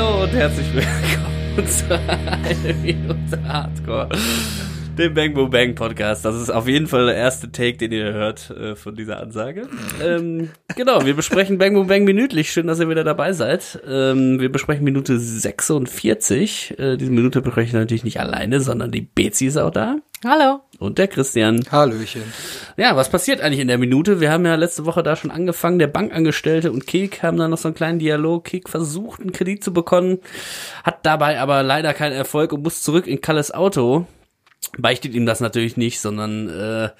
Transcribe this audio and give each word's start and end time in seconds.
Hallo 0.00 0.22
und 0.22 0.32
herzlich 0.32 0.66
willkommen 0.72 1.66
zu 1.66 1.94
einer 1.94 2.74
Minute 2.80 3.38
Hardcore, 3.46 4.08
dem 5.00 5.14
Bang 5.14 5.34
Boom 5.34 5.50
Bang 5.50 5.74
Podcast. 5.74 6.24
Das 6.24 6.36
ist 6.36 6.50
auf 6.50 6.68
jeden 6.68 6.86
Fall 6.86 7.06
der 7.06 7.16
erste 7.16 7.50
Take, 7.50 7.78
den 7.78 7.90
ihr 7.90 8.12
hört 8.12 8.50
äh, 8.50 8.76
von 8.76 8.94
dieser 8.94 9.18
Ansage. 9.18 9.66
Ähm, 10.04 10.50
genau, 10.76 11.04
wir 11.06 11.16
besprechen 11.16 11.58
Bang 11.58 11.74
Boom 11.74 11.86
Bang 11.86 12.04
minütlich. 12.04 12.52
Schön, 12.52 12.66
dass 12.66 12.80
ihr 12.80 12.88
wieder 12.88 13.02
dabei 13.02 13.32
seid. 13.32 13.80
Ähm, 13.88 14.40
wir 14.40 14.52
besprechen 14.52 14.84
Minute 14.84 15.18
46. 15.18 16.78
Äh, 16.78 16.96
diese 16.98 17.10
Minute 17.10 17.40
bespreche 17.40 17.68
ich 17.68 17.72
natürlich 17.72 18.04
nicht 18.04 18.20
alleine, 18.20 18.60
sondern 18.60 18.90
die 18.90 19.00
Bezi 19.00 19.46
ist 19.46 19.56
auch 19.56 19.70
da. 19.70 19.96
Hallo. 20.22 20.60
Und 20.78 20.98
der 20.98 21.08
Christian. 21.08 21.64
Hallöchen. 21.72 22.22
Ja, 22.76 22.94
was 22.94 23.08
passiert 23.08 23.40
eigentlich 23.40 23.60
in 23.60 23.68
der 23.68 23.78
Minute? 23.78 24.20
Wir 24.20 24.30
haben 24.30 24.44
ja 24.44 24.54
letzte 24.54 24.84
Woche 24.84 25.02
da 25.02 25.16
schon 25.16 25.30
angefangen. 25.30 25.78
Der 25.78 25.86
Bankangestellte 25.86 26.70
und 26.72 26.86
Kek 26.86 27.22
haben 27.22 27.38
da 27.38 27.48
noch 27.48 27.56
so 27.56 27.68
einen 27.68 27.74
kleinen 27.74 27.98
Dialog. 27.98 28.44
Kek 28.44 28.68
versucht, 28.68 29.22
einen 29.22 29.32
Kredit 29.32 29.64
zu 29.64 29.72
bekommen, 29.72 30.18
hat 30.84 31.06
dabei 31.06 31.40
aber 31.40 31.62
leider 31.62 31.94
keinen 31.94 32.12
Erfolg 32.12 32.52
und 32.52 32.62
muss 32.62 32.82
zurück 32.82 33.06
in 33.06 33.22
Kalles 33.22 33.50
Auto. 33.50 34.06
Beichtet 34.78 35.14
ihm 35.14 35.26
das 35.26 35.40
natürlich 35.40 35.76
nicht, 35.76 36.00
sondern 36.00 36.48
äh, 36.48 36.90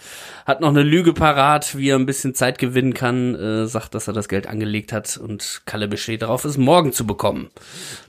hat 0.46 0.60
noch 0.60 0.70
eine 0.70 0.82
Lüge 0.82 1.12
parat, 1.12 1.76
wie 1.76 1.90
er 1.90 1.96
ein 1.96 2.06
bisschen 2.06 2.34
Zeit 2.34 2.58
gewinnen 2.58 2.94
kann, 2.94 3.34
äh, 3.34 3.66
sagt, 3.66 3.94
dass 3.94 4.08
er 4.08 4.14
das 4.14 4.28
Geld 4.28 4.46
angelegt 4.46 4.92
hat 4.92 5.16
und 5.18 5.62
Kalle 5.66 5.86
besteht 5.86 6.22
darauf, 6.22 6.44
es 6.44 6.56
morgen 6.56 6.92
zu 6.92 7.06
bekommen. 7.06 7.50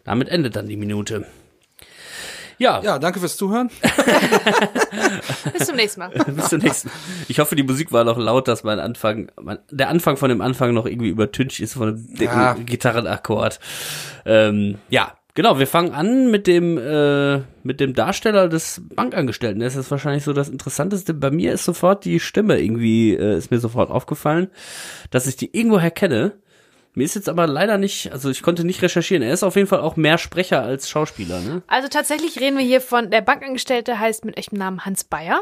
Damit 0.03 0.29
endet 0.29 0.55
dann 0.55 0.67
die 0.67 0.77
Minute. 0.77 1.25
Ja, 2.57 2.79
Ja, 2.83 2.99
danke 2.99 3.19
fürs 3.19 3.37
Zuhören. 3.37 3.71
Bis 5.57 5.65
zum 5.65 5.75
nächsten 5.75 5.99
Mal. 5.99 6.09
Bis 6.27 6.49
zum 6.49 6.59
nächsten. 6.59 6.91
Ich 7.27 7.39
hoffe, 7.39 7.55
die 7.55 7.63
Musik 7.63 7.91
war 7.91 8.03
noch 8.03 8.19
laut, 8.19 8.47
dass 8.47 8.63
mein 8.63 8.79
Anfang, 8.79 9.31
mein, 9.41 9.57
der 9.71 9.89
Anfang 9.89 10.15
von 10.15 10.29
dem 10.29 10.41
Anfang 10.41 10.73
noch 10.73 10.85
irgendwie 10.85 11.09
übertüncht 11.09 11.59
ist 11.59 11.73
von 11.73 11.87
einem 11.89 12.07
dicken 12.15 12.39
Ja. 12.39 12.53
Gitarrenakkord. 12.53 13.59
Ähm, 14.25 14.77
ja, 14.89 15.17
genau. 15.33 15.59
Wir 15.59 15.67
fangen 15.67 15.93
an 15.93 16.31
mit 16.31 16.47
dem 16.47 16.77
äh, 16.77 17.41
mit 17.63 17.79
dem 17.79 17.93
Darsteller 17.93 18.47
des 18.49 18.81
Bankangestellten. 18.95 19.61
Das 19.61 19.75
ist 19.75 19.91
wahrscheinlich 19.91 20.23
so 20.23 20.33
das 20.33 20.49
Interessanteste. 20.49 21.13
Bei 21.13 21.31
mir 21.31 21.53
ist 21.53 21.65
sofort 21.65 22.05
die 22.05 22.19
Stimme 22.19 22.59
irgendwie 22.59 23.15
äh, 23.15 23.37
ist 23.37 23.51
mir 23.51 23.59
sofort 23.59 23.91
aufgefallen, 23.91 24.49
dass 25.09 25.27
ich 25.27 25.35
die 25.35 25.55
irgendwoher 25.55 25.91
kenne. 25.91 26.33
Mir 26.93 27.05
ist 27.05 27.15
jetzt 27.15 27.29
aber 27.29 27.47
leider 27.47 27.77
nicht, 27.77 28.11
also 28.11 28.29
ich 28.29 28.43
konnte 28.43 28.65
nicht 28.65 28.81
recherchieren. 28.81 29.23
Er 29.23 29.33
ist 29.33 29.43
auf 29.43 29.55
jeden 29.55 29.67
Fall 29.67 29.79
auch 29.79 29.95
mehr 29.95 30.17
Sprecher 30.17 30.61
als 30.61 30.89
Schauspieler, 30.89 31.39
ne? 31.39 31.61
Also 31.67 31.87
tatsächlich 31.87 32.37
reden 32.39 32.57
wir 32.57 32.65
hier 32.65 32.81
von, 32.81 33.09
der 33.09 33.21
Bankangestellte 33.21 33.97
heißt 33.97 34.25
mit 34.25 34.37
echtem 34.37 34.57
Namen 34.57 34.83
Hans 34.83 35.05
Bayer, 35.05 35.41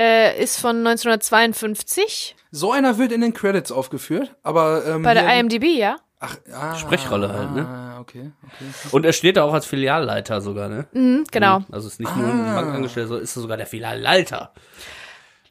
äh, 0.00 0.42
ist 0.42 0.58
von 0.58 0.78
1952 0.78 2.34
So 2.50 2.72
einer 2.72 2.96
wird 2.96 3.12
in 3.12 3.20
den 3.20 3.34
Credits 3.34 3.72
aufgeführt, 3.72 4.34
aber 4.42 4.86
ähm, 4.86 5.02
bei 5.02 5.12
der 5.12 5.38
IMDb, 5.38 5.64
ja? 5.64 5.96
Ach, 6.18 6.38
ah, 6.50 6.74
Sprechrolle 6.76 7.30
halt, 7.30 7.52
ne? 7.52 7.85
Ah, 8.06 8.18
okay, 8.20 8.30
okay. 8.44 8.88
Und 8.92 9.04
er 9.04 9.12
steht 9.12 9.36
da 9.36 9.44
auch 9.44 9.54
als 9.54 9.66
Filialleiter 9.66 10.40
sogar, 10.40 10.68
ne? 10.68 10.86
Mhm, 10.92 11.24
genau. 11.30 11.62
Also 11.70 11.88
es 11.88 11.94
ist 11.94 12.00
nicht 12.00 12.16
nur 12.16 12.28
ein 12.28 12.54
Bankangestellter, 12.54 13.08
sondern 13.08 13.24
ist 13.24 13.36
er 13.36 13.42
sogar 13.42 13.56
der 13.56 13.66
Filialleiter. 13.66 14.52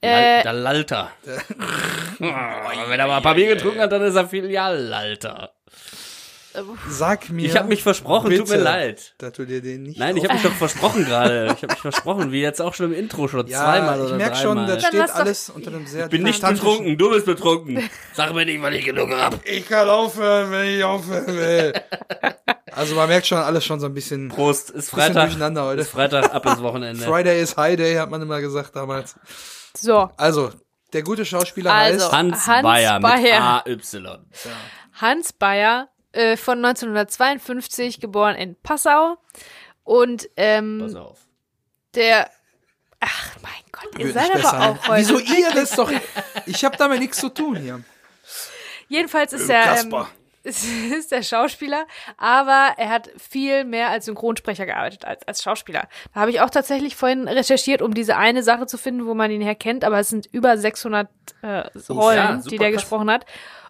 Äh, 0.02 0.44
der 0.44 0.54
Lalter. 0.54 1.12
Oh, 1.26 2.24
wenn 2.90 3.00
er 3.00 3.08
mal 3.08 3.18
ein 3.18 3.24
paar 3.24 3.34
Bier 3.36 3.56
getrunken 3.56 3.80
hat, 3.80 3.92
dann 3.92 4.04
ist 4.04 4.16
er 4.16 4.28
Filialleiter. 4.28 5.55
Sag 6.90 7.30
mir. 7.30 7.46
Ich 7.46 7.56
habe 7.58 7.68
mich 7.68 7.84
versprochen, 7.84 8.30
tut 8.30 8.40
mir 8.40 8.44
bitte, 8.44 8.58
leid. 8.58 9.14
Dass 9.18 9.34
du 9.34 9.46
dir 9.46 9.62
den 9.62 9.84
nicht. 9.84 10.00
Nein, 10.00 10.18
ich 10.18 10.24
habe 10.24 10.34
mich 10.34 10.44
doch 10.44 10.54
versprochen 10.54 11.06
gerade. 11.06 11.46
Ich 11.56 11.64
habe 11.64 11.68
mich 11.74 11.82
versprochen, 11.82 12.32
wie 12.32 12.42
jetzt 12.42 12.62
auch 12.62 12.74
schon 12.74 12.88
im 12.88 12.94
Intro 12.94 13.28
schon 13.28 13.48
ja, 13.48 13.60
zweimal 13.64 14.00
oder 14.02 14.12
ich 14.12 14.18
merk 14.18 14.38
schon, 14.38 14.66
das 14.68 14.86
steht 14.86 15.10
alles 15.12 15.50
unter 15.50 15.72
einem 15.72 15.86
sehr 15.88 16.06
ich 16.06 16.12
bin 16.12 16.24
nicht 16.24 16.42
betrunken, 16.42 16.98
du 16.98 17.10
bist 17.10 17.26
betrunken. 17.26 17.90
Sag 18.14 18.34
mir 18.34 18.46
nicht, 18.46 18.62
weil 18.62 18.76
ich 18.76 18.86
genug 18.86 19.12
hab. 19.12 19.46
Ich 19.46 19.68
kann 19.68 19.90
aufhören, 19.90 20.52
wenn 20.52 20.78
ich 20.78 20.84
aufhören 20.84 21.28
will. 21.28 21.74
also 22.72 22.96
man 22.96 23.08
merkt 23.08 23.28
schon 23.28 23.38
alles 23.40 23.66
schon 23.66 23.80
so 23.80 23.86
ein 23.88 23.94
bisschen. 23.94 24.30
Prost, 24.30 24.70
ist 24.70 24.90
Freitag. 24.90 25.26
durcheinander 25.26 25.66
heute. 25.66 25.82
Ist 25.82 25.90
Freitag, 25.92 26.34
ab 26.34 26.46
ins 26.46 26.62
Wochenende. 26.62 27.04
Friday 27.04 27.42
is 27.42 27.58
High 27.58 27.76
Day, 27.78 27.96
hat 27.96 28.10
man 28.10 28.22
immer 28.22 28.42
gesagt 28.42 28.76
damals. 28.76 29.16
So, 29.78 30.10
Also, 30.18 30.52
der 30.94 31.04
gute 31.04 31.26
Schauspieler 31.26 31.74
Also. 31.74 32.06
heißt. 32.06 32.12
Hans, 32.14 32.48
Hans 32.48 32.64
Bayer 32.64 32.94
mit 33.00 33.02
Bayer. 33.04 33.64
AY. 33.66 33.78
Hans 34.94 35.34
Bayer 35.34 35.90
äh, 36.16 36.38
von 36.38 36.64
1952, 36.64 38.00
geboren 38.00 38.36
in 38.36 38.56
Passau 38.56 39.18
und 39.84 40.30
ähm, 40.38 40.80
Pass 40.82 40.96
auf. 40.96 41.20
der, 41.94 42.30
ach 43.00 43.36
mein 43.42 43.52
Gott, 43.72 44.00
ihr 44.00 44.14
seid 44.14 44.32
aber 44.32 44.36
besser, 44.36 44.62
auch 44.62 44.88
heute. 44.88 45.02
Wieso 45.02 45.20
ihr 45.20 45.52
das 45.54 45.72
doch? 45.72 45.92
Ich 46.46 46.64
habe 46.64 46.78
damit 46.78 47.00
nichts 47.00 47.18
zu 47.18 47.30
tun 47.30 47.58
hier. 47.58 47.84
Jedenfalls 48.88 49.34
ist 49.34 49.50
er, 49.50 49.82
ähm, 49.82 49.94
ist, 50.44 50.64
ist 50.64 51.12
der 51.12 51.24
Schauspieler, 51.24 51.86
aber 52.18 52.76
er 52.78 52.90
hat 52.90 53.10
viel 53.18 53.66
mehr 53.66 53.90
als 53.90 54.06
Synchronsprecher 54.06 54.66
gearbeitet 54.66 55.04
als 55.04 55.28
als 55.28 55.44
Schauspieler. 55.44 55.88
Da 56.14 56.22
habe 56.22 56.32
ich 56.32 56.40
auch 56.40 56.50
tatsächlich 56.50 56.96
vorhin 56.96 57.28
recherchiert, 57.28 57.82
um 57.82 57.94
diese 57.94 58.16
eine 58.16 58.42
Sache 58.42 58.68
zu 58.68 58.78
finden, 58.78 59.06
wo 59.06 59.14
man 59.16 59.32
ihn 59.32 59.42
herkennt, 59.42 59.84
aber 59.84 60.00
es 60.00 60.10
sind 60.10 60.28
über 60.32 60.58
600 60.58 61.10
äh, 61.42 61.64
Rollen, 61.90 62.18
ja, 62.18 62.38
die 62.38 62.58
der 62.58 62.72
krass. 62.72 62.82
gesprochen 62.82 63.12
hat. 63.12 63.26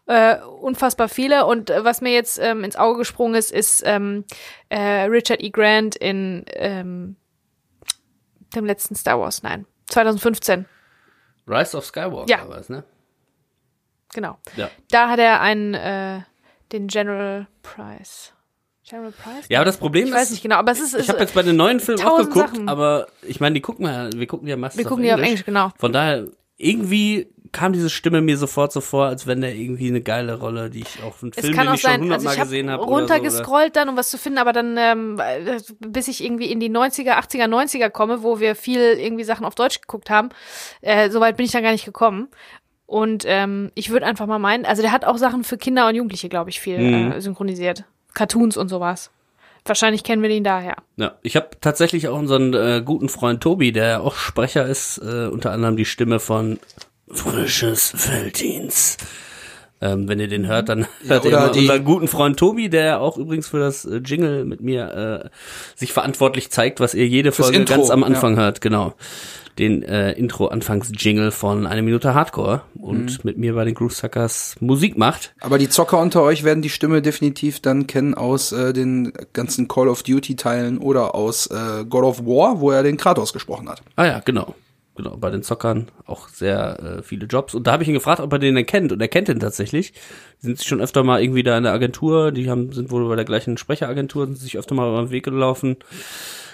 Äh, 0.08 0.38
unfassbar 0.62 1.10
viele 1.10 1.46
und 1.48 1.72
äh, 1.72 1.84
was 1.84 2.00
mir 2.02 2.14
jetzt 2.14 2.38
ähm, 2.40 2.64
ins 2.64 2.76
Auge 2.76 3.00
gesprungen 3.00 3.34
ist, 3.34 3.52
ist 3.52 3.82
ähm, 3.86 4.24
äh, 4.70 4.80
Richard 5.06 5.42
E. 5.42 5.50
Grant 5.50 5.96
in 5.96 6.46
ähm, 6.50 7.16
dem 8.56 8.66
letzten 8.66 8.96
Star 8.96 9.20
Wars, 9.20 9.42
nein, 9.42 9.66
2015, 9.90 10.66
Rise 11.48 11.76
of 11.78 11.86
Skywalker 11.86 12.30
Ja. 12.30 12.48
war 12.48 12.58
es, 12.60 12.70
ne? 12.70 12.84
genau. 14.14 14.38
Ja. 14.56 14.70
Da 14.92 15.10
hat 15.10 15.20
er 15.20 15.42
einen, 15.42 15.74
äh, 15.74 16.22
den 16.72 16.88
General 16.88 17.48
Price. 17.64 18.32
General 18.88 19.12
Price? 19.12 19.46
Ja, 19.50 19.60
aber 19.60 19.66
das 19.66 19.78
Problem 19.78 20.04
Ich 20.04 20.10
ist, 20.12 20.16
weiß 20.16 20.30
nicht 20.32 20.44
genau, 20.44 20.58
aber 20.58 20.72
es 20.72 20.80
ist. 20.80 20.94
ich 20.94 21.10
habe 21.10 21.20
jetzt 21.20 21.34
bei 21.34 21.42
den 21.42 21.56
neuen 21.56 21.80
Filmen 21.80 22.06
auch 22.06 22.18
geguckt, 22.20 22.50
Sachen. 22.52 22.70
aber 22.70 23.08
ich 23.24 23.40
meine, 23.40 23.56
die 23.56 23.62
gucken 23.62 23.86
wir, 23.86 23.92
ja- 23.92 24.10
wir 24.14 24.28
gucken 24.28 24.48
ja 24.48 24.56
meistens 24.56 24.78
wir 24.84 24.88
gucken 24.88 25.04
die 25.04 25.12
auf 25.14 25.20
Englisch, 25.20 25.44
genau. 25.46 25.72
Von 25.80 25.92
daher, 25.92 26.28
irgendwie 26.58 27.28
kam 27.56 27.72
diese 27.74 27.90
Stimme 27.90 28.22
mir 28.22 28.38
sofort 28.38 28.74
so 28.74 28.82
vor, 28.82 29.06
als 29.06 29.26
wenn 29.28 29.40
der 29.42 29.56
irgendwie 29.56 29.88
eine 29.88 30.02
geile 30.02 30.38
Rolle, 30.40 30.70
die 30.70 30.82
ich 30.82 31.02
auch 31.04 31.22
einen 31.22 31.32
Es 31.36 31.46
Film, 31.46 31.56
den 31.58 31.74
ich 31.74 31.82
schon 31.82 31.92
sein, 31.92 31.92
also 31.94 32.04
hundertmal 32.04 32.34
habe 32.34 32.44
gesehen 32.44 32.70
habe. 32.70 32.84
runtergescrollt 32.84 33.76
dann, 33.78 33.88
um 33.90 33.96
was 33.98 34.10
zu 34.12 34.18
finden, 34.18 34.38
aber 34.40 34.52
dann, 34.52 34.76
ähm, 34.78 35.20
äh, 35.20 35.60
bis 35.80 36.08
ich 36.10 36.24
irgendwie 36.24 36.52
in 36.52 36.60
die 36.60 36.70
90er, 36.70 37.18
80er, 37.18 37.48
90er 37.48 37.90
komme, 37.90 38.22
wo 38.24 38.40
wir 38.40 38.56
viel 38.56 38.80
irgendwie 38.82 39.24
Sachen 39.24 39.46
auf 39.46 39.56
Deutsch 39.56 39.80
geguckt 39.80 40.10
haben, 40.10 40.30
äh, 40.82 41.10
soweit 41.10 41.38
bin 41.38 41.46
ich 41.46 41.54
dann 41.54 41.64
gar 41.64 41.72
nicht 41.72 41.86
gekommen. 41.86 42.28
Und 42.88 43.24
ähm, 43.26 43.72
ich 43.74 43.90
würde 43.90 44.06
einfach 44.06 44.28
mal 44.28 44.38
meinen, 44.38 44.66
also 44.66 44.82
der 44.82 44.92
hat 44.92 45.06
auch 45.06 45.18
Sachen 45.18 45.44
für 45.44 45.58
Kinder 45.58 45.88
und 45.88 45.96
Jugendliche, 45.96 46.30
glaube 46.30 46.50
ich, 46.50 46.60
viel 46.60 46.78
Mhm. 46.80 47.12
äh, 47.14 47.22
synchronisiert. 47.22 47.86
Cartoons 48.14 48.58
und 48.58 48.68
sowas. 48.70 49.10
Wahrscheinlich 49.68 50.04
kennen 50.04 50.22
wir 50.22 50.30
den 50.30 50.44
daher. 50.44 50.76
Ja, 50.98 51.16
ich 51.24 51.36
habe 51.36 51.50
tatsächlich 51.60 52.08
auch 52.08 52.20
unseren 52.20 52.54
äh, 52.54 52.84
guten 52.86 53.10
Freund 53.10 53.42
Tobi, 53.42 53.72
der 53.72 54.02
auch 54.04 54.14
Sprecher 54.16 54.68
ist, 54.68 55.00
äh, 55.00 55.26
unter 55.26 55.52
anderem 55.52 55.76
die 55.78 55.86
Stimme 55.86 56.20
von 56.20 56.60
Frisches 57.12 57.94
Felddienst. 57.96 59.04
Ähm, 59.82 60.08
wenn 60.08 60.20
ihr 60.20 60.28
den 60.30 60.48
hört, 60.48 60.70
dann 60.70 60.88
hört 61.06 61.26
ihr 61.26 61.32
immer 61.32 61.50
die- 61.52 61.60
unseren 61.62 61.84
guten 61.84 62.08
Freund 62.08 62.38
Tobi, 62.40 62.70
der 62.70 63.02
auch 63.02 63.18
übrigens 63.18 63.50
für 63.50 63.60
das 63.60 63.84
äh, 63.86 63.98
Jingle 63.98 64.46
mit 64.46 64.62
mir 64.62 65.24
äh, 65.26 65.30
sich 65.78 65.92
verantwortlich 65.92 66.50
zeigt, 66.50 66.80
was 66.80 66.94
ihr 66.94 67.06
jede 67.08 67.32
Folge 67.34 67.58
Intro, 67.58 67.76
ganz 67.76 67.90
am 67.90 68.00
ja. 68.00 68.08
Anfang 68.08 68.38
hört, 68.38 68.62
genau. 68.62 68.94
Den 69.60 69.84
äh, 69.84 70.12
Intro-Anfangs-Jingle 70.14 71.32
von 71.32 71.68
Eine 71.68 71.82
Minute 71.82 72.14
Hardcore 72.14 72.62
und 72.76 73.06
Mhm. 73.12 73.20
mit 73.24 73.38
mir 73.38 73.54
bei 73.54 73.64
den 73.66 73.74
Groove 73.74 73.94
Suckers 73.96 74.56
Musik 74.60 74.98
macht. 74.98 75.34
Aber 75.42 75.58
die 75.58 75.70
Zocker 75.70 76.00
unter 76.00 76.24
euch 76.24 76.44
werden 76.44 76.62
die 76.62 76.70
Stimme 76.70 77.02
definitiv 77.02 77.60
dann 77.62 77.86
kennen 77.86 78.16
aus 78.16 78.52
äh, 78.54 78.74
den 78.74 79.14
ganzen 79.34 79.68
Call 79.68 79.88
of 79.90 80.04
Duty 80.04 80.36
Teilen 80.38 80.78
oder 80.78 81.16
aus 81.16 81.48
äh, 81.48 81.86
God 81.88 82.04
of 82.04 82.20
War, 82.26 82.60
wo 82.60 82.72
er 82.72 82.82
den 82.84 82.98
Kratos 82.98 83.32
gesprochen 83.34 83.70
hat. 83.70 83.82
Ah 83.98 84.06
ja, 84.06 84.20
genau. 84.24 84.56
Genau, 84.96 85.18
bei 85.18 85.30
den 85.30 85.44
Zockern 85.44 85.92
auch 86.06 86.30
sehr 86.30 86.80
äh, 86.80 87.04
viele 87.04 87.26
Jobs. 87.26 87.54
Und 87.54 87.68
da 87.68 87.74
habe 87.74 87.84
ich 87.84 87.90
ihn 87.90 87.96
gefragt, 87.96 88.22
ob 88.22 88.32
er 88.32 88.40
den 88.40 88.56
erkennt. 88.56 88.94
Und 88.94 89.02
er 89.02 89.10
kennt 89.10 89.28
den 89.28 89.42
tatsächlich. 89.42 89.92
Die 90.42 90.46
sind 90.46 90.58
sich 90.58 90.68
schon 90.68 90.80
öfter 90.80 91.04
mal 91.04 91.22
irgendwie 91.22 91.44
da 91.44 91.58
in 91.58 91.64
der 91.64 91.74
Agentur. 91.74 92.32
Die 92.32 92.50
haben, 92.50 92.72
sind 92.72 92.92
wohl 92.92 93.08
bei 93.10 93.18
der 93.18 93.26
gleichen 93.26 93.58
Sprecheragentur, 93.58 94.26
sind 94.26 94.38
sich 94.38 94.58
öfter 94.58 94.74
mal 94.74 94.88
über 94.90 95.02
den 95.02 95.12
Weg 95.12 95.26
gelaufen. 95.26 95.78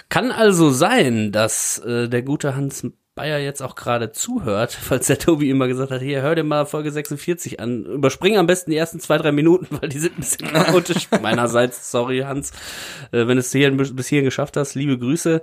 Kann 0.10 0.32
also 0.32 0.72
sein, 0.72 1.32
dass 1.32 1.78
äh, 1.80 2.10
der 2.10 2.24
gute 2.24 2.56
Hans 2.56 2.86
Bayer 3.14 3.40
jetzt 3.40 3.62
auch 3.62 3.76
gerade 3.76 4.14
zuhört, 4.14 4.72
falls 4.82 5.08
der 5.08 5.20
Tobi 5.20 5.50
immer 5.50 5.68
gesagt 5.68 5.92
hat, 5.92 6.02
hier, 6.02 6.22
hör 6.22 6.36
dir 6.36 6.44
mal 6.44 6.66
Folge 6.66 6.92
46 6.92 7.60
an. 7.60 7.86
Überspring 7.86 8.38
am 8.38 8.48
besten 8.48 8.72
die 8.72 8.78
ersten 8.78 9.00
zwei, 9.00 9.18
drei 9.18 9.32
Minuten, 9.32 9.68
weil 9.82 9.90
die 9.90 10.00
sind 10.00 10.18
ein 10.18 10.22
bisschen 10.22 10.48
chaotisch. 10.48 11.10
Meinerseits, 11.22 11.92
sorry 11.92 12.20
Hans, 12.20 12.52
äh, 13.12 13.28
wenn 13.28 13.36
du 13.36 13.40
es 13.40 13.52
hier, 13.52 13.70
bis 13.72 14.08
hierhin 14.08 14.26
geschafft 14.26 14.56
hast, 14.56 14.76
liebe 14.76 14.98
Grüße. 14.98 15.42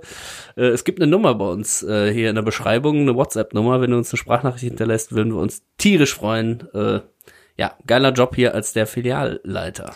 Äh, 0.55 0.61
es 0.61 0.83
gibt 0.83 0.99
eine 0.99 1.09
Nummer 1.09 1.35
bei 1.35 1.45
uns 1.45 1.83
äh, 1.83 2.11
hier 2.11 2.29
in 2.29 2.35
der 2.35 2.41
Beschreibung, 2.41 3.01
eine 3.01 3.15
WhatsApp-Nummer. 3.15 3.81
Wenn 3.81 3.91
du 3.91 3.97
uns 3.97 4.11
eine 4.11 4.17
Sprachnachricht 4.17 4.63
hinterlässt, 4.63 5.13
würden 5.13 5.33
wir 5.33 5.39
uns 5.39 5.61
tierisch 5.77 6.15
freuen. 6.15 6.67
Äh, 6.73 7.01
ja, 7.55 7.75
geiler 7.85 8.13
Job 8.13 8.35
hier 8.35 8.55
als 8.55 8.73
der 8.73 8.87
Filialleiter. 8.87 9.93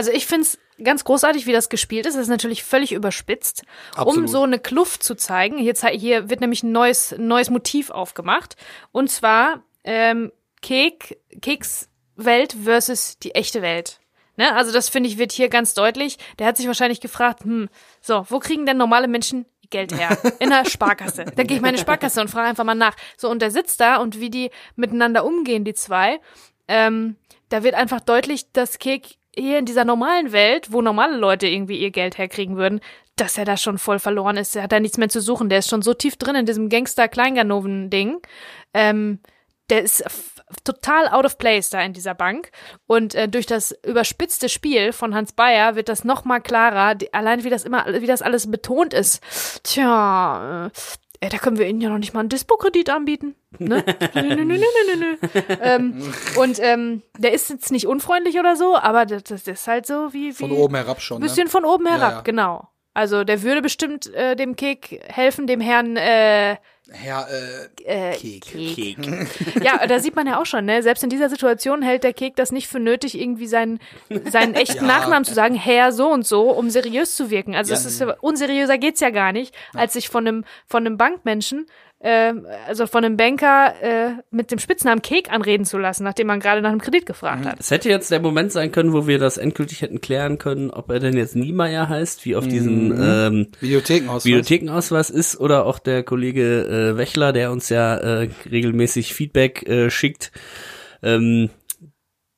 Also 0.00 0.12
ich 0.12 0.26
find's 0.26 0.56
ganz 0.82 1.04
großartig, 1.04 1.44
wie 1.44 1.52
das 1.52 1.68
gespielt 1.68 2.06
ist. 2.06 2.14
Das 2.14 2.22
ist 2.22 2.30
natürlich 2.30 2.64
völlig 2.64 2.92
überspitzt, 2.92 3.64
um 3.96 4.00
Absolut. 4.00 4.30
so 4.30 4.42
eine 4.42 4.58
Kluft 4.58 5.02
zu 5.02 5.14
zeigen. 5.14 5.58
Hier, 5.58 5.74
hier 5.90 6.30
wird 6.30 6.40
nämlich 6.40 6.62
ein 6.62 6.72
neues, 6.72 7.14
neues 7.18 7.50
Motiv 7.50 7.90
aufgemacht. 7.90 8.56
Und 8.92 9.10
zwar 9.10 9.62
ähm, 9.84 10.32
Kek, 10.62 11.18
Keks 11.42 11.90
Welt 12.16 12.56
versus 12.64 13.18
die 13.18 13.34
echte 13.34 13.60
Welt. 13.60 14.00
Ne? 14.38 14.56
Also 14.56 14.72
das 14.72 14.88
finde 14.88 15.10
ich 15.10 15.18
wird 15.18 15.32
hier 15.32 15.50
ganz 15.50 15.74
deutlich. 15.74 16.16
Der 16.38 16.46
hat 16.46 16.56
sich 16.56 16.66
wahrscheinlich 16.66 17.02
gefragt, 17.02 17.44
hm, 17.44 17.68
so, 18.00 18.24
wo 18.30 18.38
kriegen 18.38 18.64
denn 18.64 18.78
normale 18.78 19.06
Menschen 19.06 19.44
Geld 19.68 19.94
her? 19.94 20.16
In 20.38 20.48
der 20.48 20.64
Sparkasse. 20.64 21.26
Dann 21.26 21.46
gehe 21.46 21.58
ich 21.58 21.62
meine 21.62 21.76
Sparkasse 21.76 22.22
und 22.22 22.28
frage 22.28 22.48
einfach 22.48 22.64
mal 22.64 22.74
nach. 22.74 22.96
So, 23.18 23.28
und 23.28 23.42
der 23.42 23.50
sitzt 23.50 23.82
da 23.82 23.98
und 23.98 24.18
wie 24.18 24.30
die 24.30 24.50
miteinander 24.76 25.26
umgehen, 25.26 25.66
die 25.66 25.74
zwei, 25.74 26.20
ähm, 26.68 27.16
da 27.50 27.64
wird 27.64 27.74
einfach 27.74 28.00
deutlich, 28.00 28.50
dass 28.52 28.78
Kek 28.78 29.19
hier 29.36 29.58
in 29.58 29.64
dieser 29.64 29.84
normalen 29.84 30.32
Welt, 30.32 30.72
wo 30.72 30.82
normale 30.82 31.16
Leute 31.16 31.46
irgendwie 31.46 31.78
ihr 31.78 31.90
Geld 31.90 32.18
herkriegen 32.18 32.56
würden, 32.56 32.80
dass 33.16 33.38
er 33.38 33.44
da 33.44 33.56
schon 33.56 33.78
voll 33.78 33.98
verloren 33.98 34.36
ist. 34.36 34.56
Er 34.56 34.62
hat 34.62 34.72
da 34.72 34.80
nichts 34.80 34.98
mehr 34.98 35.08
zu 35.08 35.20
suchen. 35.20 35.48
Der 35.48 35.58
ist 35.58 35.68
schon 35.68 35.82
so 35.82 35.94
tief 35.94 36.16
drin 36.16 36.36
in 36.36 36.46
diesem 36.46 36.68
Gangster-Kleinganoven-Ding. 36.68 38.20
Ähm, 38.74 39.20
der 39.68 39.82
ist 39.82 40.04
total 40.64 41.08
out 41.08 41.24
of 41.24 41.38
place 41.38 41.70
da 41.70 41.80
in 41.80 41.92
dieser 41.92 42.14
Bank. 42.14 42.50
Und 42.86 43.14
äh, 43.14 43.28
durch 43.28 43.46
das 43.46 43.72
überspitzte 43.86 44.48
Spiel 44.48 44.92
von 44.92 45.14
Hans 45.14 45.32
Bayer 45.32 45.76
wird 45.76 45.88
das 45.88 46.04
noch 46.04 46.24
mal 46.24 46.40
klarer, 46.40 46.94
die, 46.94 47.12
allein 47.14 47.44
wie 47.44 47.50
das 47.50 47.64
immer, 47.64 47.86
wie 47.86 48.06
das 48.06 48.22
alles 48.22 48.50
betont 48.50 48.94
ist. 48.94 49.22
Tja, 49.62 50.70
äh, 51.20 51.28
da 51.28 51.38
können 51.38 51.58
wir 51.58 51.66
Ihnen 51.68 51.80
ja 51.80 51.88
noch 51.90 51.98
nicht 51.98 52.14
mal 52.14 52.20
einen 52.20 52.28
Dispo-Kredit 52.30 52.90
anbieten. 52.90 53.34
Ne? 53.58 53.84
nö, 54.14 54.22
nö, 54.22 54.44
nö, 54.44 54.44
nö, 54.44 54.56
nö, 54.56 54.96
nö. 54.96 55.16
ähm, 55.60 56.02
und 56.36 56.58
ähm, 56.60 57.02
der 57.18 57.32
ist 57.32 57.50
jetzt 57.50 57.70
nicht 57.72 57.86
unfreundlich 57.86 58.38
oder 58.38 58.56
so, 58.56 58.76
aber 58.76 59.06
das, 59.06 59.24
das 59.24 59.46
ist 59.46 59.66
halt 59.68 59.86
so 59.86 60.12
wie, 60.12 60.28
wie 60.30 60.32
Von 60.32 60.52
oben 60.52 60.74
herab 60.76 61.00
schon. 61.00 61.20
bisschen 61.20 61.44
Ne? 61.44 61.50
von 61.50 61.64
oben 61.64 61.86
herab, 61.86 62.12
ja. 62.12 62.20
genau. 62.22 62.68
Also 62.94 63.24
der 63.24 63.42
würde 63.42 63.62
bestimmt 63.62 64.12
äh, 64.14 64.34
dem 64.36 64.56
Kek 64.56 65.00
helfen, 65.08 65.46
dem 65.46 65.60
Herrn 65.60 65.96
äh, 65.96 66.56
Herr 66.92 67.28
äh, 67.86 68.10
äh, 68.10 68.16
Kek. 68.16 68.42
Kek. 68.74 68.98
ja, 69.64 69.86
da 69.86 70.00
sieht 70.00 70.16
man 70.16 70.26
ja 70.26 70.40
auch 70.40 70.46
schon, 70.46 70.64
ne? 70.64 70.82
Selbst 70.82 71.04
in 71.04 71.08
dieser 71.10 71.28
Situation 71.28 71.82
hält 71.82 72.02
der 72.02 72.12
Kek 72.12 72.34
das 72.34 72.50
nicht 72.50 72.66
für 72.66 72.80
nötig, 72.80 73.16
irgendwie 73.16 73.46
seinen, 73.46 73.78
seinen 74.28 74.54
echten 74.56 74.78
Ja. 74.86 74.98
Nachnamen 74.98 75.24
zu 75.24 75.32
sagen, 75.32 75.54
Herr 75.54 75.92
so 75.92 76.08
und 76.10 76.26
so, 76.26 76.50
um 76.50 76.68
seriös 76.68 77.14
zu 77.14 77.30
wirken. 77.30 77.54
Also 77.54 77.72
Ja. 77.72 77.78
es 77.78 77.86
ist 77.86 78.00
ja- 78.00 78.16
unseriöser 78.20 78.76
geht's 78.76 78.98
ja 78.98 79.10
gar 79.10 79.30
nicht, 79.30 79.54
als 79.72 79.92
sich 79.92 80.08
von 80.08 80.26
einem 80.26 80.44
von 80.66 80.84
einem 80.84 80.96
Bankmenschen, 80.96 81.66
äh, 82.00 82.32
also 82.66 82.86
von 82.86 83.04
einem 83.04 83.16
Banker 83.16 83.74
äh, 83.82 84.12
mit 84.30 84.50
dem 84.50 84.58
Spitznamen 84.58 85.02
Kek 85.02 85.30
anreden 85.30 85.66
zu 85.66 85.76
lassen, 85.76 86.02
nachdem 86.04 86.28
man 86.28 86.40
gerade 86.40 86.62
nach 86.62 86.70
einem 86.70 86.80
Kredit 86.80 87.04
gefragt 87.04 87.44
hat. 87.44 87.60
Es 87.60 87.70
hätte 87.70 87.90
jetzt 87.90 88.10
der 88.10 88.20
Moment 88.20 88.52
sein 88.52 88.72
können, 88.72 88.94
wo 88.94 89.06
wir 89.06 89.18
das 89.18 89.36
endgültig 89.36 89.82
hätten 89.82 90.00
klären 90.00 90.38
können, 90.38 90.70
ob 90.70 90.90
er 90.90 90.98
denn 90.98 91.16
jetzt 91.16 91.36
Niemeyer 91.36 91.88
heißt, 91.88 92.24
wie 92.24 92.36
auf 92.36 92.48
diesem 92.48 92.92
ähm, 92.92 93.48
Videothekenausweis. 93.60 94.24
Videothekenausweis 94.24 95.10
ist, 95.10 95.38
oder 95.38 95.66
auch 95.66 95.78
der 95.78 96.02
Kollege 96.02 96.94
äh, 96.94 96.96
Wächler, 96.96 97.32
der 97.32 97.52
uns 97.52 97.68
ja 97.68 97.96
äh, 97.96 98.30
regelmäßig 98.50 99.12
Feedback 99.12 99.68
äh, 99.68 99.90
schickt, 99.90 100.32
ähm, 101.02 101.50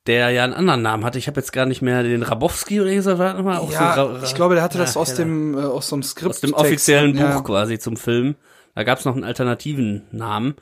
der 0.08 0.30
ja 0.30 0.42
einen 0.42 0.54
anderen 0.54 0.82
Namen 0.82 1.04
hatte. 1.04 1.18
Ich 1.18 1.28
habe 1.28 1.38
jetzt 1.38 1.52
gar 1.52 1.66
nicht 1.66 1.82
mehr 1.82 2.02
den 2.02 2.24
Rabowski 2.24 2.80
oder 2.80 3.00
so, 3.00 3.18
warte 3.18 3.44
mal, 3.44 3.58
auch 3.58 3.72
ja, 3.72 3.94
so 3.94 4.24
ich 4.24 4.34
glaube, 4.34 4.56
der 4.56 4.64
hatte 4.64 4.78
das 4.78 4.96
aus 4.96 5.10
ja, 5.10 5.16
dem 5.18 5.56
äh, 5.56 5.60
aus 5.60 5.88
so 5.88 5.94
einem 5.94 6.02
Skript. 6.02 6.30
aus 6.30 6.40
dem 6.40 6.52
offiziellen 6.52 7.16
ja. 7.16 7.36
Buch 7.36 7.44
quasi 7.44 7.78
zum 7.78 7.96
Film. 7.96 8.34
Da 8.74 8.84
gab's 8.84 9.04
noch 9.04 9.14
einen 9.14 9.24
alternativen 9.24 10.02
Namen. 10.12 10.54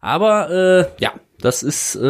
Aber 0.00 0.50
äh, 0.50 0.86
ja, 1.02 1.12
das 1.40 1.62
ist 1.62 1.96
äh, 1.96 2.00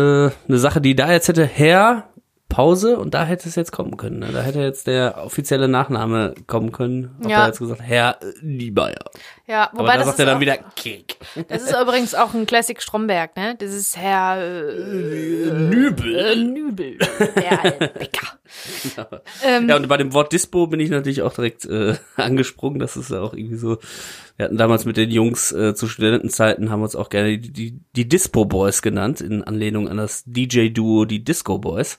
eine 0.49 0.59
Sache, 0.59 0.81
die 0.81 0.94
da 0.94 1.11
jetzt 1.12 1.29
hätte 1.29 1.44
Herr 1.44 2.09
Pause 2.49 2.99
und 2.99 3.15
da 3.15 3.25
hätte 3.25 3.49
es 3.49 3.55
jetzt 3.55 3.73
kommen 3.73 3.97
können. 3.97 4.19
Ne? 4.19 4.29
Da 4.31 4.43
hätte 4.43 4.61
jetzt 4.61 4.87
der 4.87 5.25
offizielle 5.25 5.69
Nachname 5.69 6.35
kommen 6.47 6.71
können. 6.71 7.17
Ob 7.25 7.31
Ja. 7.31 7.41
er 7.41 7.47
jetzt 7.47 7.61
gesagt 7.61 7.81
Herr 7.83 8.19
Niemeyer. 8.43 9.05
Ja, 9.47 9.71
Aber 9.73 9.79
wobei 9.81 9.93
da 9.93 9.99
das 10.00 10.06
sagt 10.09 10.19
ist, 10.19 10.21
er 10.21 10.27
dann 10.27 10.37
auch, 10.37 10.41
wieder 10.41 10.59
Kek. 10.77 11.17
das 11.49 11.62
ist 11.62 11.75
übrigens 11.75 12.15
auch 12.15 12.35
ein 12.35 12.44
Classic 12.44 12.81
Stromberg, 12.83 13.37
ne? 13.37 13.55
Das 13.59 13.73
ist 13.73 13.97
Herr 13.97 14.37
äh, 14.39 15.50
Nübel. 15.50 16.44
Nübel, 16.44 16.99
der 17.37 17.71
Bäcker. 17.89 18.39
ähm, 19.44 19.69
Ja, 19.69 19.76
und 19.76 19.88
bei 19.88 19.96
dem 19.96 20.12
Wort 20.14 20.32
Dispo 20.32 20.66
bin 20.66 20.81
ich 20.81 20.90
natürlich 20.90 21.22
auch 21.22 21.32
direkt 21.34 21.64
äh, 21.66 21.94
angesprungen. 22.16 22.78
Das 22.78 22.96
ist 22.96 23.10
ja 23.10 23.20
auch 23.20 23.34
irgendwie 23.34 23.56
so. 23.56 23.78
Wir 24.37 24.46
hatten 24.46 24.56
damals 24.56 24.84
mit 24.84 24.96
den 24.96 25.10
Jungs 25.10 25.52
äh, 25.52 25.75
zu 25.75 25.87
Studentenzeiten 25.88 26.70
haben 26.70 26.82
uns 26.82 26.96
auch 26.96 27.10
gerne 27.10 27.38
die, 27.38 27.52
die, 27.52 27.81
die 27.94 28.08
Dispo 28.08 28.44
Boys 28.44 28.82
genannt, 28.82 29.20
in 29.20 29.44
Anlehnung 29.44 29.88
an 29.88 29.99
das 29.99 30.25
DJ-Duo 30.26 31.04
die 31.04 31.22
Disco 31.22 31.58
Boys. 31.58 31.99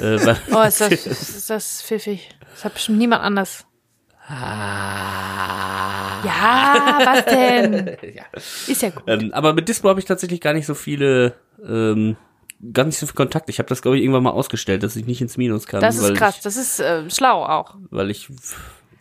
äh, 0.00 0.18
Oh, 0.52 0.62
ist 0.62 0.80
das, 0.80 1.06
ist 1.06 1.50
das 1.50 1.82
pfiffig. 1.82 2.28
Das 2.52 2.64
hat 2.64 2.74
bestimmt 2.74 2.98
niemand 2.98 3.22
anders. 3.22 3.64
ah. 4.28 6.22
Ja, 6.24 6.98
was 7.04 7.24
denn? 7.26 7.96
ja. 8.14 8.24
Ist 8.66 8.82
ja 8.82 8.90
gut. 8.90 9.02
Ähm, 9.06 9.30
aber 9.32 9.52
mit 9.52 9.68
Dispo 9.68 9.88
habe 9.88 10.00
ich 10.00 10.06
tatsächlich 10.06 10.40
gar 10.40 10.52
nicht 10.54 10.66
so 10.66 10.74
viele, 10.74 11.34
ähm, 11.66 12.16
gar 12.72 12.84
nicht 12.84 12.98
so 12.98 13.06
viel 13.06 13.14
Kontakt. 13.14 13.48
Ich 13.48 13.58
habe 13.58 13.68
das, 13.68 13.82
glaube 13.82 13.96
ich, 13.96 14.02
irgendwann 14.02 14.22
mal 14.22 14.30
ausgestellt, 14.30 14.82
dass 14.82 14.96
ich 14.96 15.06
nicht 15.06 15.20
ins 15.20 15.36
Minus 15.36 15.66
kann. 15.66 15.80
Das 15.80 16.02
weil 16.02 16.12
ist 16.12 16.18
krass. 16.18 16.36
Ich, 16.36 16.42
Das 16.42 16.56
ist 16.56 16.80
äh, 16.80 17.08
schlau 17.10 17.44
auch. 17.44 17.76
weil 17.90 18.10
ich 18.10 18.28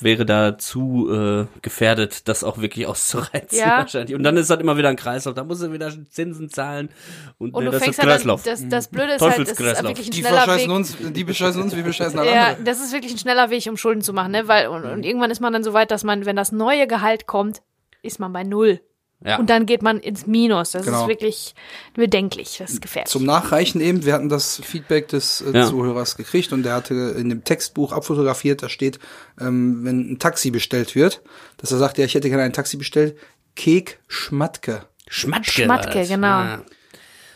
wäre 0.01 0.25
da 0.25 0.57
zu 0.57 1.09
äh, 1.11 1.45
gefährdet, 1.61 2.27
das 2.27 2.43
auch 2.43 2.57
wirklich 2.57 2.87
auszureizen 2.87 3.57
Ja. 3.57 3.77
wahrscheinlich. 3.77 4.15
Und 4.15 4.23
dann 4.23 4.35
ist 4.35 4.49
halt 4.49 4.59
immer 4.59 4.75
wieder 4.75 4.89
ein 4.89 4.95
Kreislauf. 4.97 5.33
Da 5.35 5.43
muss 5.43 5.61
er 5.61 5.71
wieder 5.71 5.91
Zinsen 6.09 6.49
zahlen 6.49 6.89
und, 7.37 7.53
Und 7.53 7.63
ne, 7.63 7.69
du 7.69 7.71
das 7.71 7.81
ist 7.81 7.83
fängst 7.85 7.99
das 7.99 8.03
ja 8.05 8.09
dann, 8.09 8.17
Kreislauf. 8.17 8.43
das, 8.43 8.67
das 8.67 8.87
Blöde 8.89 9.13
ist 9.13 9.21
halt, 9.21 9.39
es 9.39 9.51
ist 9.51 9.59
wirklich 9.83 10.07
ein 10.07 10.11
Die 10.11 10.19
schneller 10.21 10.47
Weg. 10.57 10.69
uns, 10.69 10.97
die 10.99 11.23
bescheißen 11.23 11.61
uns, 11.61 11.75
wir 11.75 11.83
bescheißen 11.83 12.19
alle 12.19 12.31
Ja, 12.33 12.47
andere. 12.47 12.63
das 12.63 12.81
ist 12.83 12.91
wirklich 12.91 13.13
ein 13.13 13.17
schneller 13.19 13.49
Weg, 13.49 13.65
um 13.69 13.77
Schulden 13.77 14.01
zu 14.01 14.11
machen, 14.13 14.31
ne? 14.31 14.47
Weil, 14.47 14.67
und, 14.67 14.83
und 14.83 15.03
irgendwann 15.05 15.31
ist 15.31 15.39
man 15.39 15.53
dann 15.53 15.63
so 15.63 15.73
weit, 15.73 15.91
dass 15.91 16.03
man, 16.03 16.25
wenn 16.25 16.35
das 16.35 16.51
neue 16.51 16.85
Gehalt 16.87 17.27
kommt, 17.27 17.61
ist 18.01 18.19
man 18.19 18.33
bei 18.33 18.43
Null. 18.43 18.81
Ja. 19.25 19.37
Und 19.39 19.49
dann 19.49 19.65
geht 19.65 19.81
man 19.81 19.99
ins 19.99 20.27
Minus. 20.27 20.71
Das 20.71 20.85
Genau. 20.85 21.03
ist 21.03 21.07
wirklich 21.07 21.55
bedenklich. 21.93 22.57
Das 22.59 22.71
ist 22.71 22.81
gefährlich. 22.81 23.09
Zum 23.11 23.23
Nachreichen 23.23 23.79
eben, 23.79 24.03
wir 24.05 24.13
hatten 24.13 24.27
das 24.29 24.59
Feedback 24.63 25.07
des 25.07 25.41
äh, 25.41 25.51
Ja. 25.57 25.65
Zuhörers 25.65 26.17
gekriegt 26.17 26.51
und 26.51 26.63
der 26.63 26.73
hatte 26.75 26.93
in 27.17 27.29
dem 27.29 27.43
Textbuch 27.43 27.93
abfotografiert, 27.93 28.63
da 28.63 28.69
steht, 28.69 28.99
ähm, 29.39 29.85
wenn 29.85 30.11
ein 30.13 30.19
Taxi 30.19 30.51
bestellt 30.51 30.95
wird, 30.95 31.21
dass 31.57 31.71
er 31.71 31.77
sagt, 31.77 31.97
ja, 31.97 32.05
ich 32.05 32.15
hätte 32.15 32.29
gerne 32.29 32.43
ein 32.43 32.53
Taxi 32.53 32.75
bestellt, 32.77 33.17
Kek 33.55 33.99
Schmatke. 34.07 34.85
Schmatke. 35.07 35.51
Schmatke, 35.51 35.99
das. 35.99 36.07
genau. 36.09 36.27
Ja. 36.27 36.61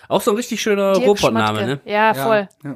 Auch 0.09 0.21
so 0.21 0.31
ein 0.31 0.37
richtig 0.37 0.61
schöner 0.61 0.93
Robotname, 0.95 1.65
ne? 1.65 1.81
Ja, 1.85 2.13
voll. 2.13 2.47
Ja, 2.63 2.75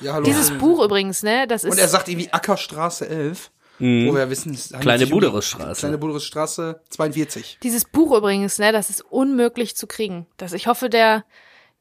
ja 0.00 0.12
hallo. 0.14 0.24
Dieses 0.24 0.50
Buch 0.52 0.84
übrigens, 0.84 1.22
ne? 1.22 1.46
Das 1.46 1.64
ist. 1.64 1.72
und 1.72 1.78
er 1.78 1.88
sagt 1.88 2.08
irgendwie 2.08 2.32
Ackerstraße 2.32 3.08
11, 3.08 3.50
wo 3.78 4.14
wir 4.14 4.30
wissen, 4.30 4.52
Mhm. 4.52 4.80
Kleine 4.80 5.06
Buderusstraße. 5.06 5.80
Kleine 5.80 5.98
Buderusstraße 5.98 6.80
42. 6.90 7.58
Dieses 7.62 7.84
Buch 7.84 8.16
übrigens, 8.16 8.58
ne, 8.58 8.72
das 8.72 8.90
ist 8.90 9.02
unmöglich 9.02 9.76
zu 9.76 9.86
kriegen. 9.86 10.26
Das, 10.36 10.52
ich 10.52 10.66
hoffe, 10.66 10.88
der, 10.90 11.24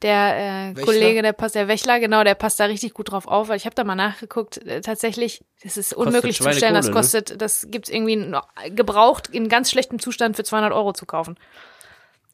der 0.01 0.37
äh, 0.37 0.75
Wächler? 0.75 0.85
Kollege, 0.85 1.21
der 1.21 1.33
passt, 1.33 1.55
der 1.55 1.67
Wächler, 1.67 1.99
genau, 1.99 2.23
der 2.23 2.35
passt 2.35 2.59
da 2.59 2.65
richtig 2.65 2.93
gut 2.93 3.11
drauf 3.11 3.27
auf, 3.27 3.49
weil 3.49 3.57
ich 3.57 3.65
habe 3.65 3.75
da 3.75 3.83
mal 3.83 3.95
nachgeguckt. 3.95 4.57
Äh, 4.65 4.81
tatsächlich, 4.81 5.43
das 5.63 5.77
ist 5.77 5.93
unmöglich 5.93 6.37
zu 6.37 6.43
bestellen. 6.43 6.73
Das 6.73 6.85
Schweinekohle, 6.85 7.03
kostet, 7.03 7.41
das 7.41 7.67
gibt's 7.71 7.89
irgendwie 7.89 8.15
noch 8.15 8.47
gebraucht 8.69 9.27
in 9.31 9.49
ganz 9.49 9.71
schlechtem 9.71 9.99
Zustand 9.99 10.35
für 10.35 10.43
200 10.43 10.71
Euro 10.71 10.93
zu 10.93 11.05
kaufen. 11.05 11.37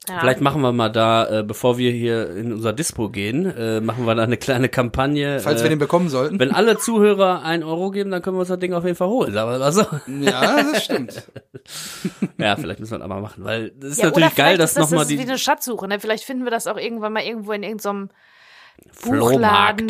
Ja. 0.07 0.19
Vielleicht 0.19 0.41
machen 0.41 0.61
wir 0.61 0.73
mal 0.73 0.89
da, 0.89 1.39
äh, 1.39 1.43
bevor 1.43 1.77
wir 1.77 1.91
hier 1.91 2.35
in 2.35 2.51
unser 2.51 2.73
Dispo 2.73 3.09
gehen, 3.09 3.45
äh, 3.45 3.79
machen 3.79 4.05
wir 4.05 4.15
da 4.15 4.23
eine 4.23 4.35
kleine 4.35 4.67
Kampagne. 4.67 5.39
Falls 5.39 5.61
äh, 5.61 5.63
wir 5.63 5.69
den 5.69 5.79
bekommen 5.79 6.09
sollten. 6.09 6.39
wenn 6.39 6.51
alle 6.51 6.77
Zuhörer 6.77 7.43
ein 7.43 7.63
Euro 7.63 7.89
geben, 7.91 8.11
dann 8.11 8.21
können 8.21 8.35
wir 8.35 8.41
uns 8.41 8.49
das 8.49 8.59
Ding 8.59 8.73
auf 8.73 8.83
jeden 8.83 8.97
Fall 8.97 9.07
holen. 9.07 9.31
Sagen 9.31 9.51
wir 9.51 9.59
mal 9.59 9.71
so. 9.71 9.85
Ja, 10.07 10.63
das 10.63 10.83
stimmt. 10.83 11.23
Ja, 12.37 12.57
vielleicht 12.57 12.81
müssen 12.81 12.91
wir 12.91 12.99
das 12.99 13.05
aber 13.05 13.21
machen, 13.21 13.45
weil 13.45 13.69
das 13.69 13.91
ist 13.91 13.99
ja, 13.99 14.07
natürlich 14.07 14.35
geil, 14.35 14.57
dass 14.57 14.73
das, 14.73 14.89
nochmal 14.89 15.05
das 15.05 15.11
ist 15.11 15.17
die 15.17 15.25
wie 15.25 15.29
eine 15.29 15.37
Schatzsuche, 15.37 15.87
ne? 15.87 15.99
Vielleicht 15.99 16.25
finden 16.25 16.43
wir 16.43 16.51
das 16.51 16.67
auch 16.67 16.75
irgendwann 16.75 17.13
mal 17.13 17.23
irgendwo 17.23 17.53
in 17.53 17.63
irgendeinem 17.63 18.09
Flohmarkt. 18.91 19.31
Buchladen, 19.31 19.89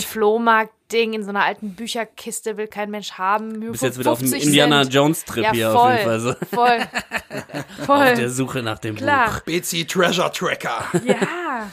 Flohmarkt-Ding, 0.93 1.13
in 1.13 1.23
so 1.23 1.29
einer 1.29 1.43
alten 1.43 1.73
Bücherkiste, 1.73 2.57
will 2.57 2.67
kein 2.67 2.91
Mensch 2.91 3.13
haben. 3.13 3.59
Du 3.59 3.71
bist 3.71 3.83
jetzt 3.83 3.99
wieder 3.99 4.11
auf 4.11 4.19
dem 4.19 4.29
50 4.29 4.47
Indiana. 4.47 4.83
Jones 4.83 5.25
Trip 5.25 5.43
ja, 5.43 5.51
hier 5.51 5.71
voll, 5.71 5.81
auf 5.81 5.91
jeden 5.91 6.03
Fall 6.03 6.19
so. 6.19 6.33
Voll. 6.51 6.79
Auf 7.87 7.87
der 7.87 8.15
Voll. 8.15 8.29
Suche 8.29 8.61
nach 8.61 8.79
dem 8.79 8.95
Klar. 8.95 9.41
BC 9.45 9.87
Treasure 9.87 10.31
Tracker. 10.31 10.85
Ja. 11.05 11.67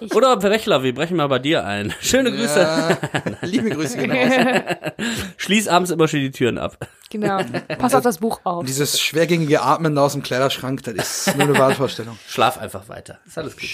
Buch. 0.00 0.10
Oder 0.16 0.36
Berechler, 0.36 0.82
wir 0.82 0.92
brechen 0.92 1.16
mal 1.16 1.28
bei 1.28 1.38
dir 1.38 1.64
ein. 1.64 1.94
Schöne 2.00 2.30
Grüße. 2.30 2.60
Ja, 2.60 2.98
liebe 3.42 3.70
Grüße 3.70 3.96
gehen 3.98 4.10
raus. 4.10 4.92
Schließ 5.36 5.68
abends 5.68 5.90
immer 5.90 6.08
schön 6.08 6.20
die 6.20 6.30
Türen 6.32 6.58
ab. 6.58 6.76
Genau. 7.10 7.40
Pass 7.78 7.94
auf 7.94 8.02
das 8.02 8.18
Buch 8.18 8.40
auf. 8.44 8.64
Dieses 8.66 9.00
schwergängige 9.00 9.62
Atmen 9.62 9.94
da 9.94 10.02
aus 10.02 10.12
dem 10.12 10.22
Kleiderschrank, 10.22 10.82
das 10.82 11.28
ist 11.28 11.36
nur 11.36 11.48
eine 11.48 11.58
Wahlvorstellung. 11.58 12.18
Schlaf 12.26 12.58
einfach 12.58 12.88
weiter. 12.88 13.18
Ist 13.26 13.38
alles 13.38 13.56
gut. 13.56 13.68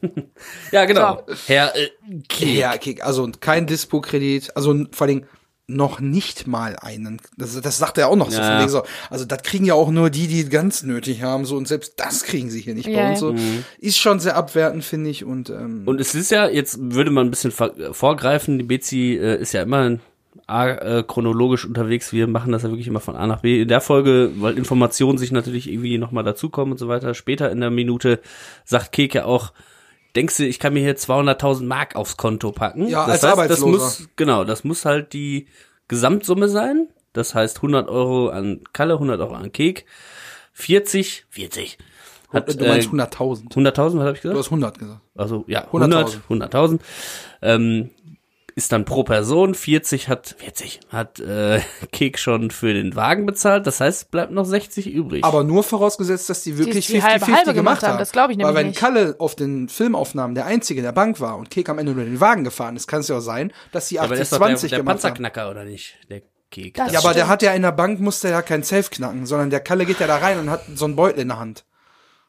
ja, 0.72 0.84
genau. 0.84 1.22
Herr 1.46 1.74
äh, 1.76 1.88
Kek. 2.28 2.54
Ja, 2.54 2.74
okay, 2.74 3.00
also 3.00 3.30
kein 3.40 3.66
Dispo-Kredit, 3.66 4.56
also 4.56 4.74
vor 4.92 5.06
allem 5.06 5.24
noch 5.66 5.98
nicht 5.98 6.46
mal 6.46 6.76
einen. 6.76 7.22
Das, 7.38 7.58
das 7.58 7.78
sagt 7.78 7.96
er 7.96 8.08
auch 8.08 8.16
noch 8.16 8.30
so, 8.30 8.38
Ja. 8.38 8.50
von 8.50 8.58
wegen 8.60 8.68
so. 8.68 8.82
Also 9.08 9.24
das 9.24 9.42
kriegen 9.42 9.64
ja 9.64 9.72
auch 9.72 9.90
nur 9.90 10.10
die, 10.10 10.26
die 10.26 10.46
ganz 10.50 10.82
nötig 10.82 11.22
haben, 11.22 11.46
so 11.46 11.56
und 11.56 11.66
selbst 11.66 11.94
das 11.96 12.24
kriegen 12.24 12.50
sie 12.50 12.60
hier 12.60 12.74
nicht 12.74 12.86
Ja, 12.86 12.96
bei 13.04 13.10
uns 13.12 13.20
so. 13.20 13.34
Ist 13.78 13.98
schon 13.98 14.20
sehr 14.20 14.36
abwertend, 14.36 14.84
finde 14.84 15.08
ich. 15.08 15.24
Und, 15.24 15.48
ähm, 15.48 15.82
Und 15.86 16.00
es 16.02 16.14
ist 16.14 16.30
ja, 16.30 16.48
jetzt 16.48 16.76
würde 16.80 17.10
man 17.10 17.26
ein 17.26 17.30
bisschen 17.30 17.50
ver- 17.50 17.72
vorgreifen, 17.94 18.58
die 18.58 18.64
Bezi 18.64 19.14
äh, 19.18 19.40
ist 19.40 19.54
ja 19.54 19.62
immer 19.62 19.98
A, 20.46 20.68
äh, 20.68 21.02
chronologisch 21.06 21.64
unterwegs. 21.64 22.12
Wir 22.12 22.26
machen 22.26 22.52
das 22.52 22.62
ja 22.64 22.68
wirklich 22.68 22.88
immer 22.88 23.00
von 23.00 23.16
A 23.16 23.26
nach 23.26 23.40
B. 23.40 23.62
In 23.62 23.68
der 23.68 23.80
Folge, 23.80 24.32
weil 24.36 24.58
Informationen 24.58 25.16
sich 25.16 25.32
natürlich 25.32 25.70
irgendwie 25.72 25.96
nochmal 25.96 26.24
dazukommen 26.24 26.72
und 26.72 26.78
so 26.78 26.88
weiter. 26.88 27.14
Später 27.14 27.50
in 27.50 27.60
der 27.60 27.70
Minute 27.70 28.20
sagt 28.66 28.92
Keke 28.92 29.24
auch, 29.24 29.54
denkst 30.16 30.36
du, 30.36 30.46
ich 30.46 30.58
kann 30.58 30.74
mir 30.74 30.80
hier 30.80 30.96
200.000 30.96 31.64
Mark 31.64 31.96
aufs 31.96 32.16
Konto 32.16 32.52
packen. 32.52 32.88
Ja, 32.88 33.06
das 33.06 33.22
als 33.22 33.22
heißt, 33.22 33.22
das 33.24 33.32
Arbeitsloser. 33.32 33.84
muss, 33.84 34.08
genau, 34.16 34.44
das 34.44 34.64
muss 34.64 34.84
halt 34.84 35.12
die 35.12 35.46
Gesamtsumme 35.88 36.48
sein. 36.48 36.88
Das 37.12 37.34
heißt 37.34 37.58
100 37.58 37.88
Euro 37.88 38.28
an 38.28 38.60
Kalle, 38.72 38.94
100 38.94 39.20
Euro 39.20 39.34
an 39.34 39.52
Kek. 39.52 39.86
40, 40.52 41.26
40. 41.30 41.78
Hat, 42.32 42.48
du 42.48 42.66
meinst 42.66 42.88
äh, 42.88 42.90
100.000. 42.90 43.52
100.000, 43.52 43.98
was 43.98 44.06
habe 44.06 44.12
ich 44.14 44.20
Du 44.20 44.28
gesagt? 44.28 44.38
hast 44.38 44.46
100 44.46 44.78
gesagt. 44.78 45.00
Also 45.14 45.44
ja, 45.46 45.64
100, 45.66 46.20
100.000. 46.28 46.80
Ähm, 47.42 47.90
ist 48.56 48.72
dann 48.72 48.84
pro 48.84 49.02
Person, 49.02 49.54
40 49.54 50.08
hat, 50.08 50.36
40 50.38 50.80
hat 50.88 51.18
äh, 51.20 51.60
Kek 51.92 52.18
schon 52.18 52.50
für 52.50 52.72
den 52.72 52.94
Wagen 52.94 53.26
bezahlt, 53.26 53.66
das 53.66 53.80
heißt, 53.80 54.02
es 54.02 54.04
bleibt 54.04 54.32
noch 54.32 54.44
60 54.44 54.92
übrig. 54.92 55.24
Aber 55.24 55.44
nur 55.44 55.64
vorausgesetzt, 55.64 56.30
dass 56.30 56.42
die 56.42 56.56
wirklich 56.56 56.86
die 56.86 57.02
halbe 57.02 57.26
50-50 57.26 57.32
halbe 57.32 57.54
gemacht 57.54 57.64
gemacht 57.64 57.82
haben. 57.82 57.92
haben. 57.92 57.98
Das 57.98 58.12
glaub 58.12 58.30
ich 58.30 58.38
Weil 58.38 58.46
nämlich 58.46 58.56
wenn 58.56 58.66
nicht. 58.68 58.78
Kalle 58.78 59.16
auf 59.18 59.34
den 59.34 59.68
Filmaufnahmen 59.68 60.34
der 60.34 60.46
Einzige 60.46 60.80
in 60.80 60.84
der 60.84 60.92
Bank 60.92 61.20
war 61.20 61.36
und 61.36 61.50
Kek 61.50 61.68
am 61.68 61.78
Ende 61.78 61.94
nur 61.94 62.04
den 62.04 62.20
Wagen 62.20 62.44
gefahren 62.44 62.76
ist, 62.76 62.86
kann 62.86 63.00
es 63.00 63.08
ja 63.08 63.16
auch 63.16 63.20
sein, 63.20 63.52
dass 63.72 63.88
die 63.88 63.98
aber 63.98 64.14
der 64.14 64.22
ist 64.22 64.32
doch 64.32 64.38
der, 64.38 64.56
80-20 64.56 64.68
der 64.68 64.78
gemacht 64.78 64.78
haben. 64.78 65.00
Panzerknacker, 65.00 65.50
oder 65.50 65.64
nicht? 65.64 65.96
Der 66.08 66.22
Kek. 66.50 66.76
Ja, 66.78 66.84
aber 66.84 66.92
der 66.92 67.10
stimmt. 67.10 67.28
hat 67.28 67.42
ja 67.42 67.52
in 67.54 67.62
der 67.62 67.72
Bank, 67.72 68.00
musste 68.00 68.28
ja 68.28 68.42
kein 68.42 68.62
Safe 68.62 68.88
knacken, 68.88 69.26
sondern 69.26 69.50
der 69.50 69.60
Kalle 69.60 69.86
geht 69.86 70.00
ja 70.00 70.06
da 70.06 70.18
rein 70.18 70.38
und 70.38 70.50
hat 70.50 70.62
so 70.74 70.84
einen 70.84 70.96
Beutel 70.96 71.22
in 71.22 71.28
der 71.28 71.38
Hand. 71.38 71.64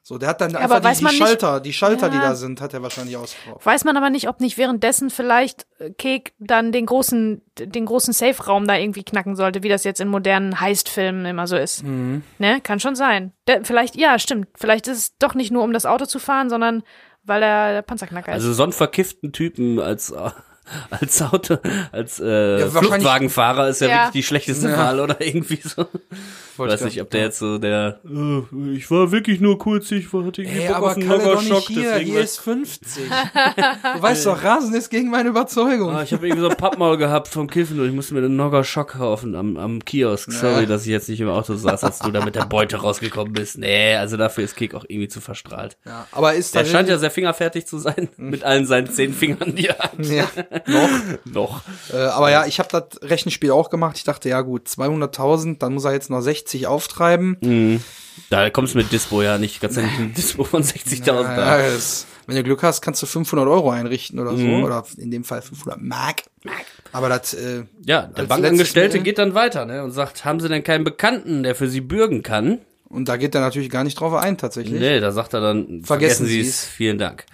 So, 0.07 0.19
der 0.19 0.29
hat 0.29 0.39
dann 0.39 0.55
aber 0.55 0.75
einfach 0.75 0.83
weiß 0.83 0.99
die, 0.99 0.99
die 0.99 1.03
man 1.05 1.13
nicht- 1.15 1.23
Schalter, 1.23 1.59
die 1.59 1.73
Schalter, 1.73 2.09
die 2.09 2.17
Ja. 2.17 2.21
da 2.29 2.35
sind, 2.35 2.61
hat 2.61 2.75
er 2.75 2.83
wahrscheinlich 2.83 3.17
ausgebraucht. 3.17 3.65
Weiß 3.65 3.85
man 3.85 3.97
aber 3.97 4.11
nicht, 4.11 4.29
ob 4.29 4.39
nicht 4.39 4.55
währenddessen 4.55 5.09
vielleicht 5.09 5.65
äh, 5.79 5.89
Kek 5.89 6.33
dann 6.37 6.71
den 6.71 6.85
großen, 6.85 7.41
den 7.57 7.85
großen 7.87 8.13
Safe-Raum 8.13 8.67
da 8.67 8.75
irgendwie 8.75 9.03
knacken 9.03 9.35
sollte, 9.35 9.63
wie 9.63 9.67
das 9.69 9.83
jetzt 9.83 9.99
in 9.99 10.07
modernen 10.07 10.59
Heist-Filmen 10.61 11.25
immer 11.25 11.47
so 11.47 11.57
ist. 11.57 11.83
Mhm. 11.83 12.21
Ne, 12.37 12.61
kann 12.61 12.79
schon 12.79 12.95
sein. 12.95 13.33
Der, 13.47 13.65
vielleicht, 13.65 13.95
ja, 13.95 14.19
stimmt. 14.19 14.47
Vielleicht 14.55 14.87
ist 14.87 14.97
es 14.99 15.17
doch 15.17 15.33
nicht 15.33 15.49
nur 15.51 15.63
um 15.63 15.73
das 15.73 15.87
Auto 15.87 16.05
zu 16.05 16.19
fahren, 16.19 16.51
sondern 16.51 16.83
weil 17.23 17.41
er 17.41 17.73
der 17.73 17.81
Panzerknacker 17.81 18.31
ist. 18.33 18.35
Also 18.35 18.53
so 18.53 18.61
einen 18.61 18.73
verkifften 18.73 19.31
Typen 19.33 19.79
als 19.79 20.13
als 20.89 21.21
Auto, 21.21 21.57
als 21.91 22.19
äh, 22.19 22.59
Ja, 22.61 22.69
Fluchtwagenfahrer 22.69 23.69
ist 23.69 23.81
ja, 23.81 23.87
Ja. 23.87 23.93
wirklich 24.05 24.11
die 24.13 24.23
schlechteste 24.23 24.69
Ja. 24.69 24.77
Wahl 24.77 24.99
oder 24.99 25.19
irgendwie 25.21 25.59
so. 25.63 25.85
Ich 26.11 26.59
Wollte 26.59 26.73
weiß 26.75 26.81
ich 26.81 26.85
nicht, 26.87 27.01
ob 27.01 27.09
der 27.09 27.21
jetzt 27.21 27.39
so 27.39 27.57
der 27.57 27.99
äh, 28.05 28.75
ich 28.75 28.89
war 28.89 29.11
wirklich 29.11 29.41
nur 29.41 29.57
kurz, 29.59 29.91
ich 29.91 30.11
war 30.13 30.25
hatte 30.25 30.41
irgendwie 30.43 30.61
Ey, 30.61 30.67
Bock 30.69 30.77
aber 30.77 30.87
auf 30.91 30.95
einen 30.97 31.07
Kalle 31.07 31.23
doch 31.23 31.33
Noggerschock, 31.43 31.69
nicht 31.69 31.79
hier, 31.79 31.91
deswegen 31.91 32.11
hier 32.11 32.21
ist 32.21 32.39
50. 32.39 33.03
du 33.95 34.01
weißt 34.01 34.25
doch, 34.25 34.41
Rasen 34.43 34.73
ist 34.73 34.89
gegen 34.89 35.09
meine 35.09 35.29
Überzeugung. 35.29 35.89
Ah, 35.93 36.03
ich 36.03 36.13
habe 36.13 36.25
irgendwie 36.25 36.41
so 36.43 36.49
ein 36.49 36.55
Pappmaul 36.57 36.97
gehabt 36.97 37.27
vom 37.27 37.49
Kiffen 37.49 37.79
und 37.79 37.87
ich 37.87 37.93
musste 37.93 38.13
mir 38.13 38.21
einen 38.21 38.37
Nogger 38.37 38.63
Schock 38.63 38.93
kaufen 38.93 39.35
am, 39.35 39.57
am 39.57 39.83
Kiosk. 39.83 40.31
Sorry, 40.31 40.61
Ja. 40.61 40.65
dass 40.65 40.83
ich 40.83 40.87
jetzt 40.87 41.09
nicht 41.09 41.19
im 41.19 41.27
Auto 41.29 41.55
saß, 41.55 41.83
als 41.83 41.99
du 41.99 42.11
da 42.11 42.23
mit 42.23 42.35
der 42.35 42.45
Beute 42.45 42.77
rausgekommen 42.77 43.33
bist. 43.33 43.57
Nee, 43.57 43.95
also 43.95 44.15
dafür 44.15 44.45
ist 44.45 44.55
Kick 44.55 44.73
auch 44.75 44.85
irgendwie 44.87 45.09
zu 45.09 45.19
verstrahlt. 45.19 45.77
Ja, 45.85 46.07
aber 46.13 46.35
ist 46.35 46.55
Der 46.55 46.63
scheint 46.65 46.87
ja 46.87 46.97
sehr 46.97 47.11
fingerfertig 47.11 47.65
zu 47.67 47.77
sein, 47.79 48.07
mit 48.17 48.43
allen 48.43 48.65
seinen 48.65 48.89
zehn 48.89 49.13
Fingern, 49.13 49.55
die 49.55 49.67
er 49.67 49.77
hat. 49.79 49.91
ja, 49.99 50.25
noch. 50.67 50.89
Noch. 51.25 51.61
Äh, 51.93 51.97
aber 51.97 52.31
ja, 52.31 52.45
ich 52.45 52.59
habe 52.59 52.69
das 52.71 53.01
Rechenspiel 53.01 53.51
auch 53.51 53.69
gemacht. 53.69 53.97
Ich 53.97 54.03
dachte, 54.03 54.29
ja 54.29 54.41
gut, 54.41 54.67
200.000, 54.67 55.57
dann 55.59 55.73
muss 55.73 55.85
er 55.85 55.93
jetzt 55.93 56.09
noch 56.09 56.21
60 56.21 56.67
auftreiben. 56.67 57.81
Da 58.29 58.49
kommst 58.49 58.73
du 58.73 58.77
mit 58.77 58.91
Dispo 58.91 59.21
ja 59.21 59.37
nicht 59.37 59.61
ganz 59.61 59.77
in 59.77 59.85
ein 59.85 60.13
Dispo 60.17 60.43
von 60.43 60.63
60.000 60.63 61.05
Ja, 61.05 61.59
wenn 62.27 62.35
du 62.35 62.43
Glück 62.43 62.63
hast, 62.63 62.81
kannst 62.81 63.01
du 63.01 63.05
500 63.05 63.47
Euro 63.47 63.69
einrichten 63.69 64.19
oder 64.19 64.31
so. 64.31 64.37
Mhm. 64.37 64.63
Oder 64.63 64.83
in 64.97 65.11
dem 65.11 65.23
Fall 65.23 65.41
500 65.41 65.81
Mark. 65.81 66.23
Aber 66.91 67.09
das, 67.09 67.33
äh, 67.33 67.63
Ja, 67.85 68.03
der 68.03 68.23
Bankangestellte 68.23 68.99
geht 68.99 69.17
dann 69.17 69.33
weiter 69.35 69.65
ne, 69.65 69.83
und 69.83 69.91
sagt, 69.91 70.25
haben 70.25 70.39
Sie 70.39 70.49
denn 70.49 70.63
keinen 70.63 70.83
Bekannten, 70.83 71.43
der 71.43 71.55
für 71.55 71.67
Sie 71.67 71.81
bürgen 71.81 72.23
kann? 72.23 72.59
Und 72.87 73.09
da 73.09 73.17
geht 73.17 73.33
er 73.35 73.41
natürlich 73.41 73.69
gar 73.69 73.83
nicht 73.83 73.99
drauf 73.99 74.13
ein, 74.13 74.37
tatsächlich. 74.37 74.79
Nee, 74.79 74.99
da 74.99 75.11
sagt 75.11 75.33
er 75.33 75.41
dann, 75.41 75.81
vergessen, 75.83 76.25
Sie 76.27 76.39
es, 76.39 76.65
vielen 76.65 76.97
Dank. 76.97 77.25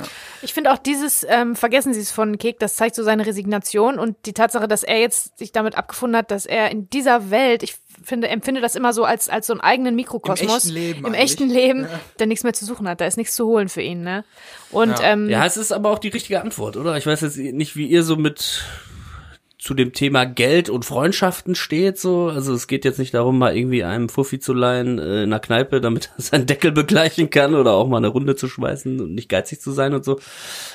Ich 0.41 0.53
finde 0.53 0.71
auch 0.71 0.77
dieses, 0.77 1.25
ähm, 1.29 1.55
vergessen 1.55 1.93
Sie 1.93 1.99
es 1.99 2.11
von 2.11 2.37
Kek, 2.37 2.57
das 2.59 2.75
zeigt 2.75 2.95
so 2.95 3.03
seine 3.03 3.25
Resignation 3.25 3.99
und 3.99 4.15
die 4.25 4.33
Tatsache, 4.33 4.67
dass 4.67 4.83
er 4.83 4.99
jetzt 4.99 5.37
sich 5.37 5.51
damit 5.51 5.77
abgefunden 5.77 6.17
hat, 6.17 6.31
dass 6.31 6.45
er 6.45 6.71
in 6.71 6.89
dieser 6.89 7.29
Welt, 7.31 7.63
ich 7.63 7.75
finde, 8.03 8.29
empfinde 8.29 8.61
das 8.61 8.75
immer 8.75 8.93
so 8.93 9.03
als, 9.03 9.29
als 9.29 9.47
so 9.47 9.53
einen 9.53 9.61
eigenen 9.61 9.95
Mikrokosmos. 9.95 10.65
Im 10.65 10.71
echten 10.71 10.73
Leben 10.73 11.05
Im 11.05 11.13
echten 11.13 11.49
Leben, 11.49 11.87
der 12.19 12.27
nichts 12.27 12.43
mehr 12.43 12.53
zu 12.53 12.65
suchen 12.65 12.87
hat. 12.87 13.01
Da 13.01 13.05
ist 13.05 13.17
nichts 13.17 13.35
zu 13.35 13.45
holen 13.45 13.69
für 13.69 13.81
ihn, 13.81 14.01
ne? 14.01 14.23
Und, 14.71 14.95
ähm, 15.03 15.29
Ja, 15.29 15.45
es 15.45 15.57
ist 15.57 15.71
aber 15.71 15.91
auch 15.91 15.99
die 15.99 16.07
richtige 16.07 16.41
Antwort, 16.41 16.77
oder? 16.77 16.97
Ich 16.97 17.05
weiß 17.05 17.21
jetzt 17.21 17.37
nicht, 17.37 17.75
wie 17.75 17.87
ihr 17.87 18.03
so 18.03 18.15
mit 18.15 18.63
zu 19.61 19.75
dem 19.75 19.93
Thema 19.93 20.25
Geld 20.25 20.69
und 20.71 20.85
Freundschaften 20.85 21.53
steht, 21.53 21.99
so. 21.99 22.29
Also 22.29 22.51
es 22.51 22.65
geht 22.65 22.83
jetzt 22.83 22.97
nicht 22.97 23.13
darum, 23.13 23.37
mal 23.37 23.55
irgendwie 23.55 23.83
einem 23.83 24.09
Fuffi 24.09 24.39
zu 24.39 24.53
leihen 24.53 24.97
äh, 24.97 25.21
in 25.21 25.29
einer 25.31 25.39
Kneipe, 25.39 25.79
damit 25.81 26.09
er 26.17 26.21
seinen 26.23 26.47
Deckel 26.47 26.71
begleichen 26.71 27.29
kann 27.29 27.53
oder 27.53 27.73
auch 27.73 27.87
mal 27.87 27.97
eine 27.97 28.07
Runde 28.07 28.35
zu 28.35 28.47
schmeißen 28.47 28.99
und 28.99 29.13
nicht 29.13 29.29
geizig 29.29 29.61
zu 29.61 29.71
sein 29.71 29.93
und 29.93 30.03
so. 30.03 30.19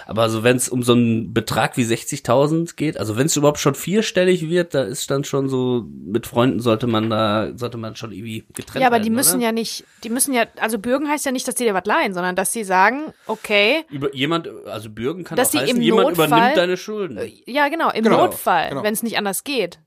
Aber 0.07 0.31
so, 0.31 0.45
wenn 0.45 0.57
es 0.57 0.69
um 0.69 0.85
so 0.85 0.93
einen 0.93 1.35
Betrag 1.35 1.77
wie 1.77 1.83
60.000 1.83 2.77
geht, 2.77 2.97
also 2.97 3.17
wenn 3.17 3.27
es 3.27 3.37
überhaupt 3.37 3.59
schon 3.59 3.75
vierstellig 3.75 4.49
wird, 4.49 4.73
da 4.73 4.83
ist 4.85 5.11
dann 5.11 5.25
schon 5.25 5.49
so, 5.49 5.85
mit 6.05 6.29
Freunden 6.29 6.61
sollte 6.61 6.87
man 6.87 7.11
da, 7.11 7.51
sollte 7.57 7.79
man 7.79 7.97
schon 7.97 8.13
irgendwie 8.13 8.45
getrennt 8.55 8.83
ja, 8.83 8.87
aber 8.87 8.95
werden, 8.99 9.03
die 9.03 9.11
müssen 9.11 9.39
oder? 9.39 9.47
ja 9.47 9.53
nicht, 9.53 9.83
die 10.05 10.11
müssen 10.11 10.33
ja, 10.33 10.45
also 10.61 10.79
bürgen 10.79 11.09
heißt 11.09 11.27
ja 11.27 11.33
nicht, 11.33 11.49
dass 11.49 11.57
die 11.57 11.65
dir 11.65 11.75
was 11.75 11.87
leihen, 11.87 12.15
sondern 12.15 12.37
dass 12.37 12.53
sie 12.53 12.63
sagen, 12.63 13.13
okay, 13.27 13.85
Über 13.91 14.15
jemand, 14.15 14.49
also 14.67 14.91
bürgen 14.91 15.25
kann 15.25 15.35
Dass 15.37 15.57
auch 15.57 15.61
heißen, 15.61 15.77
im 15.77 15.83
jemand 15.83 16.11
Notfall- 16.11 16.29
übernimmt 16.29 16.57
deine 16.57 16.77
Schulden. 16.77 17.19
ja 17.47 17.69
genau, 17.69 17.91
im 17.91 18.05
Genau, 18.05 18.19
Notfall, 18.27 18.69
genau. 18.69 18.76
Wenn 18.83 18.95
es 18.95 19.03
nicht 19.03 19.19
anders 19.19 19.45
geht. 19.45 19.81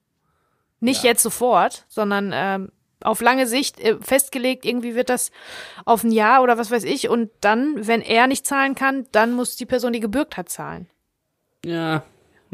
Nicht 0.81 1.03
jetzt 1.03 1.23
sofort, 1.23 1.85
sondern 1.89 2.31
ähm, 2.33 2.71
auf 3.01 3.21
lange 3.21 3.47
Sicht 3.47 3.79
äh, 3.79 3.97
festgelegt, 4.01 4.65
irgendwie 4.65 4.95
wird 4.95 5.09
das 5.09 5.31
auf 5.85 6.03
ein 6.03 6.11
Jahr 6.11 6.41
oder 6.41 6.57
was 6.57 6.71
weiß 6.71 6.83
ich 6.83 7.09
und 7.09 7.29
dann, 7.41 7.87
wenn 7.87 8.01
er 8.01 8.27
nicht 8.27 8.45
zahlen 8.45 8.75
kann, 8.75 9.05
dann 9.11 9.33
muss 9.33 9.55
die 9.55 9.65
Person, 9.65 9.93
die 9.93 9.99
gebürgt 9.99 10.37
hat, 10.37 10.49
zahlen. 10.49 10.87
Ja, 11.65 12.03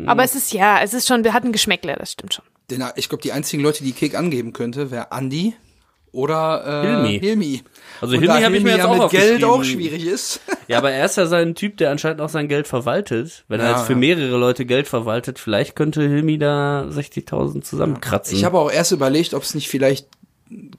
Aber 0.05 0.23
es 0.23 0.35
ist 0.35 0.51
ja, 0.53 0.81
es 0.81 0.93
ist 0.93 1.07
schon, 1.07 1.23
wir 1.23 1.33
hatten 1.33 1.51
Geschmäckle, 1.51 1.95
das 1.95 2.11
stimmt 2.11 2.33
schon. 2.33 2.45
Den, 2.69 2.83
ich 2.95 3.09
glaube, 3.09 3.21
die 3.21 3.31
einzigen 3.31 3.61
Leute, 3.61 3.83
die 3.83 3.91
Kek 3.91 4.15
angeben 4.15 4.51
könnte, 4.53 4.89
wäre 4.89 5.11
Andi 5.11 5.55
oder 6.11 6.83
äh, 6.83 6.87
Hilmi. 6.87 7.19
Hilmi. 7.19 7.63
Also 8.01 8.15
Und 8.15 8.21
Hilmi 8.21 8.39
da 8.39 8.45
habe 8.45 8.57
ich 8.57 8.63
mir 8.63 8.69
Hilmi 8.69 8.69
jetzt 8.71 8.77
ja 8.79 8.87
auch 8.87 9.11
mit 9.11 9.11
Geld 9.11 9.43
auch 9.43 9.63
schwierig 9.63 10.05
ist. 10.05 10.41
Ja, 10.67 10.77
aber 10.79 10.91
er 10.91 11.05
ist 11.05 11.17
ja 11.17 11.25
sein 11.27 11.55
Typ, 11.55 11.77
der 11.77 11.91
anscheinend 11.91 12.21
auch 12.21 12.29
sein 12.29 12.47
Geld 12.47 12.67
verwaltet. 12.67 13.43
Wenn 13.47 13.59
er 13.59 13.67
Ja, 13.71 13.77
jetzt 13.77 13.85
für 13.87 13.93
ja. 13.93 13.99
mehrere 13.99 14.37
Leute 14.37 14.65
Geld 14.65 14.87
verwaltet, 14.87 15.39
vielleicht 15.39 15.75
könnte 15.75 16.01
Hilmi 16.01 16.37
da 16.37 16.85
60.000 16.89 17.61
zusammenkratzen. 17.63 18.35
Ich 18.37 18.43
habe 18.45 18.57
auch 18.57 18.71
erst 18.71 18.91
überlegt, 18.91 19.33
ob 19.33 19.43
es 19.43 19.53
nicht 19.55 19.69
vielleicht 19.69 20.07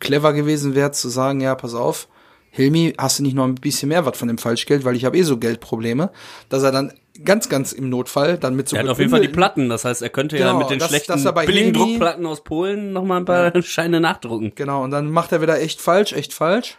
clever 0.00 0.32
gewesen 0.32 0.74
wäre, 0.74 0.92
zu 0.92 1.08
sagen, 1.08 1.40
ja, 1.40 1.54
pass 1.54 1.74
auf, 1.74 2.08
Hilmi, 2.50 2.94
hast 2.96 3.18
du 3.18 3.22
nicht 3.22 3.34
noch 3.34 3.44
ein 3.44 3.54
bisschen 3.56 3.88
mehr 3.90 4.06
was 4.06 4.16
von 4.16 4.28
dem 4.28 4.38
Falschgeld, 4.38 4.84
weil 4.84 4.96
ich 4.96 5.04
habe 5.04 5.18
eh 5.18 5.22
so 5.22 5.36
Geldprobleme, 5.36 6.10
dass 6.48 6.62
er 6.62 6.72
dann 6.72 6.92
ganz, 7.24 7.48
ganz 7.48 7.72
im 7.72 7.88
Notfall 7.90 8.38
dann 8.38 8.54
mit 8.56 8.68
so 8.68 8.76
er 8.76 8.82
hat 8.84 8.88
auf 8.90 8.98
jeden 8.98 9.10
Fall 9.10 9.20
die 9.20 9.28
Platten, 9.28 9.68
das 9.68 9.84
heißt, 9.84 10.00
er 10.02 10.08
könnte 10.10 10.38
ja 10.38 10.46
Genau, 10.48 10.58
mit 10.60 10.70
den 10.70 10.78
dass- 10.78 10.88
schlechten 10.88 11.24
er 11.24 11.32
bei 11.32 11.44
billigen 11.46 11.74
Hilmi- 11.74 11.78
Druckplatten 11.78 12.24
aus 12.26 12.44
Polen 12.44 12.92
noch 12.92 13.04
mal 13.04 13.18
ein 13.18 13.24
paar 13.24 13.52
Scheine 13.62 14.00
nachdrucken. 14.00 14.52
Genau, 14.54 14.82
und 14.84 14.90
dann 14.90 15.10
macht 15.10 15.32
er 15.32 15.42
wieder 15.42 15.60
echt 15.60 15.80
falsch, 15.82 16.12
echt 16.12 16.32
falsch. 16.32 16.78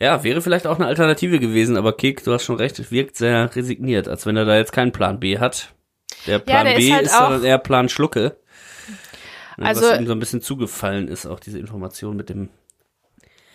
Ja, 0.00 0.22
wäre 0.24 0.42
vielleicht 0.42 0.66
auch 0.66 0.76
eine 0.76 0.86
Alternative 0.86 1.38
gewesen, 1.38 1.76
aber 1.76 1.92
Kek, 1.96 2.22
du 2.24 2.32
hast 2.32 2.44
schon 2.44 2.56
recht, 2.56 2.78
es 2.78 2.90
wirkt 2.90 3.16
sehr 3.16 3.54
resigniert, 3.56 4.08
als 4.08 4.26
wenn 4.26 4.36
er 4.36 4.44
da 4.44 4.56
jetzt 4.56 4.72
keinen 4.72 4.92
Plan 4.92 5.18
B 5.20 5.38
hat. 5.38 5.72
Der 6.26 6.38
Plan 6.38 6.66
der 6.66 6.74
B 6.76 6.86
ist 6.88 6.92
halt 6.92 7.06
ist 7.06 7.14
auch- 7.20 7.42
eher 7.42 7.58
Plan 7.58 7.88
Schlucke. 7.88 8.36
Ne, 9.56 9.66
Also- 9.66 9.90
was 9.90 9.98
ihm 10.00 10.06
so 10.06 10.12
ein 10.12 10.18
bisschen 10.18 10.42
zugefallen 10.42 11.08
ist, 11.08 11.24
auch 11.26 11.40
diese 11.40 11.58
Information 11.58 12.16
mit 12.16 12.28
dem 12.28 12.50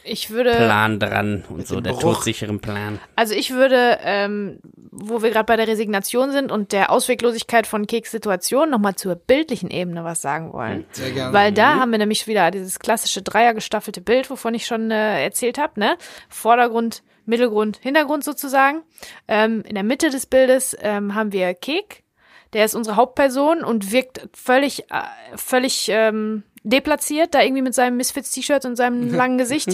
Ich 0.03 0.29
würde, 0.29 0.51
Plan 0.51 0.99
dran 0.99 1.43
und 1.49 1.67
so, 1.67 1.79
der 1.79 1.91
Bruch. 1.91 2.15
todsicheren 2.15 2.59
Plan. 2.59 2.99
also 3.15 3.33
ich 3.33 3.51
würde, 3.51 3.99
ähm, 4.03 4.59
wo 4.91 5.21
wir 5.21 5.31
gerade 5.31 5.45
bei 5.45 5.55
der 5.55 5.67
Resignation 5.67 6.31
sind 6.31 6.51
und 6.51 6.71
der 6.71 6.91
Ausweglosigkeit 6.91 7.67
von 7.67 7.87
Keks 7.87 8.11
Situation, 8.11 8.69
nochmal 8.69 8.95
zur 8.95 9.15
bildlichen 9.15 9.69
Ebene 9.69 10.03
was 10.03 10.21
sagen 10.21 10.53
wollen. 10.53 10.85
Sehr 10.91 11.11
gerne. 11.11 11.33
Weil 11.33 11.51
da 11.51 11.75
haben 11.75 11.91
wir 11.91 11.99
nämlich 11.99 12.27
wieder 12.27 12.51
dieses 12.51 12.79
klassische 12.79 13.21
dreiergestaffelte 13.21 14.01
Bild, 14.01 14.29
wovon 14.29 14.53
ich 14.53 14.65
schon 14.65 14.91
äh, 14.91 15.23
erzählt 15.23 15.57
habe, 15.57 15.79
ne? 15.79 15.97
Vordergrund, 16.29 17.03
Mittelgrund, 17.25 17.77
Hintergrund 17.77 18.23
sozusagen. 18.23 18.81
Ähm, 19.27 19.63
in 19.67 19.75
der 19.75 19.83
Mitte 19.83 20.09
des 20.09 20.25
Bildes 20.25 20.75
ähm, 20.81 21.15
haben 21.15 21.31
wir 21.31 21.53
Kek, 21.53 22.03
der 22.53 22.65
ist 22.65 22.75
unsere 22.75 22.95
Hauptperson 22.95 23.63
und 23.63 23.91
wirkt 23.91 24.27
völlig, 24.33 24.91
äh, 24.91 25.03
völlig 25.35 25.87
ähm, 25.89 26.43
deplatziert, 26.63 27.33
da 27.33 27.41
irgendwie 27.41 27.61
mit 27.63 27.73
seinem 27.73 27.97
Misfits-T-Shirt 27.97 28.65
und 28.65 28.75
seinem 28.75 29.09
langen 29.13 29.37
Gesicht. 29.37 29.67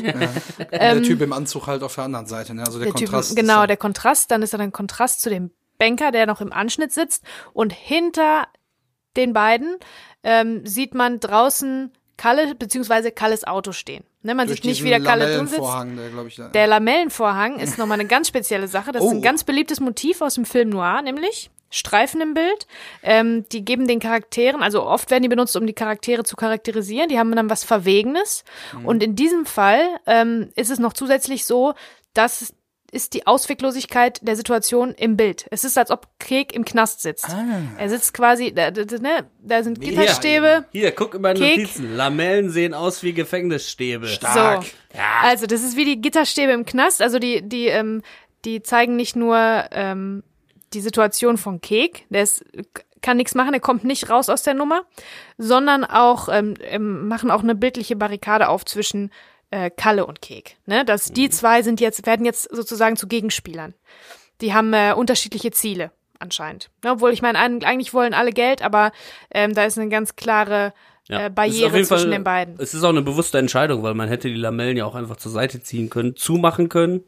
der 0.71 1.01
Typ 1.03 1.21
im 1.21 1.33
Anzug 1.33 1.67
halt 1.67 1.83
auf 1.83 1.95
der 1.95 2.05
anderen 2.05 2.25
Seite, 2.27 2.53
ne? 2.53 2.63
Also 2.65 2.79
der, 2.79 2.87
ähm, 2.87 2.93
Der 2.93 2.99
typ, 2.99 3.09
Kontrast. 3.09 3.29
ist 3.31 3.35
genau, 3.35 3.65
der 3.65 3.77
Kontrast, 3.77 4.31
dann 4.31 4.41
ist 4.41 4.53
er 4.53 4.59
ein 4.59 4.71
Kontrast 4.71 5.21
zu 5.21 5.29
dem 5.29 5.51
Banker, 5.77 6.11
der 6.11 6.25
noch 6.25 6.41
im 6.41 6.51
Anschnitt 6.53 6.91
sitzt 6.91 7.23
und 7.53 7.71
hinter 7.73 8.47
den 9.15 9.33
beiden 9.33 9.75
ähm, 10.23 10.65
sieht 10.65 10.93
man 10.95 11.19
draußen 11.19 11.91
Kalle 12.17 12.55
beziehungsweise 12.55 13.11
Kalles 13.11 13.45
Auto 13.45 13.71
stehen. 13.73 14.03
Ne, 14.23 14.33
man 14.33 14.47
durch 14.47 14.57
sieht 14.57 14.65
nicht, 14.65 14.83
wie 14.83 14.89
der 14.89 14.99
Kalle 15.01 15.25
drin 15.35 15.47
sitzt. 15.47 15.59
Lamellenvorhang, 15.61 15.95
der, 15.95 16.09
glaub 16.09 16.27
ich, 16.27 16.35
da, 16.35 16.47
Der 16.49 16.67
Lamellenvorhang 16.67 17.59
ist 17.59 17.77
nochmal 17.77 17.99
eine 17.99 18.07
ganz 18.09 18.27
spezielle 18.27 18.67
Sache. 18.67 18.91
Das 18.91 19.03
ist 19.03 19.07
Oh. 19.07 19.13
ein 19.13 19.21
ganz 19.21 19.43
beliebtes 19.43 19.79
Motiv 19.79 20.21
aus 20.21 20.33
dem 20.35 20.43
Film 20.45 20.69
Noir, 20.69 21.01
nämlich 21.03 21.49
Streifen 21.69 22.21
im 22.21 22.33
Bild. 22.33 22.67
Ähm, 23.03 23.45
die 23.51 23.65
geben 23.65 23.87
den 23.87 23.99
Charakteren, 23.99 24.63
also 24.63 24.83
oft 24.83 25.11
werden 25.11 25.23
die 25.23 25.29
benutzt, 25.29 25.55
um 25.57 25.67
die 25.67 25.73
Charaktere 25.73 26.23
zu 26.23 26.35
charakterisieren. 26.35 27.09
Die 27.09 27.19
haben 27.19 27.35
dann 27.35 27.49
was 27.49 27.63
Verwegenes. 27.63 28.43
Mhm. 28.73 28.85
Und 28.85 29.03
in 29.03 29.15
diesem 29.15 29.45
Fall 29.45 29.81
ähm, 30.05 30.49
ist 30.55 30.71
es 30.71 30.79
noch 30.79 30.93
zusätzlich 30.93 31.45
so, 31.45 31.73
dass 32.13 32.53
ist 32.91 33.13
die 33.13 33.27
Ausweglosigkeit 33.27 34.25
der 34.25 34.35
Situation 34.35 34.93
im 34.93 35.17
Bild. 35.17 35.45
Es 35.51 35.63
ist, 35.63 35.77
als 35.77 35.91
ob 35.91 36.07
Kek 36.19 36.53
im 36.53 36.63
Knast 36.63 37.01
sitzt. 37.01 37.27
Er 37.77 37.89
sitzt 37.89 38.13
quasi, 38.13 38.53
da, 38.53 38.71
da, 38.71 38.83
ne, 38.97 39.29
da 39.41 39.63
sind 39.63 39.81
Gitterstäbe. 39.81 40.65
Hier, 40.71 40.91
guck 40.91 41.15
in 41.15 41.21
meine 41.21 41.37
Kek. 41.37 41.57
Notizen. 41.57 41.95
Lamellen 41.95 42.49
sehen 42.49 42.73
aus 42.73 43.03
wie 43.03 43.13
Gefängnisstäbe. 43.13 44.07
Stark. 44.07 44.63
So. 44.63 44.99
Also 45.21 45.47
das 45.47 45.63
ist 45.63 45.75
wie 45.75 45.85
die 45.85 46.01
Gitterstäbe 46.01 46.53
im 46.53 46.65
Knast. 46.65 47.01
Also 47.01 47.19
die, 47.19 47.41
die, 47.41 47.67
ähm, 47.67 48.03
die 48.45 48.61
zeigen 48.63 48.95
nicht 48.95 49.15
nur 49.15 49.65
ähm, 49.71 50.23
die 50.73 50.81
Situation 50.81 51.37
von 51.37 51.61
Kek, 51.61 52.05
der 52.09 52.23
ist, 52.23 52.43
kann 53.01 53.17
nichts 53.17 53.35
machen, 53.35 53.51
der 53.51 53.61
kommt 53.61 53.83
nicht 53.83 54.09
raus 54.09 54.29
aus 54.29 54.43
der 54.43 54.53
Nummer, 54.53 54.81
sondern 55.37 55.83
auch 55.85 56.29
ähm, 56.31 56.55
ähm, 56.61 57.07
machen 57.07 57.31
auch 57.31 57.43
eine 57.43 57.55
bildliche 57.55 57.95
Barrikade 57.95 58.49
auf 58.49 58.65
zwischen 58.65 59.11
äh, 59.51 59.69
Kalle 59.69 60.05
und 60.05 60.21
Kek. 60.21 60.57
Ne? 60.65 60.83
Das, 60.83 61.11
die 61.11 61.29
zwei 61.29 61.61
sind 61.61 61.79
jetzt, 61.79 62.05
werden 62.05 62.25
jetzt 62.25 62.53
sozusagen 62.53 62.97
zu 62.97 63.07
Gegenspielern. 63.07 63.73
Die 64.41 64.53
haben 64.53 64.73
äh, 64.73 64.93
unterschiedliche 64.95 65.51
Ziele 65.51 65.91
anscheinend. 66.19 66.69
Ne? 66.83 66.91
Obwohl 66.91 67.11
ich 67.13 67.21
meine, 67.21 67.39
ein- 67.39 67.63
eigentlich 67.63 67.93
wollen 67.93 68.13
alle 68.13 68.31
Geld, 68.31 68.61
aber 68.61 68.91
ähm, 69.31 69.53
da 69.53 69.63
ist 69.65 69.77
eine 69.77 69.89
ganz 69.89 70.15
klare 70.15 70.73
Ja. 71.07 71.27
äh, 71.27 71.29
Barriere 71.29 71.71
zwischen 71.83 71.87
Fall- 71.87 72.09
den 72.09 72.23
beiden. 72.23 72.55
Es 72.59 72.73
ist 72.73 72.83
auch 72.83 72.89
eine 72.89 73.03
bewusste 73.03 73.37
Entscheidung, 73.37 73.83
weil 73.83 73.93
man 73.93 74.09
hätte 74.09 74.27
die 74.27 74.35
Lamellen 74.35 74.75
ja 74.75 74.85
auch 74.85 74.95
einfach 74.95 75.15
zur 75.17 75.31
Seite 75.31 75.61
ziehen 75.61 75.89
können, 75.89 76.15
zumachen 76.17 76.67
können, 76.67 77.05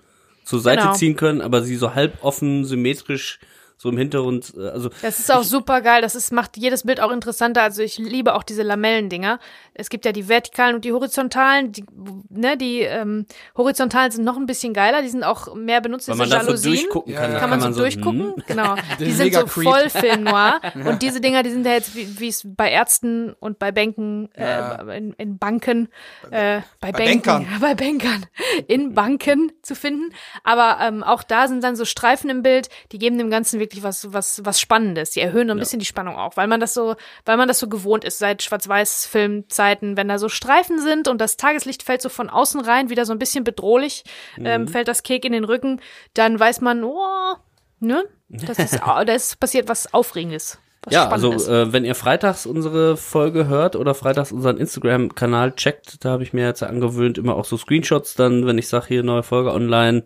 zur 0.50 0.60
Seite 0.60 0.82
Genau. 0.82 0.94
ziehen 0.96 1.16
können, 1.16 1.42
aber 1.42 1.62
sie 1.62 1.76
so 1.76 1.94
halb 1.94 2.24
offen, 2.24 2.66
symmetrisch, 2.66 3.40
so 3.82 3.88
im 3.90 3.98
Hintergrund, 3.98 4.54
äh, 4.58 4.68
also 4.68 4.90
Das 5.02 5.20
ist 5.20 5.32
auch 5.32 5.44
super 5.44 5.80
geil. 5.80 6.02
Das 6.02 6.14
ist, 6.14 6.34
macht 6.34 6.58
jedes 6.58 6.84
Bild 6.84 7.00
auch 7.00 7.12
interessanter. 7.12 7.62
Also 7.62 7.82
ich 7.82 7.98
liebe 7.98 8.36
auch 8.36 8.44
diese 8.44 8.62
Lamellendinger. 8.62 9.40
Es 9.74 9.90
gibt 9.90 10.04
ja 10.04 10.12
die 10.12 10.28
vertikalen 10.28 10.76
und 10.76 10.84
die 10.84 10.92
horizontalen. 10.92 11.72
Die, 11.72 11.86
ne, 12.30 12.58
die 12.58 12.82
ähm, 12.82 13.26
horizontalen 13.56 14.12
sind 14.12 14.26
noch 14.26 14.36
ein 14.36 14.46
bisschen 14.48 14.74
geiler. 14.74 15.02
Die 15.02 15.08
sind 15.08 15.24
auch 15.24 15.56
mehr 15.56 15.80
benutzt. 15.80 16.10
weil 16.10 16.18
man 16.18 16.30
da 16.30 16.42
so 16.42 16.48
Jalousien. 16.48 16.74
durchgucken 16.76 17.14
Ja, 17.14 17.20
kann. 17.22 17.30
ja. 17.30 17.34
da 17.36 17.40
Kann 17.40 17.50
man 17.52 17.62
so 17.62 17.68
hm, 17.68 17.76
durchgucken, 17.76 18.34
genau. 18.48 18.76
Die 19.00 19.12
sind 19.14 19.34
so 19.34 19.46
creep. 19.46 19.64
voll 19.64 19.90
Film 19.90 20.24
noir. 20.26 20.60
Und 20.86 21.02
diese 21.02 21.22
Dinger, 21.22 21.42
die 21.44 21.52
sind 21.52 21.66
ja 21.66 21.72
jetzt, 21.72 21.96
wie 21.96 22.20
wie 22.20 22.28
es 22.28 22.42
bei 22.46 22.70
Ärzten 22.70 23.34
und 23.40 23.60
bei 23.60 23.72
Banken, 23.72 24.28
Ja. 24.38 24.76
äh, 24.90 24.98
in, 24.98 25.14
in 25.14 25.38
Banken, 25.38 25.88
äh, 26.32 26.60
bei, 26.82 26.92
Banken, 26.92 27.22
Bankern. 27.22 27.48
ja, 27.50 27.58
bei 27.62 27.76
Bankern, 27.76 28.26
in 28.68 28.94
Banken 28.94 29.54
zu 29.62 29.74
finden. 29.74 30.14
Aber 30.44 30.80
ähm, 30.82 31.02
auch 31.02 31.24
da 31.24 31.48
sind 31.48 31.64
dann 31.64 31.78
so 31.78 31.86
Streifen 31.86 32.30
im 32.30 32.44
Bild, 32.44 32.68
die 32.92 32.98
geben 33.00 33.18
dem 33.18 33.30
Ganzen 33.30 33.58
wirklich 33.60 33.69
was, 33.84 34.12
was, 34.14 34.42
was 34.44 34.60
Spannendes. 34.60 35.12
Die 35.12 35.22
erhöhen 35.22 35.50
ein 35.50 35.60
bisschen 35.60 35.80
die 35.80 35.86
Spannung 35.86 36.16
auch, 36.16 36.38
weil 36.38 36.48
man 36.48 36.60
das 36.60 36.74
so, 36.74 36.96
weil 37.26 37.38
man 37.38 37.48
das 37.48 37.60
so 37.60 37.68
gewohnt 37.68 38.04
ist 38.04 38.20
seit 38.20 38.44
Schwarz-Weiß-Filmzeiten, 38.44 39.98
wenn 39.98 40.08
da 40.08 40.18
so 40.18 40.30
Streifen 40.30 40.80
sind 40.80 41.08
und 41.08 41.20
das 41.20 41.38
Tageslicht 41.38 41.84
fällt 41.84 42.02
so 42.02 42.10
von 42.10 42.30
außen 42.30 42.62
rein, 42.62 42.90
wieder 42.90 43.06
so 43.06 43.14
ein 43.14 43.20
bisschen 43.20 43.44
bedrohlich, 43.44 44.04
ähm, 44.38 44.68
fällt 44.68 44.88
das 44.88 45.04
Kek 45.04 45.26
in 45.26 45.34
den 45.34 45.44
Rücken, 45.44 45.82
dann 46.14 46.40
weiß 46.40 46.62
man, 46.62 46.84
oh, 46.84 47.36
ne? 47.80 48.04
Das 48.30 48.60
ist, 48.60 48.80
da 48.86 49.02
ist 49.02 49.40
passiert 49.40 49.68
was 49.68 49.94
Aufregendes. 49.94 50.60
Was 50.84 50.94
Ja, 50.94 51.10
also 51.10 51.34
äh, 51.34 51.74
wenn 51.74 51.84
ihr 51.84 51.96
freitags 51.96 52.46
unsere 52.46 52.96
Folge 52.96 53.48
hört 53.48 53.76
oder 53.76 53.94
freitags 53.94 54.32
unseren 54.32 54.58
Instagram-Kanal 54.58 55.54
checkt, 55.56 56.06
da 56.06 56.12
habe 56.12 56.24
ich 56.24 56.32
mir 56.32 56.46
jetzt 56.46 56.64
angewöhnt, 56.64 57.18
immer 57.18 57.36
auch 57.36 57.44
so 57.44 57.58
Screenshots 57.58 58.16
dann, 58.16 58.46
wenn 58.46 58.58
ich 58.58 58.70
sage, 58.70 58.88
hier 58.88 59.04
neue 59.04 59.24
Folge 59.24 59.52
online, 59.52 60.06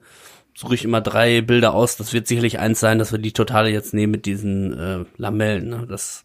suche 0.56 0.76
ich 0.76 0.84
immer 0.84 1.02
drei 1.02 1.42
Bilder 1.42 1.74
aus. 1.74 1.98
Das 1.98 2.14
wird 2.14 2.28
sicherlich 2.28 2.60
eins 2.60 2.80
sein, 2.80 3.00
dass 3.00 3.12
wir 3.12 3.20
die 3.20 3.34
totale 3.34 3.70
jetzt 3.70 3.94
nehmen 3.94 4.12
mit 4.12 4.26
diesen 4.26 4.78
äh, 4.78 5.06
Lamellen. 5.18 5.70
Ne? 5.70 5.86
Das 5.88 6.24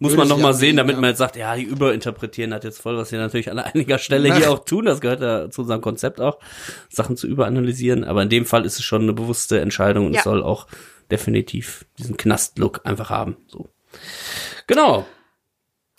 muss 0.00 0.12
Würde 0.12 0.18
man 0.20 0.28
noch 0.28 0.38
mal 0.38 0.54
sehen, 0.54 0.76
damit 0.76 0.94
ja. 0.96 1.00
man 1.00 1.10
jetzt 1.10 1.18
sagt, 1.18 1.36
ja, 1.36 1.56
die 1.56 1.62
überinterpretieren 1.64 2.54
hat 2.54 2.64
jetzt 2.64 2.80
voll, 2.80 2.96
was 2.96 3.10
wir 3.12 3.18
natürlich 3.18 3.50
an 3.50 3.58
einiger 3.58 3.98
Stelle 3.98 4.34
hier 4.34 4.50
auch 4.50 4.64
tun. 4.64 4.84
Das 4.84 5.00
gehört 5.00 5.20
ja 5.20 5.50
zu 5.50 5.62
unserem 5.62 5.80
Konzept 5.80 6.20
auch, 6.20 6.38
Sachen 6.88 7.16
zu 7.16 7.26
überanalysieren. 7.26 8.04
Aber 8.04 8.22
in 8.22 8.28
dem 8.28 8.46
Fall 8.46 8.64
ist 8.64 8.78
es 8.78 8.84
schon 8.84 9.02
eine 9.02 9.12
bewusste 9.12 9.60
Entscheidung 9.60 10.06
und 10.06 10.12
Ja. 10.12 10.18
es 10.20 10.24
soll 10.24 10.42
auch 10.42 10.66
definitiv 11.10 11.84
diesen 11.98 12.16
Knast-Look 12.16 12.82
einfach 12.84 13.10
haben. 13.10 13.36
So. 13.48 13.68
Genau. 14.66 15.06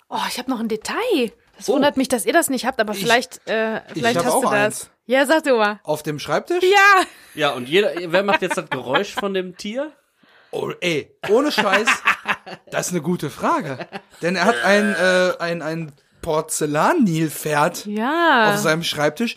Oh, 0.08 0.16
ich 0.28 0.38
habe 0.38 0.50
noch 0.50 0.60
ein 0.60 0.68
Detail. 0.68 1.32
Das 1.56 1.68
Oh. 1.68 1.74
wundert 1.74 1.96
mich, 1.98 2.08
dass 2.08 2.24
ihr 2.24 2.32
das 2.32 2.48
nicht 2.48 2.64
habt, 2.64 2.80
aber 2.80 2.94
vielleicht, 2.94 3.46
äh, 3.46 3.80
vielleicht 3.92 4.18
hast 4.24 4.32
auch 4.32 4.40
du 4.42 4.48
das. 4.50 4.54
eins. 4.54 4.90
Ja, 5.10 5.26
sag 5.26 5.42
du 5.42 5.56
mal. 5.56 5.80
Auf 5.82 6.04
dem 6.04 6.20
Schreibtisch? 6.20 6.62
Ja. 6.62 7.02
Ja, 7.34 7.50
und 7.50 7.68
jeder, 7.68 7.90
wer 8.12 8.22
macht 8.22 8.42
jetzt 8.42 8.56
das 8.56 8.70
Geräusch 8.70 9.12
von 9.12 9.34
dem 9.34 9.56
Tier? 9.56 9.90
Oh, 10.52 10.70
ey, 10.80 11.12
ohne 11.28 11.50
Scheiß, 11.50 11.88
das 12.70 12.86
ist 12.86 12.92
eine 12.92 13.02
gute 13.02 13.28
Frage. 13.28 13.88
Denn 14.22 14.36
er 14.36 14.44
hat 14.44 14.62
ein, 14.64 14.94
äh, 14.94 15.32
ein, 15.40 15.62
ein 15.62 15.92
Porzellan-Nilpferd 16.22 17.86
Ja. 17.86 18.52
auf 18.52 18.58
seinem 18.58 18.84
Schreibtisch. 18.84 19.36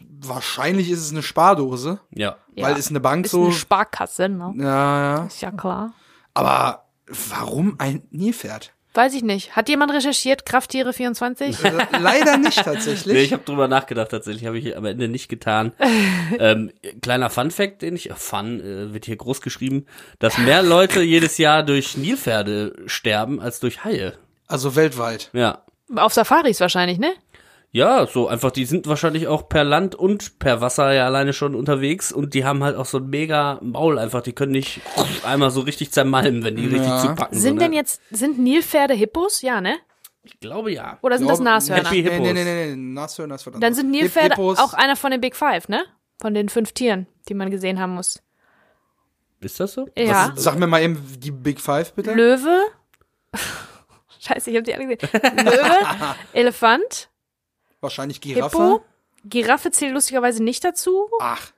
Wahrscheinlich 0.00 0.90
ist 0.90 1.00
es 1.04 1.12
eine 1.12 1.22
Spardose, 1.22 2.00
Ja. 2.10 2.36
Ja. 2.56 2.66
weil 2.66 2.76
es 2.76 2.88
eine 2.90 2.98
Bank 3.00 3.26
ist 3.26 3.30
so. 3.32 3.44
eine 3.44 3.52
Sparkasse, 3.52 4.28
ne? 4.28 4.54
ja, 4.58 5.16
ja. 5.18 5.24
Ist 5.26 5.40
ja 5.40 5.52
klar. 5.52 5.92
Aber 6.34 6.86
warum 7.06 7.76
ein 7.78 8.02
Nilpferd? 8.10 8.72
Weiß 8.94 9.12
ich 9.14 9.24
nicht. 9.24 9.56
Hat 9.56 9.68
jemand 9.68 9.92
recherchiert? 9.92 10.46
Krafttiere 10.46 10.92
24? 10.92 11.64
Äh, 11.64 11.72
Leider 11.98 12.36
nicht 12.38 12.62
tatsächlich. 12.62 13.12
Nee, 13.12 13.22
ich 13.22 13.32
habe 13.32 13.42
drüber 13.42 13.66
nachgedacht 13.66 14.12
tatsächlich, 14.12 14.46
habe 14.46 14.56
ich 14.56 14.76
am 14.76 14.84
Ende 14.84 15.08
nicht 15.08 15.28
getan. 15.28 15.72
ähm, 16.38 16.70
kleiner 17.02 17.28
Fun-Fact, 17.28 17.82
den 17.82 17.96
ich, 17.96 18.10
Fun 18.14 18.60
äh, 18.60 18.94
wird 18.94 19.06
hier 19.06 19.16
groß 19.16 19.40
geschrieben, 19.40 19.86
dass 20.20 20.38
mehr 20.38 20.62
Leute 20.62 21.02
jedes 21.02 21.38
Jahr 21.38 21.64
durch 21.64 21.96
Nilpferde 21.96 22.72
sterben 22.86 23.40
als 23.40 23.58
durch 23.58 23.84
Haie. 23.84 24.12
also 24.46 24.76
weltweit. 24.76 25.30
Ja. 25.32 25.64
Auf 25.96 26.14
Safaris 26.14 26.60
wahrscheinlich, 26.60 26.98
ne? 26.98 27.12
Ja, 27.76 28.06
so 28.06 28.28
einfach, 28.28 28.52
die 28.52 28.66
sind 28.66 28.86
wahrscheinlich 28.86 29.26
auch 29.26 29.48
per 29.48 29.64
Land 29.64 29.96
und 29.96 30.38
per 30.38 30.60
Wasser 30.60 30.92
ja 30.92 31.06
alleine 31.06 31.32
schon 31.32 31.56
unterwegs 31.56 32.12
und 32.12 32.32
die 32.34 32.44
haben 32.44 32.62
halt 32.62 32.76
auch 32.76 32.86
so 32.86 32.98
ein 32.98 33.08
mega 33.10 33.58
Maul 33.62 33.98
einfach, 33.98 34.22
die 34.22 34.32
können 34.32 34.52
nicht 34.52 34.80
einmal 35.24 35.50
so 35.50 35.60
richtig 35.60 35.90
zermalmen, 35.90 36.44
wenn 36.44 36.54
die 36.54 36.66
richtig 36.66 36.86
Ja. 36.86 37.00
zupacken. 37.00 37.36
Sind 37.36 37.54
so, 37.54 37.58
denn 37.58 37.70
ne? 37.72 37.76
jetzt, 37.76 38.00
sind 38.12 38.38
Nilpferde 38.38 38.94
Hippos? 38.94 39.42
Ja, 39.42 39.60
ne? 39.60 39.74
Ich 40.22 40.38
glaube 40.38 40.70
ja. 40.72 40.98
Oder 41.02 41.18
sind 41.18 41.28
das 41.28 41.38
Glaub- 41.40 41.52
Nashörner? 41.52 41.82
Happy 41.90 42.02
Nee, 42.02 42.10
Hippos. 42.10 42.26
nee, 42.28 42.32
nee, 42.32 42.44
nee, 42.44 42.66
nee. 42.66 42.76
Nashörner 42.76 43.34
ist 43.34 43.42
verdammt. 43.42 43.64
Dann 43.64 43.74
sind 43.74 43.90
Nilpferde 43.90 44.36
Hippos- 44.36 44.58
auch 44.60 44.74
einer 44.74 44.94
von 44.94 45.10
den 45.10 45.20
Big 45.20 45.34
Five, 45.34 45.68
ne? 45.68 45.82
Von 46.22 46.32
den 46.32 46.48
fünf 46.48 46.70
Tieren, 46.74 47.08
die 47.28 47.34
man 47.34 47.50
gesehen 47.50 47.80
haben 47.80 47.94
muss. 47.94 48.22
Ist 49.40 49.58
das 49.58 49.72
so? 49.74 49.88
Ja. 49.98 50.32
Sag 50.36 50.60
mir 50.60 50.68
mal 50.68 50.80
eben 50.80 51.04
die 51.18 51.32
Big 51.32 51.60
Five, 51.60 51.92
bitte. 51.94 52.14
Löwe. 52.14 52.56
Scheiße, 54.20 54.50
ich 54.52 54.56
hab 54.56 54.64
die 54.64 54.74
alle 54.74 54.86
gesehen. 54.86 55.10
Löwe, 55.44 55.86
Elefant, 56.32 57.10
Wahrscheinlich 57.84 58.20
Giraffe. 58.20 58.56
Hippo. 58.56 58.84
Giraffe 59.26 59.70
zählt 59.70 59.92
lustigerweise 59.92 60.42
nicht 60.42 60.64
dazu. 60.64 61.08
Ach, 61.20 61.52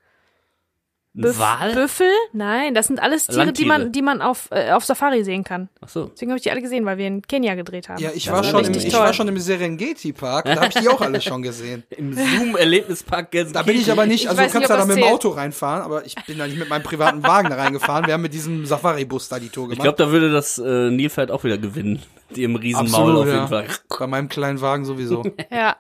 Büff- 1.18 1.38
Wal? 1.38 1.72
Büffel? 1.72 2.10
Nein, 2.34 2.74
das 2.74 2.88
sind 2.88 3.00
alles 3.00 3.26
Tiere, 3.26 3.38
die 3.50 3.64
Landtiere. 3.64 3.68
man, 3.68 3.92
die 3.92 4.02
man 4.02 4.20
auf, 4.20 4.48
äh, 4.50 4.72
auf 4.72 4.84
Safari 4.84 5.24
sehen 5.24 5.44
kann. 5.44 5.70
Ach 5.80 5.88
so. 5.88 6.08
Deswegen 6.08 6.30
habe 6.30 6.36
ich 6.36 6.42
die 6.42 6.50
alle 6.50 6.60
gesehen, 6.60 6.84
weil 6.84 6.98
wir 6.98 7.06
in 7.06 7.22
Kenia 7.22 7.54
gedreht 7.54 7.88
haben. 7.88 8.02
ja, 8.02 8.10
ich 8.14 8.26
Das 8.26 8.34
war 8.34 8.44
schon 8.44 8.64
im, 8.66 8.74
ich 8.74 8.92
war 8.92 9.14
schon 9.14 9.26
im 9.28 9.38
Serengeti 9.38 10.12
Park, 10.12 10.44
da 10.44 10.56
habe 10.56 10.66
ich 10.66 10.74
die 10.74 10.86
auch 10.90 11.00
alle 11.00 11.22
schon 11.22 11.40
gesehen. 11.40 11.84
Im 11.96 12.12
Zoom-Erlebnispark 12.12 13.30
Da 13.50 13.62
bin 13.62 13.76
ich 13.80 13.90
aber 13.90 14.04
nicht, 14.04 14.24
Ich 14.24 14.28
also 14.28 14.42
du 14.42 14.48
kannst 14.50 14.58
nicht, 14.60 14.68
ja 14.68 14.76
da 14.76 14.84
mit 14.84 14.96
dem. 14.98 15.04
Auto 15.04 15.30
reinfahren, 15.30 15.82
aber 15.82 16.04
ich 16.04 16.16
bin 16.26 16.36
da 16.36 16.46
nicht 16.46 16.58
mit 16.58 16.68
meinem 16.68 16.82
privaten 16.82 17.22
Wagen 17.22 17.48
da 17.48 17.56
reingefahren. 17.56 18.06
Wir 18.06 18.12
haben 18.12 18.22
mit 18.22 18.34
diesem 18.34 18.66
Safari-Bus 18.66 19.30
da 19.30 19.38
die 19.38 19.48
Tour 19.48 19.64
Ich 19.64 19.78
gemacht. 19.78 19.84
glaube, 19.84 19.96
da 19.96 20.10
würde 20.12 20.30
das 20.30 20.58
äh, 20.58 20.90
Nilpferd 20.90 21.30
auch 21.30 21.44
wieder 21.44 21.56
gewinnen. 21.56 22.02
Die 22.34 22.42
im 22.42 22.56
Riesenmaul 22.56 23.16
auf 23.16 23.26
jeden 23.26 23.48
Fall. 23.48 23.66
Bei 23.98 24.06
meinem 24.06 24.28
kleinen 24.28 24.60
Wagen 24.60 24.84
sowieso. 24.84 25.22
Ja. 25.50 25.76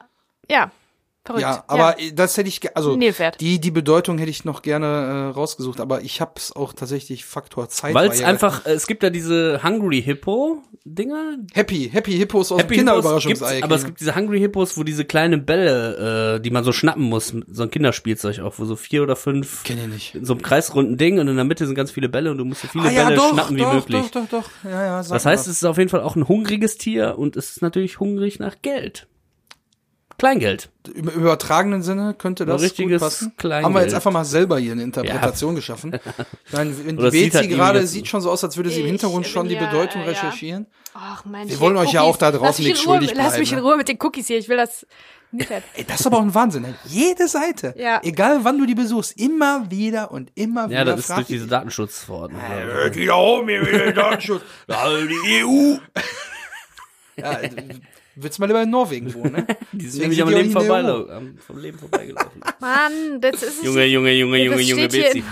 Ja. 0.50 0.70
Verrückt. 1.24 1.42
ja, 1.42 1.64
aber 1.66 1.96
das 2.14 2.36
hätte 2.36 2.48
ich, 2.48 2.76
also 2.76 2.94
Nilpferd. 2.94 3.40
die 3.40 3.60
die 3.60 3.72
Bedeutung 3.72 4.16
hätte 4.18 4.30
ich 4.30 4.44
noch 4.44 4.62
gerne 4.62 4.86
äh, 4.86 5.32
rausgesucht, 5.34 5.80
aber 5.80 6.02
ich 6.02 6.20
habe 6.20 6.34
es 6.36 6.54
auch 6.54 6.72
tatsächlich 6.72 7.24
Faktor 7.24 7.68
Zeit. 7.68 7.94
Weil 7.94 8.10
es 8.10 8.20
ja- 8.20 8.28
einfach, 8.28 8.64
äh, 8.66 8.74
es 8.74 8.86
gibt 8.86 9.02
ja 9.02 9.10
diese 9.10 9.60
Hungry 9.64 10.00
Hippo 10.00 10.62
Dinger. 10.84 11.38
Happy, 11.52 11.90
Happy 11.92 12.12
Hippos 12.12 12.52
aus 12.52 12.58
dem 12.58 12.68
Hippos 12.68 12.76
Kinderüberraschungsei. 12.76 13.64
aber 13.64 13.74
es 13.74 13.84
gibt 13.84 13.98
diese 13.98 14.14
Hungry 14.14 14.38
Hippos, 14.38 14.78
wo 14.78 14.84
diese 14.84 15.04
kleinen 15.04 15.44
Bälle, 15.44 16.36
äh, 16.36 16.40
die 16.40 16.50
man 16.50 16.62
so 16.62 16.70
schnappen 16.70 17.02
muss, 17.02 17.34
so 17.48 17.62
ein 17.64 17.72
Kinderspielzeug 17.72 18.38
auch, 18.38 18.54
wo 18.60 18.64
so 18.64 18.76
vier 18.76 19.02
oder 19.02 19.16
fünf 19.16 19.64
Kenn 19.64 19.78
ich 19.80 19.88
nicht. 19.88 20.14
in 20.14 20.24
so 20.24 20.34
einem 20.34 20.42
kreisrunden 20.42 20.96
Ding 20.96 21.18
und 21.18 21.26
in 21.26 21.34
der 21.34 21.44
Mitte 21.44 21.66
sind 21.66 21.74
ganz 21.74 21.90
viele 21.90 22.08
Bälle 22.08 22.30
und 22.30 22.38
du 22.38 22.44
musst 22.44 22.60
so 22.62 22.68
viele 22.68 22.84
Ah, 22.84 22.90
ja, 22.92 23.02
Bälle 23.06 23.16
doch, 23.16 23.32
schnappen 23.32 23.56
doch, 23.56 23.72
wie 23.72 23.74
möglich. 23.74 24.10
Doch, 24.12 24.28
doch, 24.28 24.42
doch. 24.44 24.50
Ja, 24.70 24.80
ja, 24.84 24.96
Das 25.02 25.10
heißt, 25.10 25.24
mal. 25.24 25.50
es 25.50 25.56
ist 25.58 25.64
auf 25.64 25.76
jeden 25.76 25.90
Fall 25.90 26.02
auch 26.02 26.14
ein 26.14 26.28
hungriges 26.28 26.78
Tier 26.78 27.18
und 27.18 27.34
es 27.34 27.50
ist 27.50 27.62
natürlich 27.62 27.98
hungrig 27.98 28.38
nach 28.38 28.54
Geld. 28.62 29.08
Kleingeld. 30.18 30.70
im 30.94 31.08
übertragenen 31.08 31.82
Sinne 31.82 32.14
könnte 32.14 32.46
das 32.46 32.62
richtiges 32.62 33.00
gut 33.00 33.08
passen. 33.08 33.32
Kleingeld. 33.36 33.64
Haben 33.64 33.74
wir 33.74 33.82
jetzt 33.82 33.94
einfach 33.94 34.12
mal 34.12 34.24
selber 34.24 34.58
hier 34.58 34.72
eine 34.72 34.82
Interpretation 34.82 35.54
geschaffen. 35.54 35.98
Ich 36.46 36.52
meine, 36.52 36.74
wenn 36.86 36.96
die 36.96 37.02
Bezi 37.02 37.30
halt 37.30 37.50
gerade 37.50 37.86
sieht 37.86 38.08
schon 38.08 38.20
so 38.20 38.30
aus, 38.30 38.42
als 38.44 38.56
würde 38.56 38.70
sie 38.70 38.80
im 38.80 38.86
Hintergrund 38.86 39.26
schon 39.26 39.48
die 39.48 39.54
ja, 39.56 39.66
Bedeutung 39.66 40.02
äh, 40.02 40.04
ja. 40.04 40.10
recherchieren. 40.10 40.66
Ach 40.94 41.24
Mensch. 41.24 41.50
Wir 41.50 41.60
wollen 41.60 41.76
euch 41.76 41.92
ja 41.92 42.02
auch 42.02 42.16
da 42.16 42.30
draußen 42.30 42.64
Ruhe, 42.64 42.76
schuldig 42.76 43.14
Lass 43.14 43.38
mich 43.38 43.50
in 43.50 43.58
ne? 43.58 43.64
Ruhe 43.64 43.76
mit 43.76 43.88
den 43.88 43.98
Cookies 44.00 44.28
hier. 44.28 44.38
Ich 44.38 44.48
will 44.48 44.56
das 44.56 44.86
Nilpferd. 45.32 45.64
Ey, 45.74 45.84
das 45.84 46.00
ist 46.00 46.06
aber 46.06 46.18
auch 46.18 46.22
ein 46.22 46.34
Wahnsinn. 46.34 46.64
Ey. 46.64 46.74
Jede 46.86 47.28
Seite, 47.28 47.74
Ja. 47.76 48.00
egal 48.02 48.40
wann 48.44 48.58
du 48.58 48.66
die 48.66 48.74
besuchst, 48.74 49.18
immer 49.20 49.70
wieder 49.70 50.10
und 50.12 50.30
immer 50.34 50.68
wieder. 50.68 50.78
Ja, 50.78 50.84
das 50.84 51.00
ist 51.00 51.10
durch 51.10 51.26
diese 51.26 51.44
die- 51.44 51.50
Datenschutzverordnung. 51.50 52.40
Äh, 52.86 52.90
die 52.90 53.06
da 53.06 53.16
oben 53.16 53.48
hier 53.48 53.66
wieder 53.66 53.92
Datenschutz. 53.92 54.42
Ja, 54.68 54.84
die 54.88 55.44
EU. 55.44 55.78
ja, 57.16 57.38
äh, 58.16 58.22
Würdest 58.22 58.38
mal 58.38 58.46
lieber 58.46 58.62
in 58.62 58.70
Norwegen 58.70 59.12
wohnen, 59.14 59.32
ne? 59.32 59.46
Die 59.72 59.88
sind 59.88 60.02
nämlich 60.02 60.22
am 60.22 60.28
Leben, 60.28 60.50
vorbei, 60.50 60.80
am, 60.80 61.36
vom 61.38 61.58
Leben 61.58 61.78
vorbeigelaufen. 61.78 62.40
Mann, 62.60 63.20
das 63.20 63.42
ist 63.42 63.58
es 63.58 63.62
Junge, 63.64 63.84
Junge, 63.84 64.12
Junge, 64.12 64.38
Junge, 64.38 64.62
Junge, 64.62 64.88
Betsy. 64.88 65.22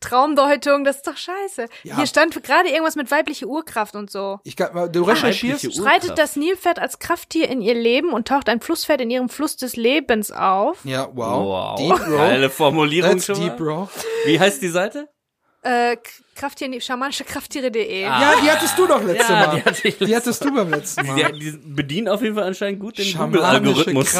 Traumdeutung, 0.00 0.84
das 0.84 0.96
ist 0.96 1.06
doch 1.06 1.16
scheiße. 1.16 1.66
Ja. 1.82 1.96
Hier 1.96 2.06
stand 2.06 2.40
gerade 2.42 2.68
irgendwas 2.68 2.96
mit 2.96 3.10
weibliche 3.10 3.46
Urkraft 3.46 3.96
und 3.96 4.10
so. 4.10 4.38
Ich 4.44 4.56
kann, 4.56 4.92
du 4.92 5.02
recherchierst. 5.02 5.74
Schreitet 5.74 6.18
das 6.18 6.36
Nilpferd 6.36 6.78
als 6.78 6.98
Krafttier 6.98 7.48
in 7.48 7.62
ihr 7.62 7.74
Leben 7.74 8.12
und 8.12 8.28
taucht 8.28 8.48
ein 8.48 8.60
Flusspferd 8.60 9.00
in 9.00 9.10
ihrem 9.10 9.28
Fluss 9.28 9.56
des 9.56 9.76
Lebens 9.76 10.30
auf. 10.30 10.84
Ja, 10.84 11.08
wow. 11.14 11.44
Wow, 11.44 11.78
Deep, 11.78 12.06
Bro. 12.06 12.16
geile 12.16 12.50
Formulierung 12.50 13.12
That's 13.12 13.26
schon 13.26 13.36
deep, 13.36 13.58
mal. 13.58 13.86
Bro. 13.86 13.90
Wie 14.26 14.38
heißt 14.38 14.60
die 14.62 14.68
Seite? 14.68 15.08
Äh, 15.64 15.96
Krafttier, 16.34 16.78
schamanische 16.80 17.24
Krafttiere.de. 17.24 18.04
Ah. 18.04 18.20
Ja, 18.20 18.40
die 18.42 18.50
hattest 18.50 18.78
du 18.78 18.86
doch 18.86 19.02
letztes 19.02 19.28
Ja, 19.28 19.46
Mal. 19.46 19.56
die 19.56 19.64
hatte 19.64 19.88
ich 19.88 19.96
Die 19.98 20.14
hattest 20.14 20.44
du 20.44 20.54
beim 20.54 20.68
letzten 20.68 21.06
Mal. 21.06 21.32
Die, 21.32 21.38
die 21.38 21.58
bedienen 21.64 22.08
auf 22.08 22.20
jeden 22.20 22.34
Fall 22.34 22.44
anscheinend 22.44 22.80
gut 22.80 22.98
den 22.98 23.06
Schamanische 23.06 23.38
Google-Algorithmus. 23.92 24.14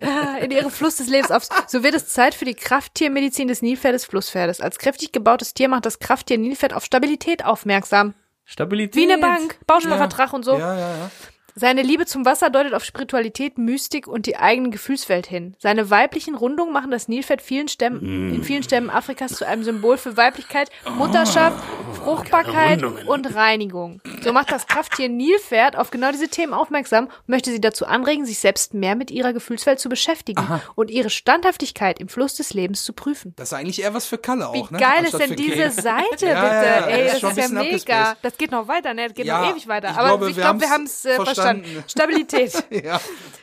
In 0.40 0.50
ihrem 0.52 0.70
Fluss 0.70 0.96
des 0.96 1.08
Lebens 1.08 1.32
auf. 1.32 1.48
So 1.66 1.82
wird 1.82 1.94
es 1.94 2.08
Zeit 2.08 2.34
für 2.34 2.44
die 2.44 2.54
Krafttiermedizin 2.54 3.48
des 3.48 3.60
Nilpferdes 3.60 4.04
Flusspferdes. 4.04 4.60
Als 4.60 4.78
kräftig 4.78 5.10
gebautes 5.10 5.52
Tier 5.52 5.68
macht 5.68 5.84
das 5.84 5.98
Krafttier 5.98 6.38
Nilpferd 6.38 6.74
auf 6.74 6.84
Stabilität 6.84 7.44
aufmerksam. 7.44 8.14
Stabilität. 8.44 8.94
Wie 8.94 9.10
eine 9.10 9.20
Bank, 9.20 9.58
Bausparvertrag 9.66 10.32
und 10.32 10.44
so. 10.44 10.52
Ja, 10.52 10.74
ja, 10.78 10.90
ja. 10.96 11.10
Seine 11.58 11.80
Liebe 11.80 12.04
zum 12.04 12.26
Wasser 12.26 12.50
deutet 12.50 12.74
auf 12.74 12.84
Spiritualität, 12.84 13.56
Mystik 13.56 14.06
und 14.06 14.26
die 14.26 14.36
eigene 14.36 14.68
Gefühlswelt 14.68 15.26
hin. 15.26 15.56
Seine 15.58 15.88
weiblichen 15.88 16.34
Rundungen 16.34 16.70
machen 16.70 16.90
das 16.90 17.08
Nilpferd 17.08 17.40
vielen 17.40 17.68
Stämmen, 17.68 18.34
in 18.34 18.44
vielen 18.44 18.62
Stämmen 18.62 18.90
Afrikas 18.90 19.32
zu 19.32 19.46
einem 19.46 19.64
Symbol 19.64 19.96
für 19.96 20.18
Weiblichkeit, 20.18 20.68
Mutterschaft, 20.98 21.56
Fruchtbarkeit 21.94 22.82
Rundungen. 22.82 23.08
und 23.08 23.34
Reinigung. 23.34 24.02
So 24.22 24.34
macht 24.34 24.52
das 24.52 24.66
Krafttier 24.66 25.08
Nilpferd 25.08 25.76
auf 25.76 25.90
genau 25.90 26.12
diese 26.12 26.28
Themen 26.28 26.52
aufmerksam 26.52 27.06
und 27.06 27.28
möchte 27.28 27.50
sie 27.50 27.60
dazu 27.60 27.86
anregen, 27.86 28.26
sich 28.26 28.38
selbst 28.38 28.74
mehr 28.74 28.94
mit 28.94 29.10
ihrer 29.10 29.32
Gefühlswelt 29.32 29.80
zu 29.80 29.88
beschäftigen 29.88 30.46
und 30.74 30.90
ihre 30.90 31.08
Standhaftigkeit 31.08 31.98
im 32.00 32.08
Fluss 32.08 32.34
des 32.34 32.52
Lebens 32.52 32.84
zu 32.84 32.92
prüfen. 32.92 33.32
Das 33.36 33.48
ist 33.48 33.52
eigentlich 33.54 33.80
eher 33.80 33.94
was 33.94 34.04
für 34.04 34.18
Kalle 34.18 34.50
Wie 34.52 34.60
auch, 34.60 34.70
ne? 34.70 34.78
geil 34.78 35.04
ist 35.04 35.14
Anstatt 35.14 35.20
denn 35.22 35.28
für 35.30 35.36
diese. 35.36 35.70
Seite, 35.70 36.26
Ja, 36.26 36.42
bitte? 36.42 36.66
ja, 36.66 36.80
ja, 36.80 36.86
Ey, 36.86 37.04
das 37.06 37.14
ist 37.22 37.38
ist 37.38 37.38
ja 37.38 37.62
mega. 37.62 38.16
Das 38.20 38.36
geht 38.36 38.50
noch 38.50 38.68
weiter, 38.68 38.92
ne? 38.92 39.04
Das 39.06 39.14
geht 39.14 39.24
Ja, 39.24 39.40
noch 39.40 39.50
ewig 39.52 39.66
weiter. 39.68 39.96
Aber 39.98 40.28
ich 40.28 40.36
glaube, 40.36 40.60
wir 40.60 40.68
haben 40.68 40.84
es 40.84 41.04
äh, 41.06 41.14
verstanden. 41.14 41.45
Verstanden. 41.46 41.84
Stabilität. 41.88 42.64
Ja. 42.84 43.00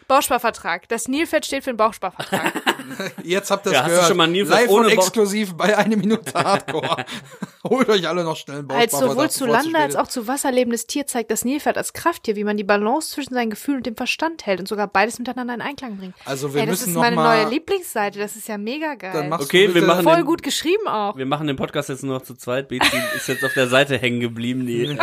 Bausparvertrag. 0.07 0.87
Das 0.89 1.07
Nilpferd 1.07 1.45
steht 1.45 1.63
für 1.63 1.71
den 1.71 1.77
Bausparvertrag. 1.77 2.51
Jetzt 3.23 3.49
habt 3.49 3.65
ihr 3.65 3.71
Ja, 3.71 3.79
es 3.79 3.83
hast 3.83 3.87
du 3.89 3.93
gehört. 3.95 4.07
schon 4.09 4.17
mal 4.17 4.27
Nilpferd 4.27 4.61
Live 4.61 4.69
ohne 4.69 4.87
und 4.87 4.93
exklusiv 4.93 5.53
bei 5.55 5.75
eine 5.77 5.95
Minute 5.97 6.33
Hardcore. 6.33 7.05
Holt 7.63 7.87
euch 7.89 8.07
alle 8.07 8.23
noch 8.25 8.35
schnell 8.35 8.59
einen 8.59 8.69
als 8.71 8.91
Bausparvertrag, 8.91 9.15
sowohl 9.15 9.29
zu 9.29 9.45
es 9.45 9.51
Lande 9.51 9.79
als 9.79 9.95
auch 9.95 10.07
zu 10.07 10.27
Wasser 10.27 10.51
lebendes 10.51 10.85
Tier 10.87 11.07
zeigt 11.07 11.31
das 11.31 11.45
Nilpferd 11.45 11.77
als 11.77 11.93
Krafttier, 11.93 12.35
wie 12.35 12.43
man 12.43 12.57
die 12.57 12.65
Balance 12.65 13.11
zwischen 13.11 13.33
seinen 13.33 13.49
Gefühlen 13.49 13.77
und 13.77 13.85
dem 13.85 13.95
Verstand 13.95 14.45
hält 14.45 14.59
und 14.59 14.67
sogar 14.67 14.87
beides 14.87 15.17
miteinander 15.19 15.53
in 15.53 15.61
Einklang 15.61 15.97
bringt. 15.97 16.13
Also 16.25 16.53
wir 16.53 16.61
Ey, 16.61 16.67
das 16.67 16.79
müssen 16.81 16.89
ist 16.89 16.95
noch 16.95 17.01
meine 17.01 17.15
mal- 17.15 17.43
neue 17.43 17.49
Lieblingsseite. 17.53 18.19
Das 18.19 18.35
ist 18.35 18.47
ja 18.49 18.57
mega 18.57 18.89
Dann 18.97 18.99
geil. 19.13 19.29
machst 19.29 19.45
Okay, 19.45 19.67
du 19.67 19.75
wir 19.75 19.81
machen 19.83 20.03
Voll 20.03 20.17
den- 20.17 20.25
gut 20.25 20.43
geschrieben 20.43 20.87
auch. 20.89 21.15
Wir 21.15 21.25
machen 21.25 21.47
den 21.47 21.55
Podcast 21.55 21.87
jetzt 21.89 22.03
nur 22.03 22.15
noch 22.19 22.23
zu 22.23 22.35
zweit. 22.35 22.67
Betsy 22.67 22.97
ist 23.15 23.27
jetzt 23.29 23.43
auf 23.45 23.53
der 23.53 23.67
Seite 23.69 23.97
hängen 23.97 24.19
geblieben. 24.19 24.67
Die 24.67 24.97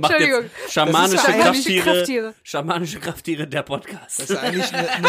macht 0.00 0.12
Entschuldigung. 0.12 0.50
jetzt 0.62 0.72
schamanische 0.72 1.30
ja 1.30 1.38
Krafttiere, 1.38 1.84
Krafttiere. 1.84 2.34
Schamanische 2.42 3.00
Krafttiere, 3.00 3.46
der 3.46 3.62
Podcast. 3.62 4.20
Das 4.20 4.30
ist 4.30 4.36
eigentlich 4.36 4.72
eine, 4.74 4.88
eine, 4.90 5.08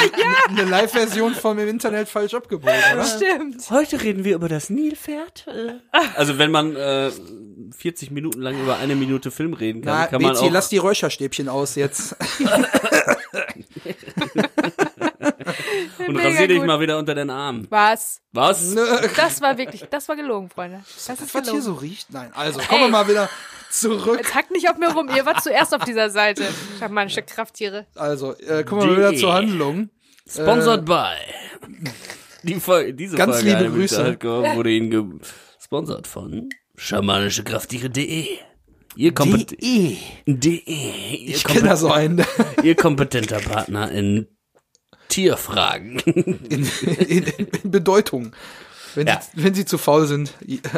eine 0.50 0.64
Live-Version 0.64 1.36
vom 1.36 1.60
im 1.60 1.68
Internet 1.68 2.10
falsch 2.10 2.34
abgebogen, 2.34 2.74
oder? 2.94 3.06
Stimmt. 3.06 3.70
Heute 3.70 4.02
reden 4.02 4.24
wir 4.24 4.36
über 4.36 4.50
das 4.50 4.70
Nilpferd. 4.70 5.46
Äh. 5.48 5.98
Also 6.16 6.38
wenn 6.38 6.52
man 6.52 6.76
äh, 6.76 7.12
40 7.78 8.12
Minuten 8.12 8.42
lang 8.42 8.60
über 8.62 8.78
eine 8.78 8.96
Minute 8.96 9.32
Film 9.32 9.54
reden 9.54 9.82
kann, 9.82 10.00
Na, 10.00 10.08
kann 10.08 10.22
man 10.22 10.34
Betsy, 10.34 10.46
auch. 10.46 10.52
lass 10.52 10.70
die 10.70 10.78
Räucherstäbchen 10.78 11.50
aus 11.50 11.76
jetzt. 11.76 12.16
und 16.10 16.16
Mega 16.18 16.30
rasier 16.30 16.48
dich 16.48 16.58
gut. 16.58 16.68
mal 16.68 16.80
wieder 16.80 16.98
unter 16.98 17.16
den 17.16 17.30
Arm. 17.30 17.66
Was? 17.70 18.22
Was? 18.34 18.74
Nö. 18.74 18.86
Das 19.16 19.42
war 19.42 19.58
wirklich, 19.58 19.84
das 19.90 20.08
war 20.10 20.16
gelogen, 20.16 20.50
Freunde. 20.50 20.82
Das 20.86 20.98
ist 20.98 21.10
Das, 21.10 21.22
was 21.22 21.32
hier 21.32 21.42
gelogen. 21.42 21.62
so 21.62 21.74
riecht? 21.74 22.12
Nein, 22.12 22.32
also 22.34 22.60
kommen 22.60 22.82
wir 22.82 22.88
mal 22.90 23.08
wieder 23.08 23.30
zurück. 23.72 24.18
Jetzt 24.22 24.36
hackt 24.36 24.52
nicht 24.52 24.70
auf 24.70 24.78
mir 24.78 24.90
rum. 24.92 25.10
Ihr 25.16 25.26
wart 25.26 25.42
zuerst 25.44 25.74
auf 25.74 25.84
dieser 25.86 26.10
Seite. 26.10 26.44
Schamanische 26.80 27.22
Krafttiere. 27.22 27.86
Also, 27.96 28.36
äh, 28.38 28.64
kommen 28.64 28.82
wir 28.82 28.88
mal 28.88 28.98
wieder 28.98 29.12
Die- 29.12 29.18
zur 29.18 29.34
Handlung. 29.34 29.90
Sponsored 30.30 30.86
by. 30.86 31.16
Die 32.44 32.56
Folge, 32.60 32.94
diese 32.94 33.18
Ganz 33.18 33.36
Folge 33.38 33.50
liebe 33.50 33.64
Minute 33.64 33.80
Grüße. 33.80 34.04
Hardcore 34.04 34.56
wurde 34.56 34.72
Ihnen 34.72 35.20
gesponsert 35.60 36.08
von 36.08 36.50
schamanische-Krafttiere.de. 36.76 38.28
Ihr 38.96 39.14
kompet 39.14 39.52
DE. 39.62 39.98
De. 40.26 40.62
Ihr, 40.66 41.36
Ich 41.36 41.44
kenne 41.44 41.70
da 41.70 41.76
so 41.76 41.92
einen. 41.92 42.24
ihr 42.64 42.76
kompetenter 42.76 43.40
Partner 43.40 43.92
in 43.92 44.28
Tierfragen. 45.10 46.00
In, 46.50 46.66
in, 47.08 47.24
in 47.64 47.72
Bedeutung. 47.72 48.32
Wenn, 48.96 49.08
Ja. 49.08 49.20
sie, 49.22 49.44
wenn 49.44 49.54
sie 49.54 49.66
zu 49.66 49.78
faul 49.78 50.08
sind, 50.08 50.34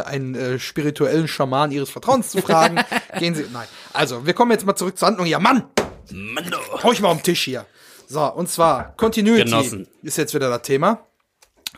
einen 0.05 0.35
äh, 0.35 0.59
spirituellen 0.59 1.27
Schaman 1.27 1.71
ihres 1.71 1.89
Vertrauens 1.89 2.29
zu 2.31 2.41
fragen, 2.41 2.79
gehen 3.19 3.35
sie. 3.35 3.45
Nein. 3.53 3.67
Also, 3.93 4.25
wir 4.25 4.33
kommen 4.33 4.51
jetzt 4.51 4.65
mal 4.65 4.75
zurück 4.75 4.97
zur 4.97 5.07
Handlung. 5.07 5.27
Ja, 5.27 5.39
Mann! 5.39 5.63
Mando. 6.11 6.57
Hau 6.83 6.91
ich 6.91 6.99
mal 7.01 7.11
am 7.11 7.23
Tisch 7.23 7.43
hier. 7.43 7.65
So, 8.07 8.21
und 8.33 8.49
zwar 8.49 8.95
Continuity 8.97 9.45
Genossen. 9.45 9.87
ist 10.01 10.17
jetzt 10.17 10.33
wieder 10.33 10.49
das 10.49 10.63
Thema. 10.63 11.05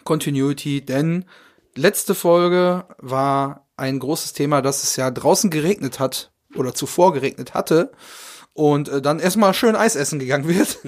Continuity, 0.04 0.82
denn 0.84 1.26
letzte 1.76 2.16
Folge 2.16 2.86
war 2.98 3.68
ein 3.78 4.00
großes 4.00 4.34
Thema, 4.34 4.62
dass 4.62 4.84
es 4.84 4.96
ja 4.96 5.12
draußen 5.12 5.50
geregnet 5.52 6.00
hat 6.00 6.32
oder 6.56 6.74
zuvor 6.74 7.14
geregnet 7.14 7.54
hatte 7.54 7.92
und 8.54 8.90
äh, 8.90 9.02
dann 9.02 9.20
erstmal 9.20 9.54
schön 9.54 9.76
Eis 9.76 9.96
essen 9.96 10.20
gegangen 10.20 10.48
wird. 10.48 10.80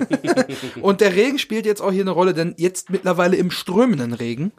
und 0.81 1.01
der 1.01 1.15
Regen 1.15 1.39
spielt 1.39 1.65
jetzt 1.65 1.81
auch 1.81 1.91
hier 1.91 2.01
eine 2.03 2.11
Rolle, 2.11 2.33
denn 2.33 2.55
jetzt 2.57 2.89
mittlerweile 2.89 3.35
im 3.37 3.51
strömenden 3.51 4.13
Regen 4.13 4.51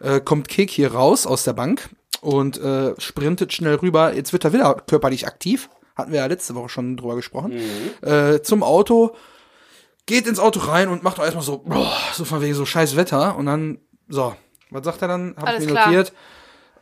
äh, 0.00 0.20
kommt 0.20 0.48
Kek 0.48 0.70
hier 0.70 0.92
raus 0.92 1.26
aus 1.26 1.44
der 1.44 1.54
Bank 1.54 1.88
und 2.20 2.58
äh, 2.58 2.94
sprintet 3.00 3.52
schnell 3.52 3.76
rüber. 3.76 4.14
Jetzt 4.14 4.32
wird 4.32 4.44
er 4.44 4.52
wieder 4.52 4.74
körperlich 4.86 5.26
aktiv. 5.26 5.70
Hatten 5.96 6.12
wir 6.12 6.20
ja 6.20 6.26
letzte 6.26 6.54
Woche 6.54 6.68
schon 6.68 6.96
drüber 6.96 7.16
gesprochen. 7.16 7.52
Äh, 8.02 8.40
zum 8.42 8.62
Auto, 8.62 9.14
geht 10.06 10.26
ins 10.26 10.38
Auto 10.38 10.60
rein 10.60 10.88
und 10.88 11.02
macht 11.02 11.18
auch 11.18 11.24
erstmal 11.24 11.44
so, 11.44 11.58
boah, 11.58 11.96
so 12.14 12.24
von 12.24 12.40
wegen 12.40 12.54
so 12.54 12.66
scheiß 12.66 12.96
Wetter. 12.96 13.36
Und 13.36 13.46
dann, 13.46 13.78
so, 14.08 14.34
was 14.70 14.84
sagt 14.84 15.02
er 15.02 15.08
dann? 15.08 15.34
Hab 15.36 15.48
Alles 15.48 15.62
ich 15.62 15.68
mir 15.68 15.74
klar. 15.74 15.86
notiert. 15.86 16.12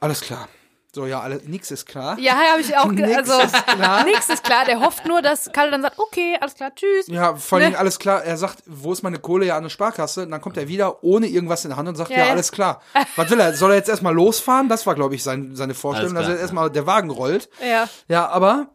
Alles 0.00 0.20
klar. 0.20 0.48
So, 0.94 1.04
ja, 1.04 1.20
alles, 1.20 1.42
nix 1.44 1.70
ist 1.70 1.84
klar. 1.86 2.18
Ja, 2.18 2.32
habe 2.34 2.62
ich 2.62 2.74
auch. 2.76 2.88
ge- 2.90 3.06
Nix 3.06 3.28
Also, 3.30 3.40
ist 3.42 3.66
klar. 3.66 4.04
nix 4.04 4.28
ist 4.30 4.42
klar. 4.42 4.64
Der 4.64 4.80
hofft 4.80 5.04
nur, 5.06 5.20
dass 5.20 5.52
Kalle 5.52 5.70
dann 5.70 5.82
sagt, 5.82 5.98
okay, 5.98 6.38
alles 6.40 6.54
klar, 6.54 6.74
tschüss. 6.74 7.06
Ja, 7.08 7.36
vor 7.36 7.58
allem 7.58 7.72
Ne? 7.72 7.78
alles 7.78 7.98
klar. 7.98 8.24
Er 8.24 8.38
sagt, 8.38 8.62
wo 8.66 8.92
ist 8.92 9.02
meine 9.02 9.18
Kohle? 9.18 9.44
Ja, 9.46 9.56
an 9.58 9.64
der 9.64 9.70
Sparkasse. 9.70 10.22
Und 10.22 10.30
dann 10.30 10.40
kommt 10.40 10.56
er 10.56 10.66
wieder 10.66 11.04
ohne 11.04 11.26
irgendwas 11.26 11.64
in 11.64 11.70
der 11.70 11.76
Hand 11.76 11.88
und 11.90 11.96
sagt, 11.96 12.10
Ja, 12.10 12.18
ja, 12.18 12.24
ja. 12.26 12.30
alles 12.32 12.50
klar. 12.52 12.80
Was 13.16 13.28
will 13.30 13.38
er? 13.38 13.52
Soll 13.54 13.70
er 13.72 13.76
jetzt 13.76 13.90
erstmal 13.90 14.14
losfahren? 14.14 14.68
Das 14.70 14.86
war, 14.86 14.94
glaube 14.94 15.14
ich, 15.14 15.22
sein, 15.22 15.50
seine 15.54 15.74
Vorstellung, 15.74 16.14
dass 16.14 16.24
klar, 16.24 16.36
er 16.36 16.40
erstmal 16.40 16.70
der 16.70 16.86
Wagen 16.86 17.10
rollt. 17.10 17.50
Ja. 17.62 17.86
Ja, 18.08 18.26
aber 18.28 18.68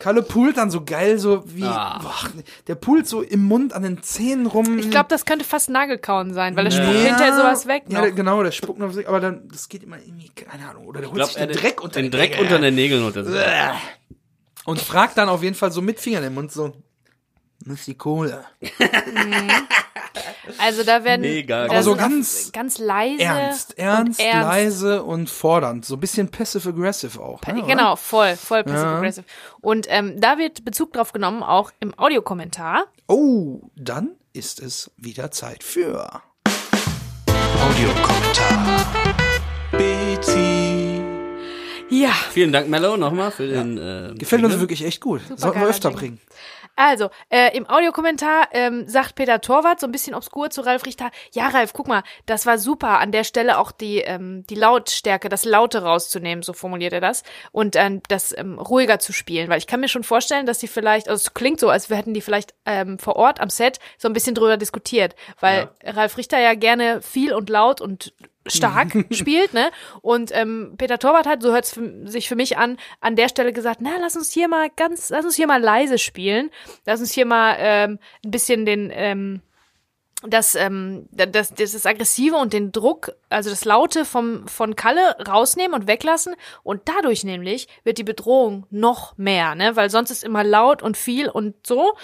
Kalle 0.00 0.22
pult 0.22 0.56
dann 0.56 0.70
so 0.70 0.84
geil, 0.84 1.18
so 1.18 1.44
wie, 1.46 1.62
Ah. 1.64 1.98
boah, 2.02 2.30
der 2.66 2.74
pult 2.74 3.06
so 3.06 3.22
im 3.22 3.44
Mund 3.44 3.72
an 3.72 3.82
den 3.84 4.02
Zähnen 4.02 4.46
rum. 4.46 4.78
Ich 4.78 4.90
glaube, 4.90 5.06
das 5.08 5.24
könnte 5.24 5.44
fast 5.44 5.70
Nagelkauen 5.70 6.34
sein, 6.34 6.56
weil 6.56 6.66
er 6.66 6.72
spuckt 6.72 6.88
Ja. 6.94 7.00
hinterher 7.00 7.36
sowas 7.36 7.66
weg 7.66 7.84
Ja, 7.88 7.94
noch. 7.98 8.02
der- 8.02 8.12
genau, 8.12 8.42
der 8.42 8.50
spuckt 8.52 8.78
noch 8.80 8.94
weg, 8.96 9.08
aber 9.08 9.20
dann, 9.20 9.48
das 9.50 9.68
geht 9.68 9.82
immer 9.84 9.96
irgendwie, 9.98 10.28
keine 10.30 10.68
Ahnung, 10.68 10.86
oder 10.86 11.00
der 11.00 11.10
holt 11.10 11.20
Ich 11.20 11.26
sich 11.28 11.36
glaub, 11.36 11.48
den 11.48 11.56
Dreck 11.56 11.82
unter 11.82 12.00
den 12.02 12.10
den 12.10 12.18
Dreck 12.18 12.30
Nägeln. 12.32 12.46
unter 12.46 12.58
den 12.60 12.74
Nägeln 12.74 13.04
unter. 13.04 13.24
Und 14.66 14.80
fragt 14.80 15.16
dann 15.18 15.28
auf 15.28 15.42
jeden 15.42 15.54
Fall 15.54 15.70
so 15.72 15.80
mit 15.80 16.00
Fingern 16.00 16.24
im 16.24 16.34
Mund 16.34 16.50
so, 16.50 16.72
was 17.60 17.80
ist 17.80 17.86
die 17.86 17.94
Kohle? 17.94 18.44
Also 20.58 20.84
da 20.84 21.02
werden 21.04 21.22
Mega. 21.22 21.64
Aber 21.64 21.82
so 21.82 21.92
auch 21.94 21.98
ganz 21.98 22.52
ganz 22.52 22.78
leise 22.78 23.22
Ernst, 23.22 23.78
ernst, 23.78 24.20
und 24.20 24.26
ernst. 24.26 24.48
leise 24.48 25.02
und 25.02 25.28
fordernd. 25.30 25.84
So 25.84 25.94
ein 25.96 26.00
bisschen 26.00 26.28
passive-aggressive 26.30 27.18
auch. 27.20 27.42
Ne, 27.42 27.54
oder? 27.58 27.66
Genau, 27.66 27.96
voll, 27.96 28.36
voll 28.36 28.62
passive 28.64 28.82
Ja. 28.82 28.96
aggressive. 28.96 29.24
Und 29.60 29.86
ähm, 29.88 30.20
da 30.20 30.38
wird 30.38 30.64
Bezug 30.64 30.92
drauf 30.92 31.12
genommen, 31.12 31.42
auch 31.42 31.72
im 31.80 31.98
Audiokommentar. 31.98 32.84
Oh, 33.08 33.60
dann 33.76 34.10
ist 34.32 34.60
es 34.60 34.90
wieder 34.96 35.30
Zeit 35.30 35.62
für 35.64 36.22
Audiokommentar. 37.60 38.86
Betsy. 39.72 41.00
Ja, 41.90 42.10
Vielen 42.30 42.52
Dank, 42.52 42.68
Mello, 42.68 42.96
nochmal 42.96 43.30
für 43.30 43.46
den. 43.46 43.78
Äh, 43.78 44.14
Gefällt 44.16 44.42
uns 44.42 44.52
Jingle. 44.52 44.60
wirklich 44.60 44.84
echt 44.84 45.00
gut. 45.00 45.20
Sollten 45.36 45.60
wir 45.60 45.68
öfter 45.68 45.90
Jingle. 45.90 46.00
bringen. 46.00 46.20
Also 46.76 47.10
äh, 47.30 47.56
im 47.56 47.68
Audiokommentar 47.68 48.48
ähm, 48.52 48.88
sagt 48.88 49.14
Peter 49.14 49.40
Torwart 49.40 49.80
so 49.80 49.86
ein 49.86 49.92
bisschen 49.92 50.14
obskur 50.14 50.50
zu 50.50 50.62
Ralf 50.62 50.86
Richter, 50.86 51.10
ja 51.32 51.48
Ralf, 51.48 51.72
guck 51.72 51.88
mal, 51.88 52.02
das 52.26 52.46
war 52.46 52.58
super, 52.58 52.98
an 52.98 53.12
der 53.12 53.24
Stelle 53.24 53.58
auch 53.58 53.72
die, 53.72 53.98
ähm, 53.98 54.44
die 54.48 54.54
Lautstärke, 54.54 55.28
das 55.28 55.44
Laute 55.44 55.82
rauszunehmen, 55.82 56.42
so 56.42 56.52
formuliert 56.52 56.92
er 56.92 57.00
das, 57.00 57.22
und 57.52 57.76
ähm, 57.76 58.02
das 58.08 58.36
ähm, 58.36 58.58
ruhiger 58.58 58.98
zu 58.98 59.12
spielen, 59.12 59.48
weil 59.48 59.58
ich 59.58 59.66
kann 59.66 59.80
mir 59.80 59.88
schon 59.88 60.04
vorstellen, 60.04 60.46
dass 60.46 60.58
die 60.58 60.68
vielleicht, 60.68 61.08
also 61.08 61.22
es 61.22 61.34
klingt 61.34 61.60
so, 61.60 61.68
als 61.68 61.88
hätten 61.90 62.14
die 62.14 62.20
vielleicht 62.20 62.54
ähm, 62.66 62.98
vor 62.98 63.16
Ort 63.16 63.40
am 63.40 63.50
Set 63.50 63.78
so 63.98 64.08
ein 64.08 64.14
bisschen 64.14 64.34
drüber 64.34 64.56
diskutiert, 64.56 65.14
weil 65.40 65.68
Ralf 65.84 66.16
Richter 66.16 66.40
ja 66.40 66.54
gerne 66.54 67.02
viel 67.02 67.32
und 67.32 67.50
laut 67.50 67.80
und 67.80 68.12
stark 68.46 69.06
spielt, 69.10 69.54
ne? 69.54 69.70
Und 70.02 70.30
ähm, 70.32 70.74
Peter 70.76 70.98
Torwart 70.98 71.26
hat, 71.26 71.42
so 71.42 71.52
hört 71.52 71.64
es 71.64 71.78
sich 72.12 72.28
für 72.28 72.36
mich 72.36 72.58
an, 72.58 72.76
an 73.00 73.16
der 73.16 73.28
Stelle 73.28 73.52
gesagt, 73.52 73.80
na, 73.80 73.92
lass 74.00 74.16
uns 74.16 74.30
hier 74.32 74.48
mal 74.48 74.70
ganz, 74.74 75.10
lass 75.10 75.24
uns 75.24 75.36
hier 75.36 75.46
mal 75.46 75.60
leise 75.60 75.98
spielen. 75.98 76.50
Lass 76.84 77.00
uns 77.00 77.12
hier 77.12 77.26
mal 77.26 77.56
ähm, 77.58 77.98
ein 78.24 78.30
bisschen 78.30 78.66
den, 78.66 78.90
ähm, 78.92 79.40
das, 80.26 80.54
ähm, 80.54 81.06
das, 81.12 81.52
das, 81.54 81.72
das 81.72 81.86
Aggressive 81.86 82.36
und 82.36 82.52
den 82.52 82.72
Druck, 82.72 83.12
also 83.28 83.50
das 83.50 83.64
Laute 83.64 84.04
vom, 84.04 84.48
von 84.48 84.76
Kalle 84.76 85.16
rausnehmen 85.26 85.78
und 85.78 85.86
weglassen. 85.86 86.34
Und 86.62 86.82
dadurch 86.86 87.24
nämlich 87.24 87.68
wird 87.84 87.98
die 87.98 88.04
Bedrohung 88.04 88.66
noch 88.70 89.16
mehr, 89.16 89.54
ne? 89.54 89.76
Weil 89.76 89.90
sonst 89.90 90.10
ist 90.10 90.24
immer 90.24 90.44
laut 90.44 90.82
und 90.82 90.96
viel 90.96 91.28
und 91.28 91.66
so. 91.66 91.94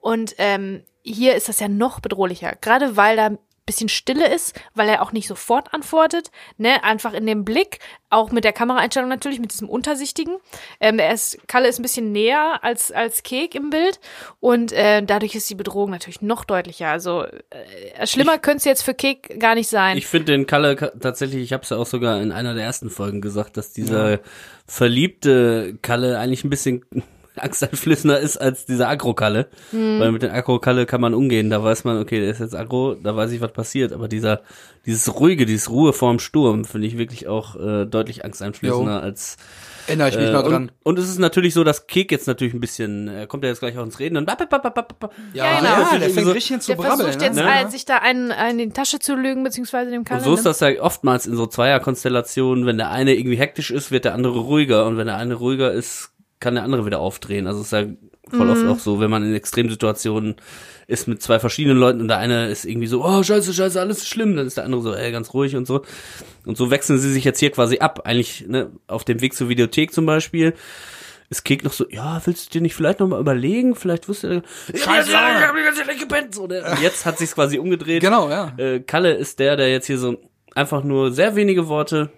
Und 0.00 0.34
ähm, 0.38 0.84
hier 1.02 1.34
ist 1.34 1.48
das 1.48 1.60
ja 1.60 1.68
noch 1.68 2.00
bedrohlicher. 2.00 2.56
Gerade 2.60 2.96
weil 2.96 3.16
da 3.16 3.30
bisschen 3.66 3.88
Stille 3.88 4.32
ist, 4.32 4.58
weil 4.74 4.88
er 4.88 5.02
auch 5.02 5.12
nicht 5.12 5.26
sofort 5.26 5.72
antwortet, 5.72 6.30
ne, 6.58 6.84
einfach 6.84 7.12
in 7.14 7.26
dem 7.26 7.44
Blick, 7.44 7.78
auch 8.10 8.30
mit 8.30 8.44
der 8.44 8.52
Kameraeinstellung 8.52 9.08
natürlich, 9.08 9.40
mit 9.40 9.52
diesem 9.52 9.68
Untersichtigen. 9.68 10.36
Ähm, 10.80 10.98
er 10.98 11.12
ist, 11.12 11.38
Kalle 11.48 11.68
ist 11.68 11.78
ein 11.78 11.82
bisschen 11.82 12.12
näher 12.12 12.60
als, 12.62 12.92
als 12.92 13.22
Kek 13.22 13.54
im 13.54 13.70
Bild 13.70 14.00
und 14.40 14.72
äh, 14.72 15.02
dadurch 15.02 15.34
ist 15.34 15.48
die 15.50 15.54
Bedrohung 15.54 15.90
natürlich 15.90 16.22
noch 16.22 16.44
deutlicher. 16.44 16.88
Also 16.88 17.24
äh, 17.24 18.06
schlimmer 18.06 18.38
könnte 18.38 18.58
es 18.58 18.64
jetzt 18.64 18.82
für 18.82 18.94
Kek 18.94 19.40
gar 19.40 19.54
nicht 19.54 19.68
sein. 19.68 19.96
Ich 19.96 20.06
finde 20.06 20.32
den 20.32 20.46
Kalle 20.46 20.76
tatsächlich, 21.00 21.42
ich 21.42 21.52
habe 21.52 21.62
es 21.62 21.70
ja 21.70 21.76
auch 21.76 21.86
sogar 21.86 22.20
in 22.20 22.32
einer 22.32 22.54
der 22.54 22.64
ersten 22.64 22.90
Folgen 22.90 23.20
gesagt, 23.20 23.56
dass 23.56 23.72
dieser 23.72 24.10
ja. 24.12 24.18
verliebte 24.66 25.78
Kalle 25.82 26.18
eigentlich 26.18 26.44
ein 26.44 26.50
bisschen 26.50 26.84
angsteinflößender 27.36 28.18
ist 28.20 28.36
als 28.36 28.66
dieser 28.66 28.88
Agro-Kalle. 28.88 29.48
Mhm. 29.72 30.00
Weil 30.00 30.12
mit 30.12 30.22
dem 30.22 30.32
Agro-Kalle 30.32 30.86
kann 30.86 31.00
man 31.00 31.14
umgehen. 31.14 31.50
Da 31.50 31.62
weiß 31.62 31.84
man, 31.84 31.98
okay, 31.98 32.20
der 32.20 32.30
ist 32.30 32.40
jetzt 32.40 32.54
Agro, 32.54 32.94
da 32.94 33.16
weiß 33.16 33.32
ich, 33.32 33.40
was 33.40 33.52
passiert. 33.52 33.92
Aber 33.92 34.08
dieser, 34.08 34.42
dieses 34.86 35.18
ruhige, 35.18 35.46
dieses 35.46 35.70
Ruhe 35.70 35.92
vorm 35.92 36.18
Sturm, 36.18 36.64
finde 36.64 36.86
ich 36.86 36.98
wirklich 36.98 37.28
auch 37.28 37.56
äh, 37.56 37.86
deutlich 37.86 38.24
angsteinflößender 38.24 38.92
jo. 38.92 39.00
als 39.00 39.36
Erinnere 39.86 40.08
ich 40.08 40.16
mich 40.16 40.28
äh, 40.28 40.32
noch 40.32 40.42
dran. 40.42 40.62
Und, 40.62 40.72
und, 40.82 40.98
es 40.98 41.08
ist 41.08 41.18
natürlich 41.18 41.54
so, 41.54 41.62
dass 41.64 41.86
Kek 41.86 42.10
jetzt 42.10 42.26
natürlich 42.26 42.54
ein 42.54 42.60
bisschen, 42.60 43.08
er 43.08 43.26
kommt 43.26 43.44
ja 43.44 43.50
jetzt 43.50 43.60
gleich 43.60 43.76
auch 43.76 43.84
ins 43.84 43.98
Reden 43.98 44.16
und 44.16 44.28
ja, 44.28 44.36
ja, 44.38 45.58
genau. 45.58 45.92
ja 45.92 45.98
der 45.98 46.10
fängt 46.10 46.26
so, 46.26 46.32
richtig 46.32 46.60
zu 46.60 46.68
der 46.68 46.76
brabbeln. 46.76 47.00
versucht 47.00 47.22
jetzt 47.22 47.36
ne? 47.36 47.54
Halt, 47.54 47.70
sich 47.70 47.84
da 47.84 47.98
einen, 47.98 48.32
einen 48.32 48.58
in 48.60 48.68
die 48.70 48.74
Tasche 48.74 48.98
zu 48.98 49.14
lügen, 49.14 49.44
beziehungsweise 49.44 49.90
dem 49.90 50.04
Kalle. 50.04 50.20
Und 50.20 50.24
so 50.24 50.34
ist 50.34 50.46
das 50.46 50.60
ja 50.60 50.80
oftmals 50.80 51.26
in 51.26 51.36
so 51.36 51.46
Zweierkonstellationen, 51.46 52.66
wenn 52.66 52.78
der 52.78 52.90
eine 52.90 53.14
irgendwie 53.14 53.36
hektisch 53.36 53.70
ist, 53.70 53.90
wird 53.90 54.04
der 54.04 54.14
andere 54.14 54.38
ruhiger 54.38 54.86
und 54.86 54.96
wenn 54.96 55.06
der 55.06 55.16
eine 55.16 55.34
ruhiger 55.34 55.72
ist, 55.72 56.13
kann 56.40 56.54
der 56.54 56.64
andere 56.64 56.86
wieder 56.86 57.00
aufdrehen. 57.00 57.46
Also 57.46 57.60
es 57.60 57.66
ist 57.66 57.72
ja 57.72 57.86
voll 58.28 58.46
mhm. 58.46 58.52
oft 58.52 58.66
auch 58.66 58.78
so, 58.78 59.00
wenn 59.00 59.10
man 59.10 59.22
in 59.22 59.34
Extremsituationen 59.34 60.36
ist 60.86 61.08
mit 61.08 61.22
zwei 61.22 61.38
verschiedenen 61.38 61.78
Leuten 61.78 62.00
und 62.00 62.08
der 62.08 62.18
eine 62.18 62.48
ist 62.48 62.64
irgendwie 62.64 62.86
so, 62.86 63.04
oh 63.04 63.22
scheiße, 63.22 63.52
scheiße, 63.52 63.80
alles 63.80 63.98
ist 63.98 64.08
schlimm, 64.08 64.36
dann 64.36 64.46
ist 64.46 64.56
der 64.56 64.64
andere 64.64 64.82
so, 64.82 64.94
ey, 64.94 65.12
ganz 65.12 65.32
ruhig 65.34 65.56
und 65.56 65.66
so. 65.66 65.82
Und 66.44 66.56
so 66.56 66.70
wechseln 66.70 66.98
sie 66.98 67.12
sich 67.12 67.24
jetzt 67.24 67.40
hier 67.40 67.50
quasi 67.50 67.78
ab. 67.78 68.02
Eigentlich, 68.04 68.46
ne, 68.46 68.70
auf 68.86 69.04
dem 69.04 69.20
Weg 69.20 69.34
zur 69.34 69.48
Videothek 69.48 69.92
zum 69.92 70.06
Beispiel 70.06 70.54
ist 71.30 71.44
Kek 71.44 71.64
noch 71.64 71.72
so, 71.72 71.86
ja, 71.88 72.20
willst 72.24 72.46
du 72.46 72.58
dir 72.58 72.62
nicht 72.62 72.74
vielleicht 72.74 73.00
noch 73.00 73.08
mal 73.08 73.20
überlegen? 73.20 73.74
Vielleicht 73.74 74.08
wusste 74.08 74.42
er, 74.68 74.78
Scheiße, 74.78 75.10
ich 75.10 75.16
hab 75.16 75.56
die 75.56 75.62
ganze 75.62 75.84
Zeit 75.84 75.98
gepennt. 75.98 76.34
So, 76.34 76.46
ne? 76.46 76.62
Jetzt 76.82 77.06
hat 77.06 77.18
sich's 77.18 77.34
quasi 77.34 77.58
umgedreht. 77.58 78.02
Genau, 78.02 78.28
ja. 78.28 78.52
Äh, 78.58 78.80
Kalle 78.80 79.14
ist 79.14 79.38
der, 79.38 79.56
der 79.56 79.70
jetzt 79.70 79.86
hier 79.86 79.98
so 79.98 80.18
einfach 80.54 80.84
nur 80.84 81.12
sehr 81.12 81.34
wenige 81.34 81.68
Worte, 81.68 82.10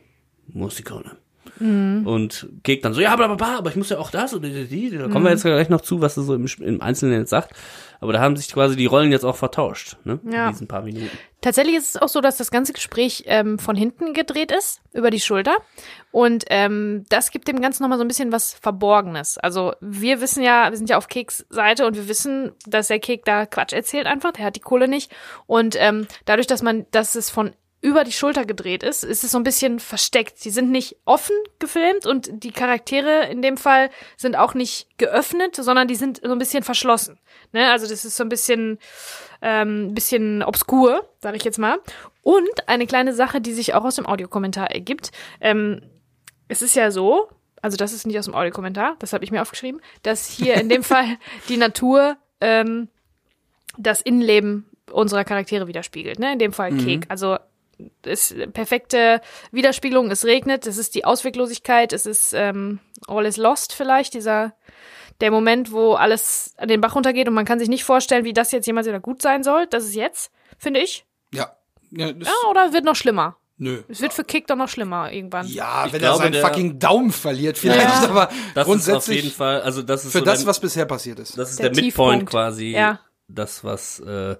Musikone. 0.48 1.16
Mhm. 1.58 2.06
Und 2.06 2.48
Kek 2.62 2.82
dann 2.82 2.94
so, 2.94 3.00
ja, 3.00 3.14
bla, 3.16 3.34
bla, 3.34 3.58
aber 3.58 3.70
ich 3.70 3.76
muss 3.76 3.90
ja 3.90 3.98
auch 3.98 4.10
das 4.10 4.34
oder 4.34 4.48
die, 4.48 4.66
die. 4.66 4.90
Da 4.90 5.04
kommen 5.04 5.20
mhm. 5.20 5.24
wir 5.24 5.30
jetzt 5.30 5.42
gleich 5.42 5.68
noch 5.68 5.80
zu, 5.80 6.00
was 6.00 6.16
er 6.16 6.22
so 6.22 6.34
im, 6.34 6.46
im 6.60 6.82
Einzelnen 6.82 7.20
jetzt 7.20 7.30
sagt. 7.30 7.52
Aber 8.00 8.12
da 8.12 8.20
haben 8.20 8.36
sich 8.36 8.52
quasi 8.52 8.76
die 8.76 8.86
Rollen 8.86 9.10
jetzt 9.10 9.24
auch 9.24 9.36
vertauscht, 9.36 9.96
ne? 10.04 10.20
Ja. 10.30 10.46
In 10.46 10.52
diesen 10.52 10.68
paar 10.68 10.82
Minuten. 10.82 11.10
Tatsächlich 11.40 11.76
ist 11.76 11.94
es 11.94 12.02
auch 12.02 12.08
so, 12.08 12.20
dass 12.20 12.36
das 12.36 12.50
ganze 12.50 12.72
Gespräch 12.72 13.24
ähm, 13.26 13.58
von 13.58 13.76
hinten 13.76 14.12
gedreht 14.12 14.52
ist, 14.52 14.82
über 14.92 15.10
die 15.10 15.20
Schulter. 15.20 15.56
Und 16.10 16.44
ähm, 16.50 17.04
das 17.08 17.30
gibt 17.30 17.48
dem 17.48 17.60
Ganzen 17.60 17.82
nochmal 17.82 17.98
so 17.98 18.04
ein 18.04 18.08
bisschen 18.08 18.32
was 18.32 18.54
Verborgenes. 18.54 19.38
Also 19.38 19.74
wir 19.80 20.20
wissen 20.20 20.42
ja, 20.42 20.70
wir 20.70 20.76
sind 20.76 20.90
ja 20.90 20.98
auf 20.98 21.08
Keks 21.08 21.46
Seite 21.48 21.86
und 21.86 21.96
wir 21.96 22.08
wissen, 22.08 22.52
dass 22.66 22.88
der 22.88 23.00
Kek 23.00 23.24
da 23.24 23.46
Quatsch 23.46 23.72
erzählt 23.72 24.06
einfach, 24.06 24.32
der 24.32 24.46
hat 24.46 24.56
die 24.56 24.60
Kohle 24.60 24.88
nicht. 24.88 25.10
Und 25.46 25.76
ähm, 25.78 26.06
dadurch, 26.24 26.46
dass 26.46 26.62
man, 26.62 26.86
dass 26.90 27.14
es 27.14 27.30
von 27.30 27.52
über 27.80 28.04
die 28.04 28.12
Schulter 28.12 28.44
gedreht 28.44 28.82
ist, 28.82 29.04
ist 29.04 29.22
es 29.22 29.30
so 29.30 29.38
ein 29.38 29.44
bisschen 29.44 29.78
versteckt. 29.78 30.38
Sie 30.38 30.50
sind 30.50 30.70
nicht 30.70 30.96
offen 31.04 31.36
gefilmt 31.58 32.06
und 32.06 32.42
die 32.42 32.50
Charaktere 32.50 33.26
in 33.26 33.42
dem 33.42 33.56
Fall 33.56 33.90
sind 34.16 34.36
auch 34.36 34.54
nicht 34.54 34.98
geöffnet, 34.98 35.56
sondern 35.56 35.86
die 35.86 35.94
sind 35.94 36.20
so 36.22 36.32
ein 36.32 36.38
bisschen 36.38 36.62
verschlossen. 36.62 37.18
Ne? 37.52 37.70
Also 37.70 37.86
das 37.86 38.04
ist 38.04 38.16
so 38.16 38.24
ein 38.24 38.28
bisschen, 38.28 38.78
ähm, 39.42 39.94
bisschen 39.94 40.42
obskur, 40.42 41.08
sage 41.20 41.36
ich 41.36 41.44
jetzt 41.44 41.58
mal. 41.58 41.78
Und 42.22 42.66
eine 42.66 42.86
kleine 42.86 43.14
Sache, 43.14 43.40
die 43.40 43.52
sich 43.52 43.74
auch 43.74 43.84
aus 43.84 43.96
dem 43.96 44.06
Audiokommentar 44.06 44.70
ergibt. 44.70 45.12
Ähm, 45.40 45.82
es 46.48 46.62
ist 46.62 46.76
ja 46.76 46.90
so, 46.90 47.28
also 47.60 47.76
das 47.76 47.92
ist 47.92 48.06
nicht 48.06 48.18
aus 48.18 48.24
dem 48.24 48.34
Audiokommentar, 48.34 48.96
das 49.00 49.12
habe 49.12 49.24
ich 49.24 49.30
mir 49.30 49.42
aufgeschrieben, 49.42 49.80
dass 50.02 50.28
hier 50.28 50.54
in 50.54 50.68
dem 50.68 50.82
Fall 50.82 51.18
die 51.48 51.56
Natur 51.56 52.16
ähm, 52.40 52.88
das 53.76 54.00
Innenleben 54.00 54.66
unserer 54.90 55.24
Charaktere 55.24 55.66
widerspiegelt, 55.66 56.18
ne? 56.18 56.32
In 56.32 56.38
dem 56.38 56.52
Fall 56.52 56.70
mhm. 56.70 56.84
Kek. 56.84 57.06
Also 57.08 57.36
ist 58.04 58.34
perfekte 58.52 59.20
Widerspiegelung. 59.52 60.10
Es 60.10 60.24
regnet, 60.24 60.66
es 60.66 60.78
ist 60.78 60.94
die 60.94 61.04
Ausweglosigkeit, 61.04 61.92
es 61.92 62.06
ist 62.06 62.32
ähm, 62.32 62.80
all 63.06 63.26
is 63.26 63.36
lost 63.36 63.72
vielleicht, 63.72 64.14
dieser 64.14 64.54
der 65.20 65.30
Moment, 65.30 65.72
wo 65.72 65.94
alles 65.94 66.54
an 66.58 66.68
den 66.68 66.80
Bach 66.80 66.94
runtergeht 66.94 67.28
und 67.28 67.34
man 67.34 67.46
kann 67.46 67.58
sich 67.58 67.68
nicht 67.68 67.84
vorstellen, 67.84 68.24
wie 68.24 68.34
das 68.34 68.52
jetzt 68.52 68.66
jemals 68.66 68.86
wieder 68.86 69.00
gut 69.00 69.22
sein 69.22 69.42
soll. 69.42 69.66
Das 69.66 69.84
ist 69.84 69.94
jetzt, 69.94 70.30
finde 70.58 70.80
ich. 70.80 71.06
Ja. 71.32 71.56
Ja, 71.90 72.08
ja, 72.08 72.32
oder 72.50 72.72
wird 72.72 72.84
noch 72.84 72.96
schlimmer? 72.96 73.36
Nö. 73.58 73.82
Es 73.88 74.02
wird 74.02 74.12
für 74.12 74.24
Kick 74.24 74.46
doch 74.46 74.56
noch 74.56 74.68
schlimmer 74.68 75.10
irgendwann. 75.10 75.46
Ja, 75.46 75.86
ich 75.86 75.92
wenn 75.94 76.00
glaube, 76.00 76.24
er 76.24 76.32
seinen 76.32 76.42
fucking 76.42 76.78
Daumen 76.78 77.10
verliert, 77.10 77.56
vielleicht, 77.56 77.80
ja. 77.80 78.08
aber 78.08 78.28
das 78.54 78.66
grundsätzlich. 78.66 79.18
Ist 79.18 79.24
auf 79.24 79.24
jeden 79.24 79.36
Fall, 79.36 79.62
also 79.62 79.82
das 79.82 80.04
ist 80.04 80.12
für 80.12 80.18
so 80.18 80.24
das, 80.24 80.40
der, 80.40 80.48
was 80.48 80.60
bisher 80.60 80.84
passiert 80.84 81.18
ist. 81.18 81.38
Das 81.38 81.50
ist 81.50 81.60
der, 81.60 81.70
der 81.70 81.82
Midpoint 81.82 82.26
quasi. 82.28 82.72
Ja. 82.72 83.00
Das, 83.28 83.64
was 83.64 84.00
äh, 84.00 84.36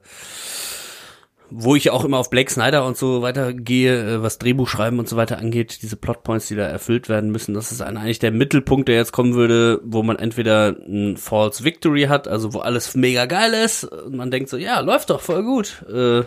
wo 1.50 1.76
ich 1.76 1.90
auch 1.90 2.04
immer 2.04 2.18
auf 2.18 2.30
Blake 2.30 2.50
Snyder 2.50 2.84
und 2.84 2.96
so 2.96 3.22
weiter 3.22 3.52
gehe, 3.52 4.16
äh, 4.16 4.22
was 4.22 4.38
Drehbuchschreiben 4.38 4.98
und 4.98 5.08
so 5.08 5.16
weiter 5.16 5.38
angeht, 5.38 5.82
diese 5.82 5.96
Plotpoints, 5.96 6.48
die 6.48 6.56
da 6.56 6.66
erfüllt 6.66 7.08
werden 7.08 7.30
müssen, 7.30 7.54
das 7.54 7.72
ist 7.72 7.80
eigentlich 7.80 8.18
der 8.18 8.32
Mittelpunkt, 8.32 8.88
der 8.88 8.96
jetzt 8.96 9.12
kommen 9.12 9.34
würde, 9.34 9.80
wo 9.84 10.02
man 10.02 10.16
entweder 10.16 10.76
ein 10.86 11.16
False 11.16 11.64
Victory 11.64 12.04
hat, 12.04 12.28
also 12.28 12.52
wo 12.52 12.58
alles 12.58 12.94
mega 12.94 13.26
geil 13.26 13.52
ist 13.52 13.84
und 13.84 14.16
man 14.16 14.30
denkt 14.30 14.48
so, 14.48 14.56
ja, 14.56 14.80
läuft 14.80 15.10
doch 15.10 15.20
voll 15.20 15.42
gut, 15.42 15.84
äh, 15.92 16.24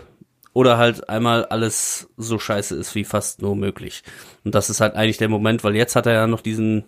oder 0.52 0.78
halt 0.78 1.08
einmal 1.08 1.44
alles 1.44 2.08
so 2.16 2.38
scheiße 2.38 2.74
ist 2.74 2.94
wie 2.94 3.04
fast 3.04 3.40
nur 3.40 3.54
möglich. 3.54 4.02
Und 4.44 4.54
das 4.54 4.68
ist 4.68 4.80
halt 4.80 4.94
eigentlich 4.94 5.18
der 5.18 5.28
Moment, 5.28 5.62
weil 5.62 5.76
jetzt 5.76 5.94
hat 5.94 6.06
er 6.06 6.12
ja 6.12 6.26
noch 6.26 6.40
diesen 6.40 6.84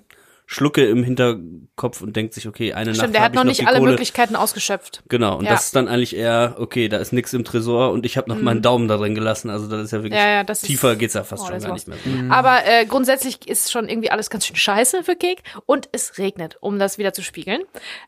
Schlucke 0.46 0.86
im 0.86 1.02
Hinterkopf 1.02 2.02
und 2.02 2.14
denkt 2.14 2.34
sich, 2.34 2.46
okay, 2.46 2.74
eine 2.74 2.94
Stimmt, 2.94 3.08
Nacht 3.08 3.14
der 3.14 3.22
hat 3.22 3.34
noch 3.34 3.44
nicht 3.44 3.66
alle 3.66 3.78
Kohle. 3.78 3.92
Möglichkeiten 3.92 4.36
ausgeschöpft. 4.36 5.02
Genau, 5.08 5.38
und 5.38 5.46
ja. 5.46 5.52
das 5.52 5.66
ist 5.66 5.76
dann 5.76 5.88
eigentlich 5.88 6.14
eher, 6.14 6.56
okay, 6.58 6.88
da 6.88 6.98
ist 6.98 7.12
nichts 7.12 7.32
im 7.32 7.44
Tresor 7.44 7.90
und 7.90 8.04
ich 8.04 8.16
habe 8.16 8.28
noch 8.28 8.36
mhm. 8.36 8.44
meinen 8.44 8.62
Daumen 8.62 8.86
da 8.86 8.98
drin 8.98 9.14
gelassen. 9.14 9.48
Also 9.48 9.66
das 9.66 9.84
ist 9.84 9.92
ja 9.92 10.02
wirklich, 10.02 10.20
ja, 10.20 10.28
ja, 10.28 10.44
das 10.44 10.60
tiefer 10.60 10.92
ist, 10.92 10.98
geht's 10.98 11.14
ja 11.14 11.24
fast 11.24 11.44
oh, 11.44 11.46
schon 11.48 11.58
gar 11.58 11.72
nicht 11.72 11.88
mehr. 11.88 11.96
Mhm. 12.04 12.30
Aber 12.30 12.66
äh, 12.66 12.84
grundsätzlich 12.84 13.48
ist 13.48 13.72
schon 13.72 13.88
irgendwie 13.88 14.10
alles 14.10 14.28
ganz 14.28 14.46
schön 14.46 14.56
scheiße 14.56 15.04
für 15.04 15.16
Kek 15.16 15.42
und 15.64 15.88
es 15.92 16.18
regnet, 16.18 16.58
um 16.60 16.78
das 16.78 16.98
wieder 16.98 17.14
zu 17.14 17.22
spiegeln. 17.22 17.62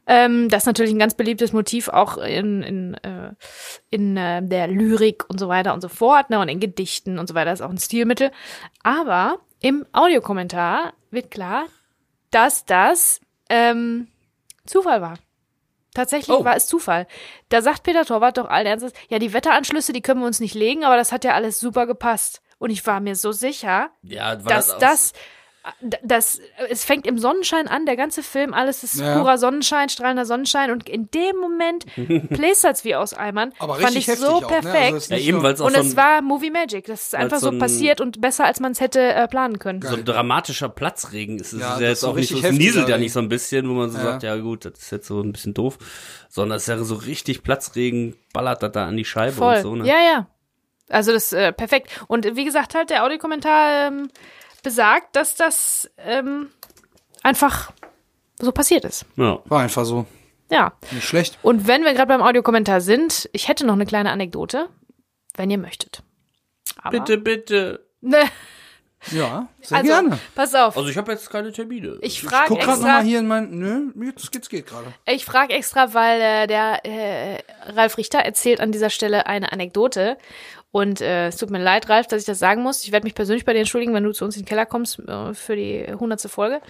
Ähm, 0.06 0.48
das 0.50 0.64
ist 0.64 0.66
natürlich 0.66 0.92
ein 0.92 0.98
ganz 0.98 1.14
beliebtes 1.14 1.52
Motiv 1.52 1.88
auch 1.88 2.18
in, 2.18 2.62
in, 2.62 2.94
äh, 2.94 3.32
in 3.90 4.16
äh, 4.16 4.42
der 4.42 4.68
Lyrik 4.68 5.24
und 5.28 5.40
so 5.40 5.48
weiter 5.48 5.72
und 5.72 5.80
so 5.80 5.88
fort 5.88 6.30
ne, 6.30 6.38
und 6.38 6.48
in 6.48 6.60
Gedichten 6.60 7.18
und 7.18 7.26
so 7.26 7.34
weiter, 7.34 7.50
das 7.50 7.60
ist 7.60 7.66
auch 7.66 7.70
ein 7.70 7.78
Stilmittel. 7.78 8.30
Aber 8.82 9.38
im 9.60 9.86
Audiokommentar 9.92 10.92
wird 11.10 11.30
klar, 11.30 11.64
dass 12.34 12.64
das 12.64 13.20
ähm, 13.48 14.08
Zufall 14.66 15.00
war. 15.00 15.14
Tatsächlich 15.94 16.36
oh. 16.36 16.44
war 16.44 16.56
es 16.56 16.66
Zufall. 16.66 17.06
Da 17.48 17.62
sagt 17.62 17.84
Peter 17.84 18.04
Torwart 18.04 18.36
doch 18.36 18.48
allen 18.48 18.66
Ernstes, 18.66 18.92
ja, 19.08 19.20
die 19.20 19.32
Wetteranschlüsse, 19.32 19.92
die 19.92 20.00
können 20.00 20.20
wir 20.20 20.26
uns 20.26 20.40
nicht 20.40 20.54
legen, 20.54 20.84
aber 20.84 20.96
das 20.96 21.12
hat 21.12 21.24
ja 21.24 21.34
alles 21.34 21.60
super 21.60 21.86
gepasst. 21.86 22.42
Und 22.58 22.70
ich 22.70 22.84
war 22.86 22.98
mir 22.98 23.14
so 23.14 23.30
sicher, 23.30 23.90
ja, 24.02 24.34
dass 24.34 24.66
das, 24.66 24.78
das 24.78 25.12
das, 26.02 26.40
es 26.68 26.84
fängt 26.84 27.06
im 27.06 27.18
Sonnenschein 27.18 27.68
an, 27.68 27.86
der 27.86 27.96
ganze 27.96 28.22
Film, 28.22 28.52
alles 28.52 28.84
ist 28.84 29.00
ja. 29.00 29.16
purer 29.16 29.38
Sonnenschein, 29.38 29.88
strahlender 29.88 30.26
Sonnenschein 30.26 30.70
und 30.70 30.88
in 30.88 31.10
dem 31.10 31.36
Moment 31.36 31.86
plästert's 32.28 32.84
wie 32.84 32.94
aus 32.94 33.14
Eimern. 33.14 33.52
Aber 33.58 33.76
fand 33.76 33.96
ich 33.96 34.06
so 34.06 34.26
auch, 34.26 34.46
perfekt. 34.46 34.74
Ne? 34.74 34.94
Also 34.94 35.14
ja, 35.14 35.20
eben, 35.20 35.38
und 35.44 35.56
so 35.56 35.66
es 35.66 35.96
war 35.96 36.20
Movie 36.20 36.50
Magic. 36.50 36.86
Das 36.86 37.06
ist 37.06 37.14
einfach 37.14 37.38
so, 37.38 37.50
so 37.50 37.58
passiert 37.58 38.00
und 38.02 38.20
besser, 38.20 38.44
als 38.44 38.60
man 38.60 38.72
es 38.72 38.80
hätte 38.80 39.00
äh, 39.00 39.26
planen 39.26 39.58
können. 39.58 39.80
So 39.80 39.94
ein 39.94 40.04
dramatischer 40.04 40.68
Platzregen 40.68 41.38
ist 41.38 41.54
es 41.54 41.60
ja, 41.60 41.80
ja 41.80 41.88
jetzt 41.88 42.04
auch 42.04 42.14
nicht 42.14 42.28
so, 42.28 42.38
es 42.38 42.52
nieselt 42.52 42.88
ja 42.88 42.98
nicht 42.98 43.12
so 43.12 43.20
ein 43.20 43.28
bisschen, 43.28 43.68
wo 43.68 43.72
man 43.72 43.90
so 43.90 43.98
ja. 43.98 44.04
sagt, 44.04 44.22
ja 44.22 44.36
gut, 44.36 44.66
das 44.66 44.78
ist 44.78 44.90
jetzt 44.92 45.06
so 45.06 45.20
ein 45.20 45.32
bisschen 45.32 45.54
doof, 45.54 45.78
sondern 46.28 46.58
es 46.58 46.68
wäre 46.68 46.84
so 46.84 46.96
richtig 46.96 47.42
Platzregen, 47.42 48.16
ballert 48.34 48.62
das 48.62 48.72
da 48.72 48.86
an 48.86 48.96
die 48.96 49.04
Scheibe 49.04 49.36
Voll. 49.36 49.56
und 49.56 49.62
so. 49.62 49.76
Ne? 49.76 49.86
Ja, 49.86 50.00
ja. 50.00 50.26
Also 50.90 51.12
das 51.12 51.32
äh, 51.32 51.52
perfekt. 51.52 52.04
Und 52.08 52.36
wie 52.36 52.44
gesagt, 52.44 52.74
halt 52.74 52.90
der 52.90 53.04
Audiokommentar 53.04 53.88
ähm, 53.88 54.10
besagt, 54.64 55.14
dass 55.14 55.36
das 55.36 55.88
ähm, 55.98 56.50
einfach 57.22 57.70
so 58.40 58.50
passiert 58.50 58.84
ist. 58.84 59.06
Ja. 59.14 59.38
War 59.44 59.60
einfach 59.60 59.84
so. 59.84 60.06
Ja. 60.50 60.72
Nicht 60.90 61.06
schlecht. 61.06 61.38
Und 61.42 61.68
wenn 61.68 61.84
wir 61.84 61.94
gerade 61.94 62.08
beim 62.08 62.22
Audiokommentar 62.22 62.80
sind, 62.80 63.28
ich 63.32 63.46
hätte 63.46 63.64
noch 63.64 63.74
eine 63.74 63.86
kleine 63.86 64.10
Anekdote, 64.10 64.68
wenn 65.36 65.50
ihr 65.50 65.58
möchtet. 65.58 66.02
Aber 66.82 66.98
bitte, 66.98 67.18
bitte. 67.18 67.86
Ne, 68.00 68.24
Ja, 69.10 69.48
sehr 69.60 69.78
also, 69.78 69.88
gerne. 69.92 70.18
pass 70.34 70.54
auf. 70.54 70.76
Also 70.76 70.88
ich 70.88 70.96
habe 70.96 71.12
jetzt 71.12 71.30
keine 71.30 71.52
Termine. 71.52 71.98
Ich 72.00 72.14
Ich 72.14 72.22
frage 72.22 72.48
guck 72.48 72.58
gerade 72.60 72.72
extra, 72.72 72.86
nochmal 72.86 73.04
hier 73.04 73.18
in 73.20 73.26
mein. 73.26 73.50
Nö, 73.50 73.92
jetzt 74.06 74.32
geht's 74.32 74.48
geht 74.48 74.66
gerade. 74.66 74.92
ich 75.06 75.24
frag 75.24 75.50
extra, 75.50 75.94
weil 75.94 76.20
äh, 76.20 76.46
der 76.46 76.84
äh, 76.84 77.38
Ralf 77.68 77.96
Richter 77.96 78.18
erzählt 78.20 78.60
an 78.60 78.72
dieser 78.72 78.90
Stelle 78.90 79.26
eine 79.26 79.52
Anekdote. 79.52 80.18
Und 80.74 81.00
äh, 81.00 81.28
es 81.28 81.36
tut 81.36 81.50
mir 81.50 81.62
leid, 81.62 81.88
Ralf, 81.88 82.08
dass 82.08 82.22
ich 82.22 82.26
das 82.26 82.40
sagen 82.40 82.64
muss. 82.64 82.82
Ich 82.82 82.90
werde 82.90 83.04
mich 83.04 83.14
persönlich 83.14 83.44
bei 83.44 83.52
dir 83.52 83.60
entschuldigen, 83.60 83.94
wenn 83.94 84.02
du 84.02 84.10
zu 84.10 84.24
uns 84.24 84.34
in 84.34 84.42
den 84.42 84.48
Keller 84.48 84.66
kommst 84.66 84.98
äh, 84.98 85.32
für 85.32 85.54
die 85.54 85.86
hundertste 86.00 86.28
Folge. 86.28 86.60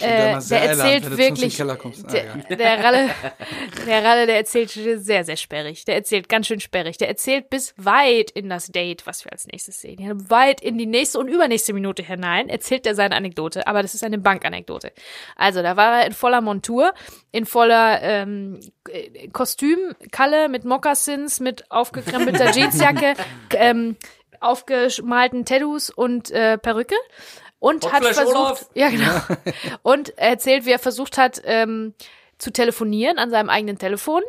Ja 0.00 0.08
Äh, 0.08 0.40
der 0.48 0.62
erzählt 0.62 1.04
den 1.04 1.18
wirklich. 1.18 1.62
Ah, 1.62 1.76
der, 2.12 2.34
egal. 2.34 2.56
der 2.56 2.84
Ralle, 2.84 3.10
der 3.86 4.04
Ralle, 4.04 4.26
der 4.26 4.36
erzählt 4.38 4.70
sehr, 4.70 5.22
sehr 5.22 5.36
sperrig. 5.36 5.84
Der 5.84 5.94
erzählt 5.94 6.28
ganz 6.28 6.48
schön 6.48 6.58
sperrig. 6.58 6.98
Der 6.98 7.06
erzählt 7.08 7.50
bis 7.50 7.72
weit 7.76 8.32
in 8.32 8.48
das 8.48 8.66
Date, 8.66 9.06
was 9.06 9.24
wir 9.24 9.30
als 9.30 9.46
nächstes 9.46 9.80
sehen. 9.80 10.00
Ja, 10.00 10.12
weit 10.28 10.60
in 10.60 10.76
die 10.76 10.86
nächste 10.86 11.20
und 11.20 11.28
übernächste 11.28 11.72
Minute 11.72 12.02
hinein 12.02 12.48
erzählt 12.48 12.84
er 12.84 12.96
seine 12.96 13.14
Anekdote. 13.14 13.68
Aber 13.68 13.82
das 13.82 13.94
ist 13.94 14.02
eine 14.02 14.18
Bankanekdote. 14.18 14.90
Also, 15.36 15.62
da 15.62 15.76
war 15.76 16.00
er 16.00 16.06
in 16.06 16.12
voller 16.12 16.40
Montur, 16.40 16.92
in 17.30 17.46
voller 17.46 18.02
ähm, 18.02 18.58
äh, 18.88 19.28
Kostüm, 19.28 19.78
Kalle 20.10 20.48
mit 20.48 20.64
Mokassins, 20.64 21.38
mit 21.38 21.70
aufgekrempelter 21.70 22.50
Jeansjacke, 22.52 23.14
ähm, 23.56 23.96
aufgemalten 24.40 25.44
Tattoos 25.44 25.90
und 25.90 26.30
äh, 26.30 26.58
Perücke. 26.58 26.96
Und 27.58 27.84
hat 27.86 28.00
Hotflash 28.00 28.16
versucht, 28.16 28.36
Olaf. 28.36 28.70
ja 28.74 28.90
genau, 28.90 29.12
und 29.82 30.18
er 30.18 30.30
erzählt, 30.30 30.66
wie 30.66 30.72
er 30.72 30.80
versucht 30.80 31.16
hat, 31.16 31.40
ähm, 31.44 31.94
zu 32.38 32.50
telefonieren 32.52 33.18
an 33.18 33.30
seinem 33.30 33.48
eigenen 33.48 33.78
Telefon. 33.78 34.22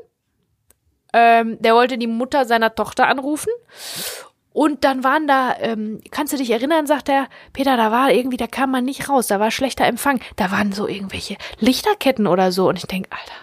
Ähm, 1.13 1.59
der 1.59 1.73
wollte 1.73 1.97
die 1.97 2.07
Mutter 2.07 2.45
seiner 2.45 2.75
Tochter 2.75 3.07
anrufen. 3.07 3.51
Und 4.51 4.83
dann 4.83 5.03
waren 5.03 5.25
da, 5.25 5.55
ähm, 5.59 5.99
kannst 6.11 6.31
du 6.31 6.37
dich 6.37 6.51
erinnern, 6.51 6.85
sagt 6.85 7.09
er, 7.09 7.27
Peter, 7.53 7.75
da 7.75 7.91
war 7.91 8.11
irgendwie, 8.11 8.37
da 8.37 8.45
kam 8.45 8.69
man 8.69 8.85
nicht 8.85 9.09
raus, 9.09 9.25
da 9.25 9.39
war 9.39 9.49
schlechter 9.49 9.85
Empfang. 9.85 10.19
Da 10.35 10.51
waren 10.51 10.71
so 10.71 10.87
irgendwelche 10.87 11.37
Lichterketten 11.59 12.27
oder 12.27 12.51
so. 12.51 12.69
Und 12.69 12.77
ich 12.77 12.85
denk, 12.85 13.07
Alter. 13.09 13.33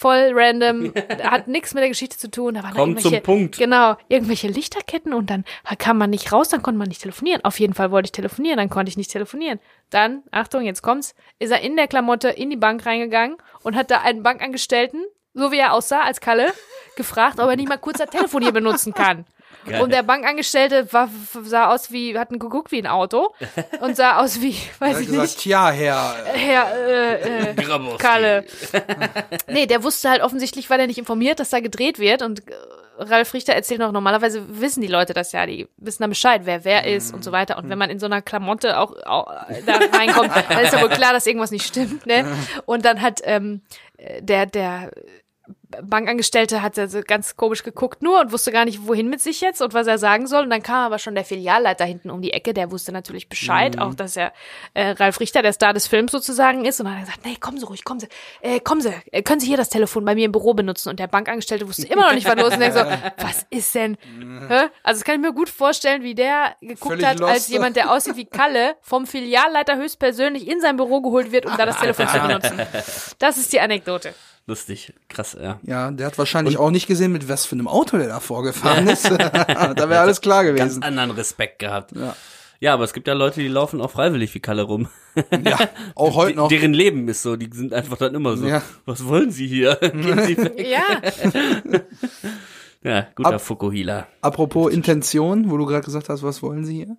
Voll 0.00 0.30
random, 0.32 0.94
hat 1.22 1.46
nichts 1.46 1.74
mit 1.74 1.82
der 1.82 1.90
Geschichte 1.90 2.16
zu 2.16 2.30
tun. 2.30 2.54
Da 2.54 2.62
waren 2.62 2.72
da 2.72 2.80
Komm 2.80 2.90
irgendwelche, 2.90 3.16
zum 3.18 3.22
Punkt. 3.22 3.58
Genau, 3.58 3.96
irgendwelche 4.08 4.48
Lichterketten 4.48 5.12
und 5.12 5.28
dann 5.28 5.44
kam 5.76 5.98
man 5.98 6.08
nicht 6.08 6.32
raus, 6.32 6.48
dann 6.48 6.62
konnte 6.62 6.78
man 6.78 6.88
nicht 6.88 7.02
telefonieren. 7.02 7.44
Auf 7.44 7.60
jeden 7.60 7.74
Fall 7.74 7.90
wollte 7.90 8.06
ich 8.06 8.12
telefonieren, 8.12 8.56
dann 8.56 8.70
konnte 8.70 8.88
ich 8.88 8.96
nicht 8.96 9.10
telefonieren. 9.10 9.60
Dann, 9.90 10.22
Achtung, 10.30 10.62
jetzt 10.62 10.80
kommt's, 10.80 11.14
ist 11.38 11.50
er 11.50 11.60
in 11.60 11.76
der 11.76 11.86
Klamotte 11.86 12.28
in 12.28 12.48
die 12.48 12.56
Bank 12.56 12.86
reingegangen 12.86 13.36
und 13.62 13.76
hat 13.76 13.90
da 13.90 14.00
einen 14.00 14.22
Bankangestellten, 14.22 15.04
so 15.34 15.52
wie 15.52 15.58
er 15.58 15.74
aussah 15.74 16.00
als 16.00 16.22
Kalle, 16.22 16.50
gefragt, 16.96 17.38
ob 17.38 17.50
er 17.50 17.56
nicht 17.56 17.68
mal 17.68 17.76
kurz 17.76 17.98
das 17.98 18.08
Telefon 18.08 18.40
hier 18.40 18.52
benutzen 18.52 18.94
kann. 18.94 19.26
Geil. 19.66 19.82
Und 19.82 19.92
der 19.92 20.02
Bankangestellte 20.02 20.92
war, 20.92 21.08
sah 21.42 21.72
aus 21.72 21.92
wie, 21.92 22.18
hat 22.18 22.30
geguckt 22.30 22.72
wie 22.72 22.78
ein 22.78 22.86
Auto 22.86 23.34
und 23.80 23.96
sah 23.96 24.18
aus 24.18 24.40
wie, 24.40 24.56
Er 24.80 24.88
weiß 24.88 25.00
ich 25.00 25.06
gesagt, 25.06 25.22
nicht, 25.28 25.38
tja, 25.40 25.70
Herr. 25.70 26.16
äh, 26.26 26.38
Herr, 26.38 26.88
äh, 26.88 27.50
äh. 27.50 27.54
Kalle. 27.98 28.44
nee, 29.48 29.66
der 29.66 29.82
wusste 29.82 30.10
halt 30.10 30.22
offensichtlich, 30.22 30.70
war 30.70 30.78
der 30.78 30.86
nicht 30.86 30.98
informiert, 30.98 31.40
dass 31.40 31.50
da 31.50 31.60
gedreht 31.60 31.98
wird 31.98 32.22
und 32.22 32.48
äh, 32.48 32.54
Ralf 32.98 33.32
Richter 33.32 33.54
erzählt 33.54 33.80
noch, 33.80 33.92
normalerweise 33.92 34.60
wissen 34.60 34.82
die 34.82 34.86
Leute 34.86 35.14
das 35.14 35.32
ja, 35.32 35.46
die 35.46 35.66
wissen 35.78 36.02
dann 36.02 36.10
Bescheid, 36.10 36.42
wer 36.44 36.64
wer 36.66 36.86
ist 36.86 37.14
und 37.14 37.24
so 37.24 37.32
weiter. 37.32 37.56
Und 37.56 37.70
wenn 37.70 37.78
man 37.78 37.88
in 37.88 37.98
so 37.98 38.04
einer 38.04 38.20
Klamotte 38.20 38.78
auch, 38.78 38.94
auch 39.06 39.26
da 39.64 39.78
reinkommt, 39.96 40.30
dann 40.50 40.64
ist 40.64 40.74
ja 40.74 40.82
wohl 40.82 40.90
klar, 40.90 41.14
dass 41.14 41.26
irgendwas 41.26 41.50
nicht 41.50 41.66
stimmt, 41.66 42.04
ne? 42.04 42.26
Und 42.66 42.84
dann 42.84 43.00
hat 43.00 43.22
ähm, 43.24 43.62
der, 44.20 44.44
der 44.44 44.90
Bankangestellte 45.82 46.62
hat 46.62 46.74
so 46.74 47.00
ganz 47.06 47.36
komisch 47.36 47.62
geguckt 47.62 48.02
nur 48.02 48.20
und 48.20 48.32
wusste 48.32 48.52
gar 48.52 48.64
nicht, 48.64 48.86
wohin 48.86 49.08
mit 49.08 49.20
sich 49.20 49.40
jetzt 49.40 49.60
und 49.62 49.74
was 49.74 49.86
er 49.86 49.98
sagen 49.98 50.26
soll. 50.26 50.44
Und 50.44 50.50
dann 50.50 50.62
kam 50.62 50.86
aber 50.86 50.98
schon 50.98 51.14
der 51.14 51.24
Filialleiter 51.24 51.84
hinten 51.84 52.10
um 52.10 52.22
die 52.22 52.32
Ecke, 52.32 52.54
der 52.54 52.70
wusste 52.70 52.92
natürlich 52.92 53.28
Bescheid, 53.28 53.78
auch 53.78 53.94
dass 53.94 54.16
er 54.16 54.32
äh, 54.74 54.90
Ralf 54.90 55.20
Richter, 55.20 55.42
der 55.42 55.52
Star 55.52 55.72
des 55.72 55.86
Films 55.86 56.12
sozusagen 56.12 56.64
ist. 56.64 56.80
Und 56.80 56.86
dann 56.86 56.94
hat 56.94 57.02
er 57.02 57.06
gesagt, 57.06 57.24
nee, 57.24 57.36
kommen 57.36 57.58
Sie 57.58 57.66
ruhig, 57.66 57.84
kommen 57.84 58.00
Sie, 58.00 58.08
äh, 58.40 58.60
kommen 58.60 58.80
Sie, 58.80 58.92
äh, 59.12 59.22
können 59.22 59.40
Sie 59.40 59.46
hier 59.46 59.56
das 59.56 59.68
Telefon 59.68 60.04
bei 60.04 60.14
mir 60.14 60.26
im 60.26 60.32
Büro 60.32 60.54
benutzen? 60.54 60.88
Und 60.88 60.98
der 60.98 61.06
Bankangestellte 61.06 61.68
wusste 61.68 61.86
immer 61.86 62.06
noch 62.06 62.14
nicht, 62.14 62.26
was 62.26 62.36
los 62.36 62.48
ist. 62.48 62.54
Und 62.54 62.60
denkt 62.60 62.76
so, 62.76 62.84
was 63.24 63.46
ist 63.50 63.74
denn? 63.74 63.96
Hä? 64.48 64.68
Also 64.82 65.00
das 65.00 65.04
kann 65.04 65.16
ich 65.16 65.20
mir 65.20 65.32
gut 65.32 65.48
vorstellen, 65.48 66.02
wie 66.02 66.14
der 66.14 66.56
geguckt 66.60 66.94
Völlig 66.94 67.06
hat, 67.06 67.22
als 67.22 67.34
lost. 67.34 67.48
jemand, 67.48 67.76
der 67.76 67.92
aussieht 67.92 68.16
wie 68.16 68.26
Kalle, 68.26 68.76
vom 68.80 69.06
Filialleiter 69.06 69.76
höchstpersönlich 69.76 70.48
in 70.48 70.60
sein 70.60 70.76
Büro 70.76 71.00
geholt 71.00 71.32
wird, 71.32 71.46
um 71.46 71.56
da 71.56 71.66
das 71.66 71.76
Telefon 71.80 72.08
zu 72.08 72.18
benutzen. 72.18 72.60
Das 73.18 73.38
ist 73.38 73.52
die 73.52 73.60
Anekdote. 73.60 74.14
Lustig, 74.46 74.92
krass, 75.08 75.36
ja. 75.40 75.60
Ja, 75.62 75.90
der 75.92 76.06
hat 76.06 76.18
wahrscheinlich 76.18 76.58
auch 76.58 76.70
nicht 76.70 76.86
gesehen, 76.88 77.12
mit 77.12 77.28
was 77.28 77.46
für 77.46 77.54
einem 77.54 77.68
Auto 77.68 77.98
der 77.98 78.08
da 78.08 78.18
vorgefahren 78.20 78.88
ist. 78.88 79.04
da 79.10 79.88
wäre 79.88 80.00
alles 80.00 80.20
klar 80.20 80.44
Ganz 80.44 80.58
gewesen. 80.58 80.82
anderen 80.82 81.10
Respekt 81.12 81.58
gehabt. 81.60 81.92
Ja. 81.94 82.16
Ja, 82.62 82.74
aber 82.74 82.84
es 82.84 82.92
gibt 82.92 83.06
ja 83.08 83.14
Leute, 83.14 83.40
die 83.40 83.48
laufen 83.48 83.80
auch 83.80 83.90
freiwillig 83.90 84.34
wie 84.34 84.40
Kalle 84.40 84.62
rum. 84.62 84.88
Ja, 85.44 85.58
auch 85.94 86.14
heute 86.14 86.36
noch. 86.36 86.48
Deren 86.48 86.74
Leben 86.74 87.08
ist 87.08 87.22
so, 87.22 87.36
die 87.36 87.48
sind 87.50 87.72
einfach 87.72 87.96
dann 87.96 88.14
immer 88.14 88.36
so. 88.36 88.46
Ja. 88.46 88.60
Was 88.84 89.06
wollen 89.06 89.30
Sie 89.30 89.46
hier? 89.46 89.76
Gehen 89.80 90.20
Sie 90.26 90.36
weg. 90.36 90.66
Ja, 90.68 91.80
Ja, 92.82 93.06
guter 93.14 93.34
Ab- 93.34 93.40
Fukuhila. 93.40 94.06
Apropos 94.22 94.72
Intention, 94.72 95.50
wo 95.50 95.56
du 95.58 95.66
gerade 95.66 95.84
gesagt 95.84 96.08
hast, 96.08 96.22
was 96.22 96.42
wollen 96.42 96.64
sie 96.64 96.76
hier? 96.76 96.96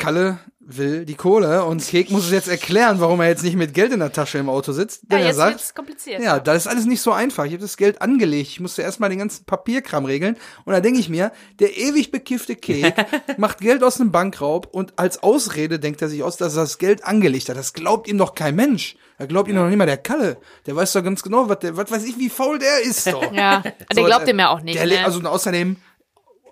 Kalle 0.00 0.38
will 0.72 1.04
die 1.04 1.14
Kohle 1.14 1.64
und 1.64 1.84
Kek 1.84 2.10
muss 2.10 2.26
es 2.26 2.30
jetzt 2.30 2.48
erklären, 2.48 3.00
warum 3.00 3.20
er 3.20 3.28
jetzt 3.28 3.42
nicht 3.42 3.56
mit 3.56 3.74
Geld 3.74 3.92
in 3.92 3.98
der 3.98 4.12
Tasche 4.12 4.38
im 4.38 4.48
Auto 4.48 4.70
sitzt. 4.72 5.02
ja 5.02 5.08
Denn 5.10 5.18
er 5.20 5.26
jetzt 5.26 5.36
sagt, 5.36 5.52
wird's 5.54 5.74
kompliziert. 5.74 6.22
ja, 6.22 6.38
das 6.38 6.58
ist 6.58 6.66
alles 6.68 6.86
nicht 6.86 7.00
so 7.00 7.10
einfach. 7.10 7.44
Ich 7.44 7.52
habe 7.52 7.62
das 7.62 7.76
Geld 7.76 8.00
angelegt. 8.00 8.50
Ich 8.50 8.60
musste 8.60 8.82
erstmal 8.82 9.10
den 9.10 9.18
ganzen 9.18 9.44
Papierkram 9.46 10.04
regeln. 10.04 10.36
Und 10.64 10.72
da 10.72 10.80
denke 10.80 11.00
ich 11.00 11.08
mir, 11.08 11.32
der 11.58 11.76
ewig 11.76 12.12
bekiffte 12.12 12.54
Kek 12.54 12.94
macht 13.36 13.58
Geld 13.58 13.82
aus 13.82 14.00
einem 14.00 14.12
Bankraub 14.12 14.68
und 14.70 14.92
als 14.96 15.22
Ausrede 15.22 15.80
denkt 15.80 16.02
er 16.02 16.08
sich 16.08 16.22
aus, 16.22 16.36
dass 16.36 16.54
er 16.54 16.62
das 16.62 16.78
Geld 16.78 17.04
angelegt 17.04 17.48
hat. 17.48 17.56
Das 17.56 17.72
glaubt 17.72 18.06
ihm 18.06 18.18
doch 18.18 18.34
kein 18.36 18.54
Mensch. 18.54 18.96
Da 19.18 19.26
glaubt 19.26 19.48
ihm 19.48 19.56
doch 19.56 19.66
nicht 19.66 19.76
mal 19.76 19.86
der 19.86 19.98
Kalle. 19.98 20.38
Der 20.66 20.76
weiß 20.76 20.92
doch 20.92 21.02
ganz 21.02 21.22
genau, 21.22 21.48
was, 21.48 21.58
der, 21.58 21.76
was 21.76 21.90
weiß 21.90 22.04
ich, 22.04 22.16
wie 22.16 22.30
faul 22.30 22.58
der 22.58 22.80
ist 22.82 23.06
doch. 23.08 23.32
Ja, 23.32 23.60
der 23.62 23.74
So, 23.92 24.04
glaubt 24.04 24.26
äh, 24.26 24.30
ihm 24.30 24.38
ja 24.38 24.48
auch 24.50 24.60
nicht. 24.62 24.78
Der, 24.78 24.86
ne? 24.86 25.04
Also 25.04 25.20
außerdem, 25.20 25.76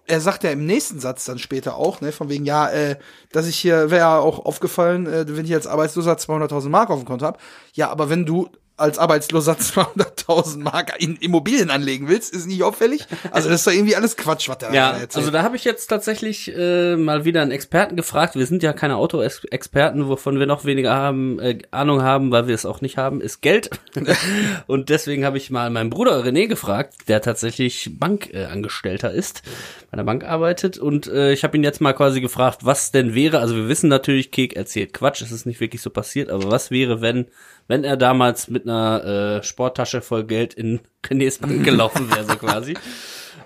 er 0.08 0.20
sagt 0.20 0.42
ja 0.42 0.50
im 0.50 0.66
nächsten 0.66 1.00
Satz 1.00 1.24
dann 1.26 1.38
später 1.38 1.76
auch, 1.76 2.00
ne, 2.00 2.12
von 2.12 2.28
wegen, 2.28 2.44
ja, 2.44 2.68
äh, 2.70 2.96
dass 3.30 3.46
ich 3.46 3.56
hier, 3.56 3.90
wäre 3.90 4.00
ja 4.00 4.18
auch 4.18 4.44
aufgefallen, 4.44 5.06
äh, 5.06 5.24
wenn 5.28 5.44
ich 5.44 5.54
als 5.54 5.66
Arbeitsloser 5.66 6.14
200.000 6.14 6.70
Mark 6.70 6.90
auf 6.90 6.98
dem 6.98 7.06
Konto 7.06 7.26
habe. 7.26 7.38
Ja, 7.74 7.90
aber 7.90 8.08
wenn 8.08 8.24
du 8.24 8.48
als 8.78 8.98
Arbeitsloser 8.98 9.52
200.000 9.58 10.58
Mark 10.58 10.94
in 10.98 11.16
Immobilien 11.16 11.70
anlegen 11.70 12.08
willst, 12.08 12.32
ist 12.34 12.46
nicht 12.46 12.62
auffällig. 12.62 13.06
Also 13.30 13.48
das 13.48 13.60
ist 13.60 13.66
doch 13.66 13.72
irgendwie 13.72 13.96
alles 13.96 14.16
Quatsch, 14.16 14.48
was 14.48 14.58
der 14.58 14.72
Ja, 14.72 14.92
da 14.92 14.98
erzählt. 14.98 15.16
also 15.16 15.30
da 15.30 15.42
habe 15.42 15.56
ich 15.56 15.64
jetzt 15.64 15.88
tatsächlich 15.88 16.54
äh, 16.56 16.96
mal 16.96 17.24
wieder 17.24 17.42
einen 17.42 17.50
Experten 17.50 17.96
gefragt. 17.96 18.36
Wir 18.36 18.46
sind 18.46 18.62
ja 18.62 18.72
keine 18.72 18.96
Auto-Experten, 18.96 20.08
wovon 20.08 20.38
wir 20.38 20.46
noch 20.46 20.64
weniger 20.64 20.94
haben, 20.94 21.38
äh, 21.40 21.58
Ahnung 21.70 22.02
haben, 22.02 22.30
weil 22.30 22.46
wir 22.46 22.54
es 22.54 22.64
auch 22.64 22.80
nicht 22.80 22.96
haben, 22.96 23.20
ist 23.20 23.42
Geld. 23.42 23.70
Und 24.66 24.88
deswegen 24.88 25.24
habe 25.24 25.38
ich 25.38 25.50
mal 25.50 25.70
meinen 25.70 25.90
Bruder 25.90 26.22
René 26.24 26.46
gefragt, 26.46 26.94
der 27.08 27.20
tatsächlich 27.20 27.90
Bankangestellter 27.98 29.12
äh, 29.12 29.18
ist, 29.18 29.42
bei 29.90 29.96
der 29.96 30.04
Bank 30.04 30.24
arbeitet. 30.24 30.78
Und 30.78 31.06
äh, 31.08 31.32
ich 31.32 31.44
habe 31.44 31.56
ihn 31.56 31.64
jetzt 31.64 31.80
mal 31.80 31.94
quasi 31.94 32.20
gefragt, 32.20 32.60
was 32.64 32.92
denn 32.92 33.14
wäre. 33.14 33.40
Also 33.40 33.56
wir 33.56 33.68
wissen 33.68 33.88
natürlich, 33.88 34.30
Kek 34.30 34.54
erzählt 34.54 34.92
Quatsch, 34.92 35.22
es 35.22 35.32
ist 35.32 35.46
nicht 35.46 35.60
wirklich 35.60 35.82
so 35.82 35.90
passiert, 35.90 36.30
aber 36.30 36.50
was 36.50 36.70
wäre, 36.70 37.00
wenn 37.00 37.26
wenn 37.68 37.84
er 37.84 37.96
damals 37.96 38.48
mit 38.48 38.66
einer 38.66 39.04
äh, 39.38 39.42
Sporttasche 39.44 40.00
voll 40.00 40.24
Geld 40.24 40.54
in 40.54 40.80
Renés 41.06 41.40
Bank 41.40 41.64
gelaufen 41.64 42.10
wäre, 42.10 42.24
so 42.24 42.36
quasi. 42.36 42.74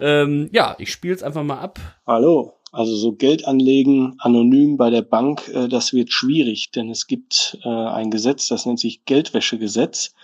Ähm, 0.00 0.48
ja, 0.52 0.74
ich 0.78 0.90
spiele 0.90 1.14
es 1.14 1.22
einfach 1.22 1.44
mal 1.44 1.60
ab. 1.60 1.78
Hallo. 2.06 2.54
Also 2.72 2.96
so 2.96 3.12
Geld 3.12 3.46
anlegen 3.46 4.16
anonym 4.18 4.78
bei 4.78 4.88
der 4.88 5.02
Bank, 5.02 5.46
äh, 5.54 5.68
das 5.68 5.92
wird 5.92 6.10
schwierig, 6.10 6.70
denn 6.70 6.88
es 6.88 7.06
gibt 7.06 7.58
äh, 7.62 7.68
ein 7.68 8.10
Gesetz, 8.10 8.48
das 8.48 8.64
nennt 8.64 8.80
sich 8.80 9.04
Geldwäschegesetz 9.04 10.14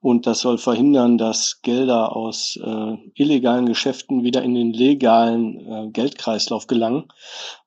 und 0.00 0.28
das 0.28 0.38
soll 0.38 0.56
verhindern, 0.56 1.18
dass 1.18 1.60
Gelder 1.62 2.14
aus 2.14 2.58
äh, 2.62 2.94
illegalen 3.14 3.66
Geschäften 3.66 4.22
wieder 4.22 4.42
in 4.42 4.54
den 4.54 4.72
legalen 4.72 5.60
äh, 5.66 5.90
Geldkreislauf 5.90 6.68
gelangen. 6.68 7.08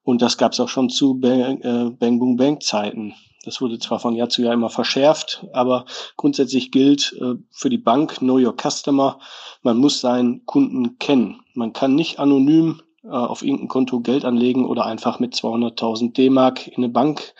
Und 0.04 0.21
das 0.21 0.38
gab 0.38 0.54
es 0.54 0.62
auch 0.62 0.69
schon 0.69 0.89
zu 0.89 1.19
Bang, 1.19 1.60
äh, 1.62 1.89
Bang 1.91 2.17
Boom 2.17 2.38
Bank 2.38 2.63
Zeiten. 2.63 3.13
Das 3.45 3.62
wurde 3.62 3.80
zwar 3.80 3.99
von 3.99 4.15
Jahr 4.15 4.30
zu 4.30 4.41
Jahr 4.41 4.54
immer 4.54 4.69
verschärft, 4.69 5.45
aber 5.54 5.86
grundsätzlich 6.17 6.71
gilt 6.71 7.15
äh, 7.21 7.36
für 7.52 7.69
die 7.69 7.78
Bank 7.78 8.17
Know 8.17 8.38
Your 8.38 8.56
Customer, 8.56 9.19
man 9.63 9.78
muss 9.78 10.02
seinen 10.02 10.45
Kunden 10.45 10.99
kennen. 10.99 11.41
Man 11.54 11.73
kann 11.73 11.96
nicht 11.96 12.19
anonym 12.19 12.81
äh, 13.04 13.08
auf 13.10 13.42
irgendein 13.42 13.69
Konto 13.69 14.02
Geld 14.02 14.25
anlegen 14.25 14.65
oder 14.65 14.85
einfach 14.85 15.19
mit 15.19 15.33
200.000 15.35 16.13
D-Mark 16.13 16.67
in 16.67 16.75
eine 16.77 16.90
Bank 16.90 17.33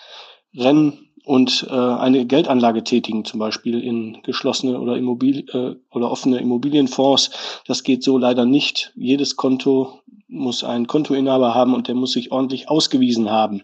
rennen 0.56 1.10
und 1.26 1.68
äh, 1.70 1.74
eine 1.74 2.26
Geldanlage 2.26 2.84
tätigen, 2.84 3.26
zum 3.26 3.40
Beispiel 3.40 3.84
in 3.84 4.22
geschlossene 4.24 4.80
oder 4.80 4.98
Immobil 4.98 5.46
äh, 5.54 5.76
oder 5.96 6.10
offene 6.10 6.40
Immobilienfonds. 6.40 7.62
Das 7.68 7.84
geht 7.84 8.04
so 8.04 8.18
leider 8.18 8.46
nicht. 8.46 8.94
Jedes 8.96 9.36
Konto 9.36 10.00
muss 10.32 10.64
einen 10.64 10.86
Kontoinhaber 10.88 11.56
haben 11.56 11.74
und 11.74 11.88
der 11.88 11.96
muss 11.96 12.12
sich 12.12 12.32
ordentlich 12.32 12.70
ausgewiesen 12.70 13.32
haben. 13.32 13.64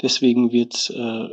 Deswegen 0.00 0.52
wird 0.52 0.90
äh, 0.90 1.28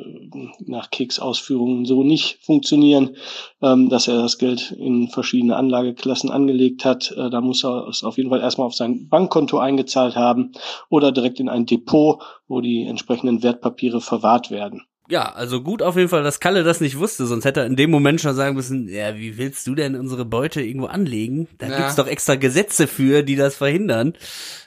nach 0.66 0.90
Keks 0.90 1.20
Ausführungen 1.20 1.86
so 1.86 2.04
nicht 2.04 2.40
funktionieren, 2.42 3.16
ähm, 3.62 3.90
dass 3.90 4.08
er 4.08 4.22
das 4.22 4.40
Geld 4.40 4.72
in 4.72 5.08
verschiedene 5.10 5.56
Anlageklassen 5.56 6.32
angelegt 6.32 6.84
hat. 6.84 7.12
Äh, 7.16 7.30
da 7.30 7.42
muss 7.42 7.64
er 7.64 7.88
es 7.88 8.04
auf 8.04 8.18
jeden 8.18 8.30
Fall 8.30 8.42
erstmal 8.42 8.68
auf 8.68 8.74
sein 8.76 9.08
Bankkonto 9.08 9.60
eingezahlt 9.60 10.16
haben 10.16 10.52
oder 10.90 11.12
direkt 11.12 11.40
in 11.40 11.48
ein 11.50 11.66
Depot, 11.68 12.22
wo 12.48 12.60
die 12.62 12.84
entsprechenden 12.84 13.44
Wertpapiere 13.44 14.02
verwahrt 14.02 14.50
werden. 14.50 14.82
Ja, 15.10 15.34
also 15.34 15.62
gut 15.62 15.82
auf 15.82 15.98
jeden 15.98 16.08
Fall, 16.08 16.24
dass 16.24 16.40
Kalle 16.40 16.64
das 16.64 16.80
nicht 16.80 16.98
wusste, 16.98 17.26
sonst 17.26 17.44
hätte 17.44 17.60
er 17.60 17.66
in 17.66 17.76
dem 17.76 17.92
Moment 17.92 18.22
schon 18.22 18.34
sagen 18.34 18.56
müssen, 18.56 18.88
ja, 18.88 19.18
wie 19.18 19.38
willst 19.38 19.68
du 19.68 19.76
denn 19.76 19.96
unsere 19.98 20.24
Beute 20.24 20.62
irgendwo 20.62 20.88
anlegen? 20.88 21.50
Da 21.58 21.68
Ja. 21.68 21.76
gibt's 21.78 21.96
doch 21.98 22.08
extra 22.08 22.36
Gesetze 22.36 22.88
für, 22.88 23.22
die 23.22 23.36
das 23.36 23.58
verhindern. 23.58 24.14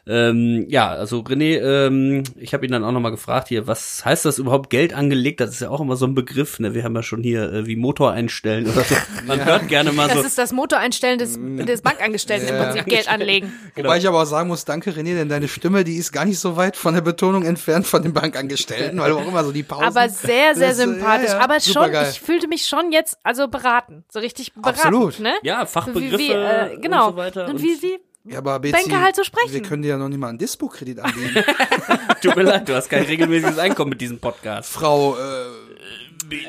Ähm, 0.06 0.66
ja, 0.68 0.90
also 0.90 1.20
René, 1.20 1.58
ähm, 1.60 2.24
ich 2.36 2.52
habe 2.52 2.66
ihn 2.66 2.72
dann 2.72 2.84
auch 2.84 2.92
nochmal 2.92 3.10
gefragt 3.10 3.48
hier, 3.48 3.66
was 3.66 4.04
heißt 4.04 4.26
das 4.26 4.38
überhaupt 4.38 4.68
Geld 4.68 4.92
angelegt? 4.92 5.40
Das 5.40 5.50
ist 5.50 5.60
ja 5.60 5.70
auch 5.70 5.80
immer 5.80 5.96
so 5.96 6.04
ein 6.06 6.14
Begriff, 6.14 6.58
ne? 6.58 6.74
Wir 6.74 6.84
haben 6.84 6.94
ja 6.94 7.02
schon 7.02 7.22
hier 7.22 7.50
äh, 7.50 7.66
wie 7.66 7.76
Motor 7.76 8.12
einstellen 8.12 8.66
oder 8.70 8.82
so. 8.84 8.94
Man 9.26 9.42
hört 9.44 9.68
gerne 9.68 9.92
mal 9.92 10.10
so. 10.10 10.16
Das 10.16 10.26
ist 10.26 10.36
das 10.36 10.52
Motoreinstellen 10.52 11.18
des, 11.18 11.38
des 11.40 11.80
Bankangestellten 11.80 12.48
im 12.48 12.54
Ja. 12.54 12.64
Prinzip, 12.64 12.84
Geld 12.86 13.08
anlegen. 13.10 13.52
Wobei 13.76 13.96
ich 13.96 14.06
aber 14.06 14.20
auch 14.22 14.26
sagen 14.26 14.48
muss, 14.48 14.66
danke 14.66 14.90
René, 14.90 15.14
denn 15.14 15.28
deine 15.30 15.48
Stimme, 15.48 15.84
die 15.84 15.96
ist 15.96 16.12
gar 16.12 16.26
nicht 16.26 16.38
so 16.38 16.56
weit 16.56 16.76
von 16.76 16.92
der 16.94 17.00
Betonung 17.00 17.44
entfernt 17.44 17.86
von 17.86 18.02
den 18.02 18.12
Bankangestellten, 18.12 18.98
weil 19.00 19.10
du 19.10 19.16
auch 19.18 19.26
immer 19.26 19.42
so 19.44 19.52
die 19.52 19.62
Pausen. 19.62 19.84
Aber 19.84 20.08
sehr, 20.10 20.54
sehr 20.54 20.68
Das, 20.68 20.78
äh, 20.78 20.82
sympathisch. 20.84 21.28
ja, 21.30 21.38
ja, 21.38 21.44
Aber 21.44 21.54
schon, 21.60 21.72
supergeil. 21.72 22.08
ich 22.10 22.20
fühlte 22.20 22.46
mich 22.48 22.66
schon 22.66 22.92
jetzt, 22.92 23.16
also 23.22 23.48
beraten. 23.48 24.04
So 24.12 24.18
richtig 24.20 24.52
beraten. 24.52 24.68
Absolut. 24.78 25.18
Ne? 25.20 25.32
ja, 25.42 25.64
Fachbegriffe 25.64 26.18
Wie, 26.18 26.28
wie, 26.28 26.32
äh, 26.32 26.76
genau. 26.80 27.06
und 27.06 27.12
so 27.12 27.16
weiter. 27.16 27.48
und 27.48 27.62
wie, 27.62 27.80
wie, 27.82 27.98
ja, 28.24 28.38
aber 28.38 28.58
Betsy, 28.58 28.88
Banker 28.88 29.02
halt 29.02 29.16
so 29.16 29.24
sprechen. 29.24 29.52
Wir 29.52 29.62
können 29.62 29.82
dir 29.82 29.88
ja 29.90 29.98
noch 29.98 30.08
nicht 30.08 30.18
mal 30.18 30.28
einen 30.28 30.38
Dispo-Kredit 30.38 30.98
anbieten. 31.00 31.44
Tut 32.22 32.36
mir 32.36 32.42
leid, 32.42 32.68
du 32.68 32.74
hast 32.74 32.88
kein 32.88 33.04
regelmäßiges 33.04 33.58
Einkommen 33.58 33.90
mit 33.90 34.00
diesem 34.00 34.18
Podcast. 34.18 34.70
Frau, 34.70 35.14
äh, 35.16 35.44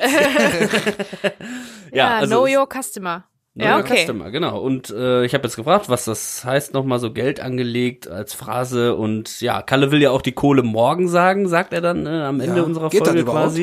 ja, 1.92 2.18
also 2.18 2.36
know 2.36 2.48
your 2.48 2.68
customer. 2.68 3.26
Know 3.56 3.66
ja, 3.66 3.76
your 3.76 3.84
okay. 3.84 4.04
Customer, 4.04 4.32
genau. 4.32 4.60
Und 4.60 4.90
äh, 4.90 5.26
ich 5.26 5.34
habe 5.34 5.44
jetzt 5.46 5.58
gefragt, 5.58 5.90
was 5.90 6.06
das 6.06 6.46
heißt, 6.46 6.74
nochmal 6.74 7.00
so 7.00 7.12
Geld 7.12 7.42
angelegt 7.42 8.08
als 8.08 8.34
Phrase. 8.34 8.96
Und 8.96 9.42
ja, 9.42 9.62
Kalle 9.62 9.92
will 9.92 10.02
ja 10.02 10.12
auch 10.12 10.22
die 10.22 10.32
Kohle 10.34 10.64
morgen 10.64 11.10
sagen, 11.10 11.48
sagt 11.48 11.74
er 11.74 11.82
dann 11.82 12.06
äh, 12.06 12.10
am 12.10 12.40
Ende 12.40 12.58
Ja, 12.58 12.64
unserer 12.64 12.92
Folge 12.92 13.20
überhaupt? 13.20 13.60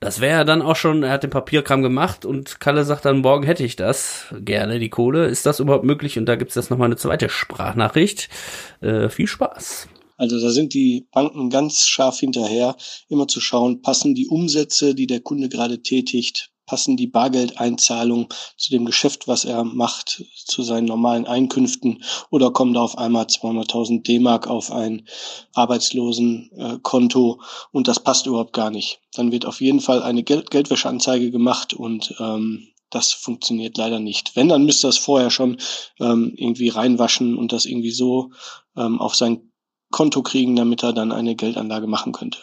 Das 0.00 0.20
wäre 0.20 0.38
ja 0.38 0.44
dann 0.44 0.62
auch 0.62 0.76
schon, 0.76 1.02
er 1.02 1.12
hat 1.12 1.24
den 1.24 1.30
Papierkram 1.30 1.82
gemacht 1.82 2.24
und 2.24 2.58
Kalle 2.58 2.84
sagt 2.84 3.04
dann, 3.04 3.18
morgen 3.18 3.44
hätte 3.44 3.64
ich 3.64 3.76
das 3.76 4.34
gerne, 4.40 4.78
die 4.78 4.88
Kohle. 4.88 5.26
Ist 5.26 5.44
das 5.44 5.60
überhaupt 5.60 5.84
möglich? 5.84 6.18
Und 6.18 6.24
da 6.24 6.36
gibt's 6.36 6.54
jetzt 6.54 6.70
nochmal 6.70 6.86
eine 6.86 6.96
zweite 6.96 7.28
Sprachnachricht. 7.28 8.30
Äh, 8.80 9.10
viel 9.10 9.26
Spaß. 9.26 9.88
Also 10.16 10.40
da 10.40 10.50
sind 10.50 10.72
die 10.72 11.06
Banken 11.12 11.50
ganz 11.50 11.86
scharf 11.86 12.18
hinterher, 12.18 12.76
immer 13.08 13.28
zu 13.28 13.40
schauen, 13.40 13.82
passen 13.82 14.14
die 14.14 14.28
Umsätze, 14.28 14.94
die 14.94 15.06
der 15.06 15.20
Kunde 15.20 15.48
gerade 15.50 15.82
tätigt, 15.82 16.50
passen 16.70 16.96
die 16.96 17.08
Bargeldeinzahlungen 17.08 18.28
zu 18.56 18.70
dem 18.70 18.84
Geschäft, 18.84 19.26
was 19.26 19.44
er 19.44 19.64
macht, 19.64 20.24
zu 20.36 20.62
seinen 20.62 20.84
normalen 20.84 21.26
Einkünften 21.26 22.04
oder 22.30 22.52
kommen 22.52 22.74
da 22.74 22.80
auf 22.80 22.96
einmal 22.96 23.24
200.000 23.24 24.04
D-Mark 24.04 24.46
auf 24.46 24.70
ein 24.70 25.04
Arbeitslosenkonto 25.52 27.40
und 27.72 27.88
das 27.88 27.98
passt 27.98 28.26
überhaupt 28.26 28.52
gar 28.52 28.70
nicht. 28.70 29.00
Dann 29.14 29.32
wird 29.32 29.46
auf 29.46 29.60
jeden 29.60 29.80
Fall 29.80 30.00
eine 30.00 30.22
Geld 30.22 30.52
Geldwäscheanzeige 30.52 31.32
gemacht 31.32 31.74
und 31.74 32.14
ähm, 32.20 32.68
das 32.88 33.10
funktioniert 33.10 33.76
leider 33.76 33.98
nicht. 33.98 34.36
Wenn, 34.36 34.48
dann 34.48 34.64
müsste 34.64 34.86
das 34.86 34.96
vorher 34.96 35.30
schon 35.30 35.56
ähm, 35.98 36.32
irgendwie 36.36 36.68
reinwaschen 36.68 37.36
und 37.36 37.50
das 37.50 37.66
irgendwie 37.66 37.90
so 37.90 38.30
ähm, 38.76 39.00
auf 39.00 39.16
sein 39.16 39.49
Konto 39.90 40.22
kriegen, 40.22 40.56
damit 40.56 40.82
er 40.82 40.92
dann 40.92 41.12
eine 41.12 41.34
Geldanlage 41.34 41.86
machen 41.86 42.12
könnte. 42.12 42.38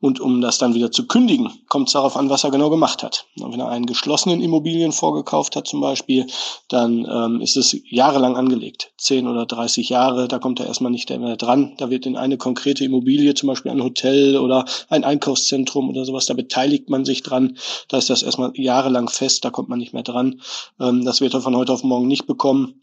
Und 0.00 0.20
um 0.20 0.40
das 0.40 0.58
dann 0.58 0.74
wieder 0.74 0.90
zu 0.90 1.06
kündigen, 1.06 1.50
kommt 1.68 1.88
es 1.88 1.94
darauf 1.94 2.16
an, 2.16 2.28
was 2.28 2.44
er 2.44 2.50
genau 2.50 2.70
gemacht 2.70 3.02
hat. 3.02 3.26
Wenn 3.36 3.60
er 3.60 3.68
einen 3.68 3.86
geschlossenen 3.86 4.40
Immobilienfonds 4.42 5.16
gekauft 5.16 5.56
hat 5.56 5.66
zum 5.66 5.80
Beispiel, 5.80 6.26
dann 6.68 7.06
ähm, 7.10 7.40
ist 7.40 7.56
es 7.56 7.76
jahrelang 7.88 8.36
angelegt. 8.36 8.92
10 8.98 9.26
oder 9.26 9.46
30 9.46 9.88
Jahre, 9.88 10.28
da 10.28 10.38
kommt 10.38 10.60
er 10.60 10.66
erstmal 10.66 10.92
nicht 10.92 11.10
mehr 11.10 11.36
dran. 11.36 11.74
Da 11.78 11.90
wird 11.90 12.06
in 12.06 12.16
eine 12.16 12.36
konkrete 12.36 12.84
Immobilie, 12.84 13.34
zum 13.34 13.48
Beispiel 13.48 13.72
ein 13.72 13.82
Hotel 13.82 14.36
oder 14.36 14.66
ein 14.88 15.04
Einkaufszentrum 15.04 15.88
oder 15.88 16.04
sowas, 16.04 16.26
da 16.26 16.34
beteiligt 16.34 16.90
man 16.90 17.04
sich 17.04 17.22
dran. 17.22 17.56
Da 17.88 17.96
ist 17.98 18.10
das 18.10 18.22
erstmal 18.22 18.52
jahrelang 18.54 19.08
fest, 19.08 19.44
da 19.44 19.50
kommt 19.50 19.68
man 19.68 19.78
nicht 19.78 19.94
mehr 19.94 20.02
dran. 20.02 20.40
Ähm, 20.78 21.04
das 21.04 21.20
wird 21.20 21.34
er 21.34 21.40
von 21.40 21.56
heute 21.56 21.72
auf 21.72 21.82
morgen 21.82 22.08
nicht 22.08 22.26
bekommen 22.26 22.82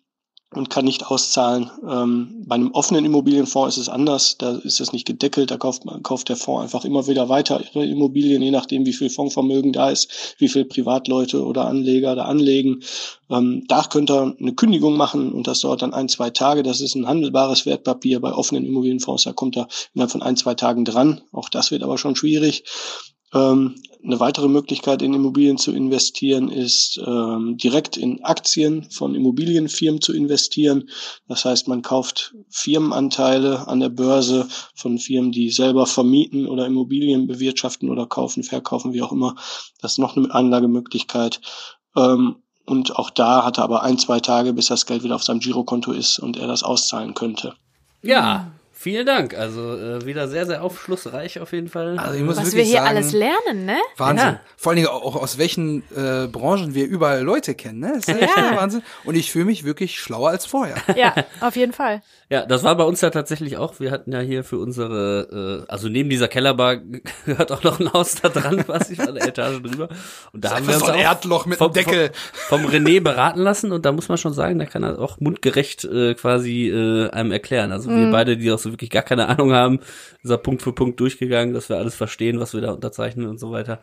und 0.53 0.69
kann 0.69 0.85
nicht 0.85 1.07
auszahlen. 1.07 1.69
Ähm, 1.87 2.43
bei 2.47 2.55
einem 2.55 2.71
offenen 2.71 3.03
Immobilienfonds 3.03 3.75
ist 3.75 3.81
es 3.83 3.89
anders. 3.89 4.37
Da 4.37 4.55
ist 4.57 4.79
es 4.79 4.93
nicht 4.93 5.05
gedeckelt. 5.05 5.51
Da 5.51 5.57
kauft, 5.57 5.83
man, 5.83 6.03
kauft 6.03 6.29
der 6.29 6.37
Fonds 6.37 6.63
einfach 6.63 6.85
immer 6.85 7.05
wieder 7.07 7.27
weiter 7.27 7.61
ihre 7.61 7.85
Immobilien, 7.85 8.41
je 8.41 8.51
nachdem, 8.51 8.85
wie 8.85 8.93
viel 8.93 9.09
Fondsvermögen 9.09 9.73
da 9.73 9.89
ist, 9.89 10.35
wie 10.37 10.47
viel 10.47 10.63
Privatleute 10.63 11.43
oder 11.43 11.65
Anleger 11.65 12.15
da 12.15 12.25
anlegen. 12.25 12.81
Ähm, 13.29 13.65
da 13.67 13.83
könnt 13.83 14.09
ihr 14.09 14.35
eine 14.39 14.53
Kündigung 14.53 14.95
machen 14.95 15.33
und 15.33 15.47
das 15.47 15.59
dauert 15.59 15.81
dann 15.81 15.93
ein, 15.93 16.07
zwei 16.07 16.29
Tage. 16.29 16.63
Das 16.63 16.79
ist 16.79 16.95
ein 16.95 17.07
handelbares 17.07 17.65
Wertpapier. 17.65 18.21
Bei 18.21 18.33
offenen 18.33 18.65
Immobilienfonds, 18.65 19.23
da 19.23 19.33
kommt 19.33 19.57
er 19.57 19.67
innerhalb 19.93 20.11
von 20.11 20.21
ein, 20.21 20.37
zwei 20.37 20.55
Tagen 20.55 20.85
dran. 20.85 21.21
Auch 21.33 21.49
das 21.49 21.71
wird 21.71 21.83
aber 21.83 21.97
schon 21.97 22.15
schwierig. 22.15 22.63
Ähm, 23.33 23.75
eine 24.03 24.19
weitere 24.19 24.47
Möglichkeit 24.47 25.01
in 25.01 25.13
Immobilien 25.13 25.57
zu 25.57 25.71
investieren 25.71 26.49
ist 26.49 26.99
ähm, 27.05 27.57
direkt 27.57 27.97
in 27.97 28.23
Aktien 28.23 28.89
von 28.91 29.15
Immobilienfirmen 29.15 30.01
zu 30.01 30.13
investieren. 30.13 30.89
Das 31.27 31.45
heißt, 31.45 31.67
man 31.67 31.81
kauft 31.81 32.35
Firmenanteile 32.49 33.67
an 33.67 33.79
der 33.79 33.89
Börse 33.89 34.47
von 34.75 34.97
Firmen, 34.97 35.31
die 35.31 35.49
selber 35.49 35.85
vermieten 35.85 36.47
oder 36.47 36.65
Immobilien 36.65 37.27
bewirtschaften 37.27 37.89
oder 37.89 38.05
kaufen, 38.05 38.43
verkaufen, 38.43 38.93
wie 38.93 39.01
auch 39.01 39.11
immer. 39.11 39.35
Das 39.81 39.93
ist 39.93 39.97
noch 39.99 40.15
eine 40.15 40.33
Anlagemöglichkeit. 40.33 41.41
Ähm, 41.95 42.37
und 42.65 42.95
auch 42.97 43.09
da 43.09 43.45
hat 43.45 43.57
er 43.57 43.63
aber 43.63 43.83
ein, 43.83 43.97
zwei 43.97 44.19
Tage, 44.19 44.53
bis 44.53 44.67
das 44.67 44.85
Geld 44.85 45.03
wieder 45.03 45.15
auf 45.15 45.23
seinem 45.23 45.39
Girokonto 45.39 45.91
ist 45.91 46.19
und 46.19 46.37
er 46.37 46.47
das 46.47 46.63
auszahlen 46.63 47.13
könnte. 47.13 47.55
Ja, 48.03 48.51
vielen 48.87 49.05
Dank. 49.05 49.37
Also 49.37 49.75
äh, 49.75 50.05
wieder 50.05 50.27
sehr, 50.27 50.45
sehr 50.45 50.63
aufschlussreich 50.63 51.39
auf 51.39 51.51
jeden 51.51 51.67
Fall. 51.67 51.97
also 51.99 52.17
ich 52.17 52.23
muss 52.23 52.37
Was 52.37 52.45
wir 52.45 52.51
wirklich 52.53 52.67
hier 52.69 52.77
sagen, 52.79 52.87
alles 52.87 53.11
lernen, 53.11 53.65
ne? 53.65 53.77
Wahnsinn. 53.97 54.27
Ja. 54.27 54.39
Vor 54.55 54.71
allen 54.71 54.77
Dingen 54.77 54.87
auch 54.89 55.15
aus 55.15 55.37
welchen 55.37 55.83
äh, 55.95 56.27
Branchen 56.27 56.73
wir 56.73 56.85
überall 56.87 57.21
Leute 57.21 57.53
kennen, 57.55 57.79
ne? 57.79 57.91
Das 57.95 58.07
ist 58.07 58.21
echt 58.21 58.35
Ja. 58.37 58.49
der 58.51 58.57
Wahnsinn. 58.59 58.81
Und 59.03 59.15
ich 59.15 59.31
fühle 59.31 59.45
mich 59.45 59.63
wirklich 59.65 59.99
schlauer 59.99 60.29
als 60.29 60.45
vorher. 60.45 60.75
Ja, 60.95 61.13
auf 61.41 61.55
jeden 61.55 61.73
Fall. 61.73 62.01
Ja, 62.29 62.45
das 62.45 62.63
war 62.63 62.75
bei 62.75 62.83
uns 62.83 63.01
ja 63.01 63.09
tatsächlich 63.09 63.57
auch. 63.57 63.79
Wir 63.79 63.91
hatten 63.91 64.11
ja 64.11 64.19
hier 64.19 64.43
für 64.43 64.57
unsere, 64.57 65.65
äh, 65.67 65.71
also 65.71 65.89
neben 65.89 66.09
dieser 66.09 66.27
Kellerbar 66.27 66.77
gehört 67.25 67.51
auch 67.51 67.63
noch 67.63 67.79
ein 67.79 67.91
Haus 67.93 68.15
da 68.15 68.29
dran, 68.29 68.63
was 68.67 68.89
ich 68.89 68.99
an 68.99 69.15
der 69.15 69.27
Etage 69.27 69.61
drüber. 69.61 69.89
Und 70.33 70.43
da 70.43 70.55
haben 70.55 70.67
wir 70.67 70.73
uns 70.75 70.83
so 70.85 70.91
ein 70.91 70.95
auch 70.99 71.03
Erdloch 71.03 71.45
mit 71.45 71.57
vom, 71.57 71.71
Deckel. 71.73 72.11
Vom, 72.47 72.61
vom 72.63 72.71
René 72.71 73.01
beraten 73.01 73.39
lassen 73.41 73.71
und 73.71 73.85
da 73.85 73.91
muss 73.91 74.09
man 74.09 74.17
schon 74.17 74.33
sagen, 74.33 74.57
der 74.59 74.67
kann 74.67 74.81
das 74.81 74.97
auch 74.97 75.19
mundgerecht 75.19 75.83
äh, 75.85 76.15
quasi 76.15 76.67
äh, 76.69 77.09
einem 77.11 77.31
erklären. 77.31 77.71
Also 77.71 77.89
Mhm. 77.89 78.05
wir 78.05 78.11
beide, 78.11 78.37
die 78.37 78.51
auch 78.51 78.59
so 78.59 78.71
wirklich 78.77 78.89
gar 78.91 79.03
keine 79.03 79.27
Ahnung 79.27 79.51
haben, 79.53 79.79
ist 80.23 80.29
er 80.29 80.37
Punkt 80.37 80.61
für 80.61 80.71
Punkt 80.73 80.99
durchgegangen, 80.99 81.53
dass 81.53 81.69
wir 81.69 81.77
alles 81.77 81.95
verstehen, 81.95 82.39
was 82.39 82.53
wir 82.53 82.61
da 82.61 82.71
unterzeichnen 82.71 83.27
und 83.27 83.39
so 83.39 83.51
weiter. 83.51 83.81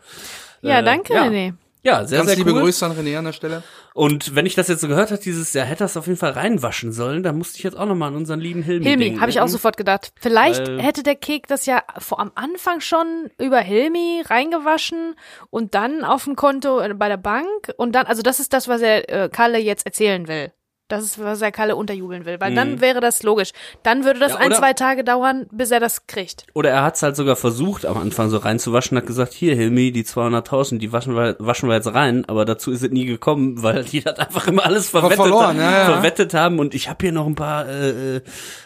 Ja, 0.61 0.79
Äh, 0.79 0.83
danke, 0.83 1.13
ja. 1.13 1.23
René. 1.25 1.53
Ja, 1.83 2.03
sehr, 2.07 2.17
Ganz 2.17 2.29
sehr 2.29 2.37
liebe 2.37 2.51
cool. 2.53 2.61
Grüße 2.63 2.83
an 2.83 2.93
René 2.93 3.15
an 3.19 3.25
der 3.25 3.31
Stelle. 3.33 3.61
Und 3.93 4.33
wenn 4.33 4.47
ich 4.47 4.55
das 4.55 4.67
jetzt 4.69 4.81
so 4.81 4.87
gehört 4.87 5.11
habe, 5.11 5.21
dieses, 5.21 5.53
er 5.53 5.65
hätte 5.65 5.83
das 5.83 5.95
auf 5.97 6.07
jeden 6.07 6.17
Fall 6.17 6.31
reinwaschen 6.31 6.91
sollen, 6.91 7.21
dann 7.21 7.37
musste 7.37 7.57
ich 7.59 7.63
jetzt 7.63 7.77
auch 7.77 7.85
nochmal 7.85 8.07
an 8.09 8.15
unseren 8.15 8.39
lieben 8.39 8.63
Hilmi 8.63 8.85
Hilmi, 8.85 9.17
habe 9.19 9.29
ich 9.29 9.39
auch 9.39 9.47
sofort 9.47 9.77
gedacht. 9.77 10.11
Vielleicht 10.19 10.67
Weil- 10.67 10.81
hätte 10.81 11.03
der 11.03 11.13
Kek 11.13 11.45
das 11.47 11.67
ja 11.67 11.83
vor 11.99 12.19
am 12.19 12.31
Anfang 12.33 12.79
schon 12.81 13.29
über 13.37 13.59
Hilmi 13.59 14.23
reingewaschen 14.25 15.13
und 15.51 15.75
dann 15.75 16.03
auf 16.03 16.25
ein 16.25 16.35
Konto 16.35 16.79
äh, 16.79 16.91
bei 16.95 17.07
der 17.07 17.17
Bank 17.17 17.71
und 17.77 17.93
dann, 17.93 18.07
also 18.07 18.23
das 18.23 18.39
ist 18.39 18.53
das, 18.53 18.67
was 18.67 18.81
er 18.81 19.07
äh, 19.25 19.29
Kalle 19.29 19.59
jetzt 19.59 19.85
erzählen 19.85 20.27
will. 20.27 20.51
Das 20.87 21.03
ist, 21.03 21.19
was 21.19 21.41
er 21.41 21.51
Kalle 21.51 21.75
unterjubeln 21.75 22.25
will, 22.25 22.39
weil 22.39 22.53
dann 22.53 22.79
wäre 22.79 22.99
das 22.99 23.23
logisch. 23.23 23.53
Dann 23.81 24.05
würde 24.05 24.19
das 24.19 24.33
Ja, 24.33 24.37
ein, 24.37 24.53
zwei 24.53 24.73
Tage 24.73 25.03
dauern, 25.03 25.47
bis 25.51 25.71
er 25.71 25.79
das 25.79 26.05
kriegt. 26.05 26.45
Oder 26.53 26.69
er 26.69 26.83
hat's 26.83 27.01
halt 27.01 27.15
sogar 27.15 27.35
versucht, 27.35 27.87
am 27.87 27.97
Anfang 27.97 28.29
so 28.29 28.37
reinzuwaschen, 28.37 28.95
hat 28.95 29.07
gesagt, 29.07 29.33
hier 29.33 29.55
Hilmi, 29.55 29.91
die 29.91 30.03
200.000, 30.03 30.77
die 30.77 30.91
waschen 30.91 31.15
wir, 31.15 31.37
waschen 31.39 31.69
wir 31.69 31.75
jetzt 31.75 31.91
rein, 31.91 32.23
aber 32.27 32.45
dazu 32.45 32.71
ist 32.71 32.83
es 32.83 32.91
nie 32.91 33.05
gekommen, 33.05 33.63
weil 33.63 33.83
die 33.83 34.01
das 34.01 34.19
einfach 34.19 34.47
immer 34.47 34.63
alles 34.63 34.89
verwettet, 34.89 35.15
verloren, 35.15 35.57
ja, 35.57 35.71
ja. 35.71 35.85
verwettet 35.85 36.35
haben 36.35 36.59
und 36.59 36.75
ich 36.75 36.87
habe 36.87 36.97
hier 37.01 37.11
noch 37.11 37.25
ein 37.25 37.35
paar, 37.35 37.67
äh, 37.67 38.17
äh, 38.17 38.21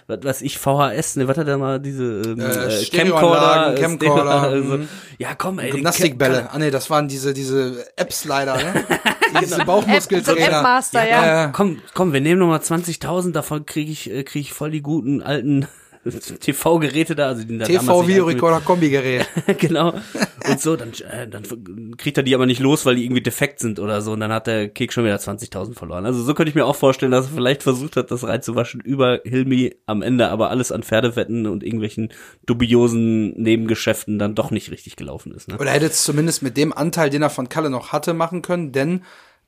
was 0.08 0.22
weiß 0.22 0.42
ich, 0.42 0.58
VHS, 0.58 1.16
ne, 1.16 1.28
was 1.30 1.38
hat 1.38 1.48
er 1.48 1.58
mal, 1.58 1.80
diese 1.80 2.04
ähm, 2.04 2.40
Äh, 2.42 2.82
äh, 2.82 2.86
Camcorder, 2.86 3.76
Camcorder, 3.76 4.42
also, 4.42 4.78
mhm. 4.78 4.90
ja 5.20 5.36
komm, 5.36 5.60
ey, 5.60 5.72
Gymnastikbälle. 5.72 6.50
Ah 6.52 6.60
nee, 6.60 6.70
das 6.70 6.90
waren 6.90 7.08
diese, 7.08 7.34
diese 7.34 7.86
Apps 7.96 8.26
leider, 8.26 8.58
ne? 8.58 8.84
Diese 9.42 9.60
App, 9.60 9.66
Bauchmuskeltrainer. 9.66 10.50
Ja. 10.50 10.82
Ja, 10.94 11.26
ja. 11.26 11.48
komm, 11.48 11.82
komm, 11.94 12.14
wir 12.14 12.22
nehmen 12.22 12.40
noch 12.40 12.48
mal 12.48 12.60
20.000, 12.60 13.32
davon 13.32 13.66
kriege 13.66 13.92
ich, 13.92 14.10
äh, 14.12 14.24
krieg 14.24 14.42
ich 14.42 14.54
voll 14.54 14.72
die 14.72 14.82
guten 14.82 15.22
alten 15.22 15.68
TV-Geräte 16.40 17.16
da, 17.16 17.28
also 17.28 17.44
die 17.44 17.58
da 17.58 17.66
TV-Videorekorder 17.66 18.62
Kombigerät. 18.62 19.28
genau. 19.58 19.94
Und 20.50 20.62
so, 20.62 20.76
dann, 20.76 20.92
äh, 21.12 21.28
dann 21.28 21.44
kriegt 21.98 22.18
er 22.18 22.24
die 22.24 22.34
aber 22.36 22.46
nicht 22.46 22.60
los, 22.60 22.86
weil 22.86 22.96
die 22.96 23.04
irgendwie 23.04 23.22
defekt 23.22 23.60
sind 23.60 23.80
oder 23.80 24.02
so. 24.02 24.14
Und 24.14 24.22
dann 24.22 24.32
hat 24.32 24.48
der 24.48 24.70
Kek 24.70 24.94
schon 24.94 25.04
wieder 25.04 25.18
20.000 25.18 25.76
verloren. 25.76 26.06
Also 26.06 26.24
so 26.24 26.34
könnte 26.34 26.50
ich 26.50 26.56
mir 26.56 26.66
auch 26.66 26.76
vorstellen, 26.76 27.12
dass 27.12 27.28
er 27.28 27.34
vielleicht 27.34 27.64
versucht 27.64 27.98
hat, 27.98 28.12
das 28.12 28.26
reinzuwaschen 28.26 28.82
über 28.82 29.20
Hilmi, 29.26 29.76
am 29.86 30.02
Ende 30.02 30.30
aber 30.30 30.50
alles 30.50 30.72
an 30.72 30.84
Pferdewetten 30.84 31.48
und 31.48 31.64
irgendwelchen 31.64 32.14
dubiosen 32.46 33.34
Nebengeschäften 33.42 34.20
dann 34.20 34.36
doch 34.36 34.52
nicht 34.52 34.72
richtig 34.72 34.96
gelaufen 34.96 35.34
ist. 35.34 35.50
Ne? 35.50 35.58
Oder 35.58 35.70
er 35.70 35.76
hätte 35.76 35.88
es 35.88 36.04
zumindest 36.04 36.42
mit 36.44 36.56
dem 36.56 36.72
Anteil, 36.72 37.10
den 37.10 37.22
er 37.22 37.30
von 37.30 37.50
Kalle 37.50 37.70
noch 37.70 37.92
hatte, 37.92 38.14
machen 38.14 38.42
können, 38.42 38.72
denn 38.72 39.02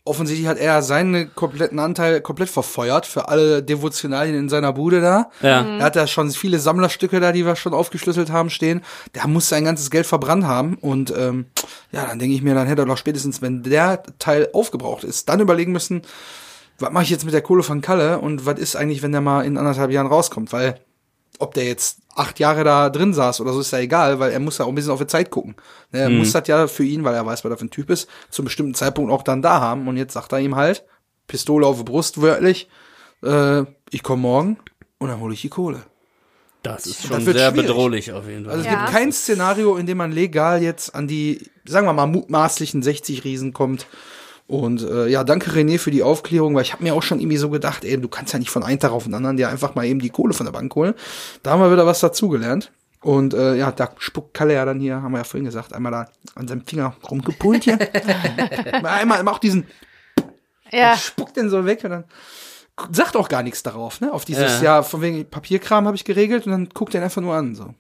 offensichtlich 0.04 0.48
hat 0.48 0.58
er 0.58 0.82
seinen 0.82 1.34
kompletten 1.36 1.78
Anteil 1.80 2.22
komplett 2.22 2.50
verfeuert 2.50 3.06
für 3.06 3.30
alle 3.30 3.62
Devotionalien 3.62 4.36
in 4.36 4.50
seiner 4.50 4.74
Bude 4.74 5.00
da. 5.00 5.30
Ja. 5.42 5.64
Er 5.78 5.84
hat 5.84 5.96
da 5.96 6.08
schon 6.08 6.32
viele 6.32 6.60
Sammlerstücke 6.60 7.20
da, 7.20 7.32
die 7.32 7.46
wir 7.46 7.56
schon 7.56 7.74
aufgeschlüsselt 7.74 8.32
haben, 8.32 8.50
stehen. 8.50 8.82
Der 9.14 9.28
muss 9.28 9.50
sein 9.50 9.64
ganzes 9.64 9.92
Geld 9.92 10.08
verbrannt 10.08 10.46
haben. 10.46 10.76
Und 10.76 11.14
ähm, 11.16 11.46
ja, 11.92 12.06
dann 12.06 12.18
denke 12.18 12.36
ich 12.36 12.42
mir, 12.42 12.56
dann 12.56 12.68
hätte 12.68 12.82
er 12.82 12.88
doch 12.88 12.98
spätestens, 12.98 13.42
wenn 13.42 13.62
der 13.62 14.02
Teil 14.18 14.50
aufgebraucht 14.54 15.04
ist, 15.04 15.30
dann 15.30 15.40
überlegen 15.40 15.72
müssen, 15.72 16.02
was 16.80 16.92
mache 16.92 17.04
ich 17.04 17.12
jetzt 17.12 17.26
mit 17.26 17.34
der 17.34 17.44
Kohle 17.44 17.62
von 17.62 17.82
Kalle 17.82 18.20
und 18.20 18.48
was 18.48 18.60
ist 18.60 18.76
eigentlich, 18.76 19.04
wenn 19.04 19.12
der 19.12 19.22
mal 19.22 19.46
in 19.46 19.58
anderthalb 19.58 19.92
Jahren 19.92 20.08
rauskommt? 20.08 20.52
Weil 20.52 20.80
ob 21.40 21.54
der 21.54 21.66
jetzt 21.66 22.00
acht 22.16 22.40
Jahre 22.40 22.64
da 22.64 22.90
drin 22.90 23.14
saß 23.14 23.42
oder 23.42 23.54
so, 23.54 23.62
ist 23.62 23.72
ja 23.72 23.80
egal, 23.80 24.20
weil 24.20 24.32
er 24.32 24.40
muss 24.40 24.58
ja 24.58 24.66
auch 24.66 24.70
ein 24.70 24.76
bisschen 24.76 24.92
auf 24.92 25.00
die 25.00 25.08
Zeit 25.08 25.30
gucken. 25.32 25.56
Ne, 25.92 26.00
Er 26.02 26.10
muss 26.10 26.32
das 26.34 26.48
ja 26.48 26.68
für 26.68 26.84
ihn, 26.84 27.04
weil 27.04 27.16
er 27.16 27.26
weiß, 27.26 27.44
was 27.44 27.52
er 27.52 27.58
für 27.58 27.66
ein 27.66 27.70
Typ 27.72 27.90
ist, 27.90 28.10
zum 28.30 28.46
bestimmten 28.46 28.74
Zeitpunkt 28.76 29.12
auch 29.12 29.24
dann 29.24 29.42
da 29.42 29.60
haben. 29.62 29.88
Und 29.88 29.98
jetzt 29.98 30.14
sagt 30.14 30.32
er 30.34 30.40
ihm 30.40 30.56
halt, 30.56 30.84
Pistole 31.28 31.66
auf 31.66 31.78
die 31.78 31.84
Brust, 31.84 32.22
wörtlich, 32.22 32.70
äh, 33.24 33.64
ich 33.90 34.04
komme 34.04 34.22
morgen 34.24 34.58
und 35.00 35.08
dann 35.10 35.20
hole 35.20 35.34
ich 35.34 35.42
die 35.42 35.50
Kohle. 35.50 35.82
Das 36.64 36.86
ist 36.86 37.04
Das 37.04 37.08
schon 37.10 37.26
wird 37.26 37.38
sehr 37.38 37.52
schwierig. 37.52 37.68
bedrohlich 37.68 38.12
auf 38.12 38.28
jeden 38.28 38.44
Fall. 38.46 38.54
Also 38.54 38.66
es 38.68 38.72
Ja. 38.72 38.78
gibt 38.80 38.92
kein 38.92 39.12
Szenario, 39.12 39.78
in 39.78 39.88
dem 39.88 39.98
man 39.98 40.12
legal 40.12 40.62
jetzt 40.62 40.94
an 40.94 41.08
die, 41.08 41.50
sagen 41.66 41.88
wir 41.88 41.94
mal, 41.94 42.06
mutmaßlichen 42.06 42.84
60 42.84 43.24
Riesen 43.24 43.52
kommt. 43.54 43.88
Und 44.48 44.82
äh, 44.84 45.08
ja, 45.08 45.24
danke 45.24 45.52
René 45.52 45.78
für 45.80 45.92
die 45.92 46.04
Aufklärung, 46.04 46.56
weil 46.56 46.64
ich 46.64 46.74
habe 46.74 46.84
mir 46.84 46.94
auch 46.94 47.04
schon 47.04 47.20
irgendwie 47.20 47.38
so 47.38 47.50
gedacht, 47.50 47.86
ey, 47.86 48.00
du 48.00 48.10
kannst 48.10 48.34
ja 48.34 48.40
nicht 48.40 48.50
von 48.52 48.64
einem 48.64 48.80
Tag 48.80 48.92
auf 48.92 49.06
den 49.06 49.14
anderen 49.14 49.38
dir 49.38 49.48
einfach 49.50 49.76
mal 49.76 49.86
eben 49.86 50.00
die 50.02 50.10
Kohle 50.10 50.34
von 50.34 50.46
der 50.46 50.52
Bank 50.54 50.76
holen. 50.76 50.94
Da 51.44 51.52
haben 51.52 51.62
wir 51.62 51.72
wieder 51.72 51.86
was 51.86 52.02
dazugelernt. 52.02 52.72
Und 53.02 53.34
äh, 53.34 53.56
ja, 53.56 53.72
da 53.72 53.90
spuckt 53.98 54.34
Kalle 54.34 54.54
ja 54.54 54.66
dann 54.66 54.80
hier, 54.80 55.02
haben 55.02 55.12
wir 55.14 55.20
ja 55.20 55.24
vorhin 55.24 55.46
gesagt, 55.46 55.74
einmal 55.74 55.92
da 55.92 56.08
an 56.36 56.48
seinem 56.48 56.66
Finger 56.66 56.96
rumgepult 57.10 57.64
hier. 57.64 57.80
einmal 58.84 59.28
auch 59.28 59.40
diesen, 59.40 59.66
Ja. 60.72 60.96
spuckt 60.98 61.36
den 61.38 61.50
so 61.50 61.66
weg 61.66 61.84
und 61.84 61.90
dann 61.92 62.04
sagt 62.92 63.16
auch 63.16 63.28
gar 63.30 63.42
nichts 63.44 63.64
darauf, 63.64 64.02
ne? 64.02 64.12
Auf 64.14 64.26
dieses, 64.26 64.62
Ja. 64.62 64.78
ja, 64.78 64.84
von 64.84 65.02
wegen 65.02 65.26
Papierkram 65.26 65.88
habe 65.88 65.96
ich 65.96 66.04
geregelt 66.06 66.46
und 66.46 66.52
dann 66.52 66.70
guckt 66.70 66.94
er 66.94 67.02
einfach 67.04 67.22
nur 67.22 67.34
an, 67.36 67.56
so. 67.56 67.74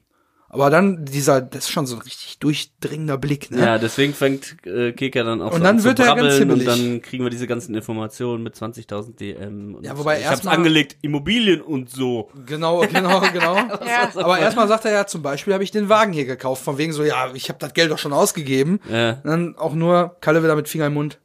Aber 0.54 0.70
dann 0.70 1.06
dieser, 1.06 1.39
das 1.39 1.60
ist 1.66 1.70
schon 1.72 1.86
so 1.86 1.95
ein 1.95 2.02
richtig 2.02 2.38
durchdringender 2.39 3.18
Blick, 3.18 3.52
ne? 3.52 3.60
Ja, 3.62 3.78
deswegen 3.78 4.14
fängt 4.14 4.58
äh, 4.66 4.91
Keker 4.91 5.24
dann 5.24 5.41
auch 5.41 5.54
Und 5.54 5.60
so 5.60 5.64
dann 5.64 5.78
an 5.78 5.84
wird 5.86 5.97
zu 5.97 6.04
er 6.04 6.08
ganz 6.16 6.20
brabbeln 6.38 6.52
und 6.52 6.66
dann 6.66 7.02
kriegen 7.02 7.24
wir 7.24 7.30
diese 7.30 7.47
ganzen 7.47 7.74
Informationen 7.74 8.43
mit 8.43 8.54
20.000 8.56 9.16
DM. 9.16 9.76
Und 9.76 9.86
Ja, 9.86 9.97
wobei 9.97 10.20
ich 10.20 10.26
hab's 10.26 10.39
erstmal- 10.39 10.58
angelegt, 10.58 10.97
Immobilien 11.04 11.62
und 11.62 11.89
so. 11.89 12.30
Genau, 12.45 12.82
genau, 12.82 13.22
genau. 13.34 13.56
Ja. 13.56 14.12
Aber 14.16 14.39
erstmal 14.39 14.68
sagt 14.68 14.84
er 14.84 14.91
ja, 14.91 15.08
zum 15.08 15.22
Beispiel 15.22 15.54
habe 15.54 15.64
ich 15.64 15.72
den 15.72 15.88
Wagen 15.88 16.12
hier 16.12 16.26
gekauft, 16.26 16.62
von 16.66 16.78
wegen 16.78 16.91
so, 16.91 17.04
ja, 17.06 17.32
ich 17.34 17.47
habe 17.47 17.60
das 17.60 17.74
Geld 17.74 17.89
doch 17.89 17.97
schon 17.99 18.12
ausgegeben. 18.12 18.82
Ja. 18.91 19.12
Und 19.24 19.26
dann 19.26 19.56
auch 19.58 19.74
nur 19.74 20.18
Kalle 20.20 20.43
wieder 20.43 20.58
mit 20.58 20.68
Finger 20.68 20.88
im 20.88 20.95
Mund. 20.95 21.18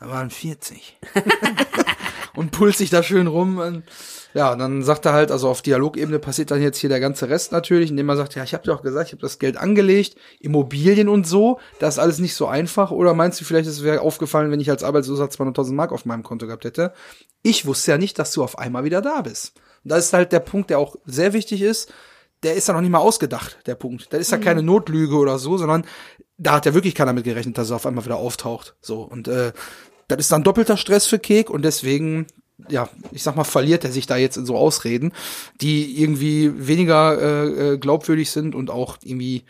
Da 0.00 0.08
waren 0.08 0.30
40. 0.30 0.96
und 2.34 2.50
pult 2.50 2.76
sich 2.76 2.90
da 2.90 3.02
schön 3.02 3.26
rum. 3.26 3.58
Und 3.58 3.84
ja, 4.34 4.52
und 4.52 4.58
dann 4.58 4.82
sagt 4.82 5.04
er 5.04 5.12
halt, 5.12 5.30
also 5.30 5.48
auf 5.48 5.62
Dialogebene 5.62 6.18
passiert 6.18 6.50
dann 6.50 6.62
jetzt 6.62 6.78
hier 6.78 6.88
der 6.88 7.00
ganze 7.00 7.28
Rest 7.28 7.52
natürlich, 7.52 7.90
indem 7.90 8.08
er 8.08 8.16
sagt, 8.16 8.34
ja, 8.34 8.44
ich 8.44 8.54
habe 8.54 8.64
dir 8.64 8.72
auch 8.72 8.82
gesagt, 8.82 9.08
ich 9.08 9.12
habe 9.12 9.22
das 9.22 9.38
Geld 9.38 9.56
angelegt, 9.56 10.16
Immobilien 10.40 11.08
und 11.08 11.26
so, 11.26 11.58
das 11.78 11.94
ist 11.94 11.98
alles 11.98 12.18
nicht 12.18 12.34
so 12.34 12.46
einfach. 12.46 12.90
Oder 12.90 13.14
meinst 13.14 13.40
du 13.40 13.44
vielleicht, 13.44 13.68
es 13.68 13.82
wäre 13.82 14.00
aufgefallen, 14.00 14.50
wenn 14.50 14.60
ich 14.60 14.70
als 14.70 14.84
Arbeitsloser 14.84 15.26
200.000 15.26 15.74
Mark 15.74 15.92
auf 15.92 16.06
meinem 16.06 16.22
Konto 16.22 16.46
gehabt 16.46 16.64
hätte? 16.64 16.92
Ich 17.42 17.66
wusste 17.66 17.92
ja 17.92 17.98
nicht, 17.98 18.18
dass 18.18 18.32
du 18.32 18.42
auf 18.42 18.58
einmal 18.58 18.84
wieder 18.84 19.02
da 19.02 19.20
bist. 19.22 19.54
Und 19.84 19.90
das 19.90 20.06
ist 20.06 20.12
halt 20.12 20.32
der 20.32 20.40
Punkt, 20.40 20.70
der 20.70 20.78
auch 20.78 20.96
sehr 21.04 21.32
wichtig 21.32 21.60
ist. 21.62 21.92
Der 22.42 22.54
ist 22.54 22.66
ja 22.66 22.74
noch 22.74 22.80
nicht 22.80 22.90
mal 22.90 22.98
ausgedacht, 22.98 23.58
der 23.66 23.76
Punkt. 23.76 24.12
Das 24.12 24.20
ist 24.20 24.32
ja 24.32 24.38
keine 24.38 24.62
Notlüge 24.62 25.14
oder 25.14 25.38
so, 25.38 25.58
sondern 25.58 25.84
da 26.38 26.54
hat 26.54 26.66
ja 26.66 26.74
wirklich 26.74 26.96
keiner 26.96 27.12
mit 27.12 27.24
gerechnet, 27.24 27.56
dass 27.56 27.70
er 27.70 27.76
auf 27.76 27.86
einmal 27.86 28.04
wieder 28.04 28.16
auftaucht. 28.16 28.74
So, 28.80 29.02
und 29.02 29.28
äh, 29.28 29.52
das 30.08 30.18
ist 30.20 30.32
dann 30.32 30.44
doppelter 30.44 30.76
Stress 30.76 31.06
für 31.06 31.18
Kek 31.18 31.50
und 31.50 31.62
deswegen, 31.62 32.26
ja, 32.68 32.88
ich 33.10 33.22
sag 33.22 33.36
mal, 33.36 33.44
verliert 33.44 33.84
er 33.84 33.92
sich 33.92 34.06
da 34.06 34.16
jetzt 34.16 34.36
in 34.36 34.46
so 34.46 34.56
Ausreden, 34.56 35.12
die 35.60 36.00
irgendwie 36.00 36.52
weniger 36.66 37.20
äh, 37.20 37.74
äh, 37.74 37.78
glaubwürdig 37.78 38.30
sind 38.30 38.54
und 38.54 38.70
auch 38.70 38.98
irgendwie 39.02 39.44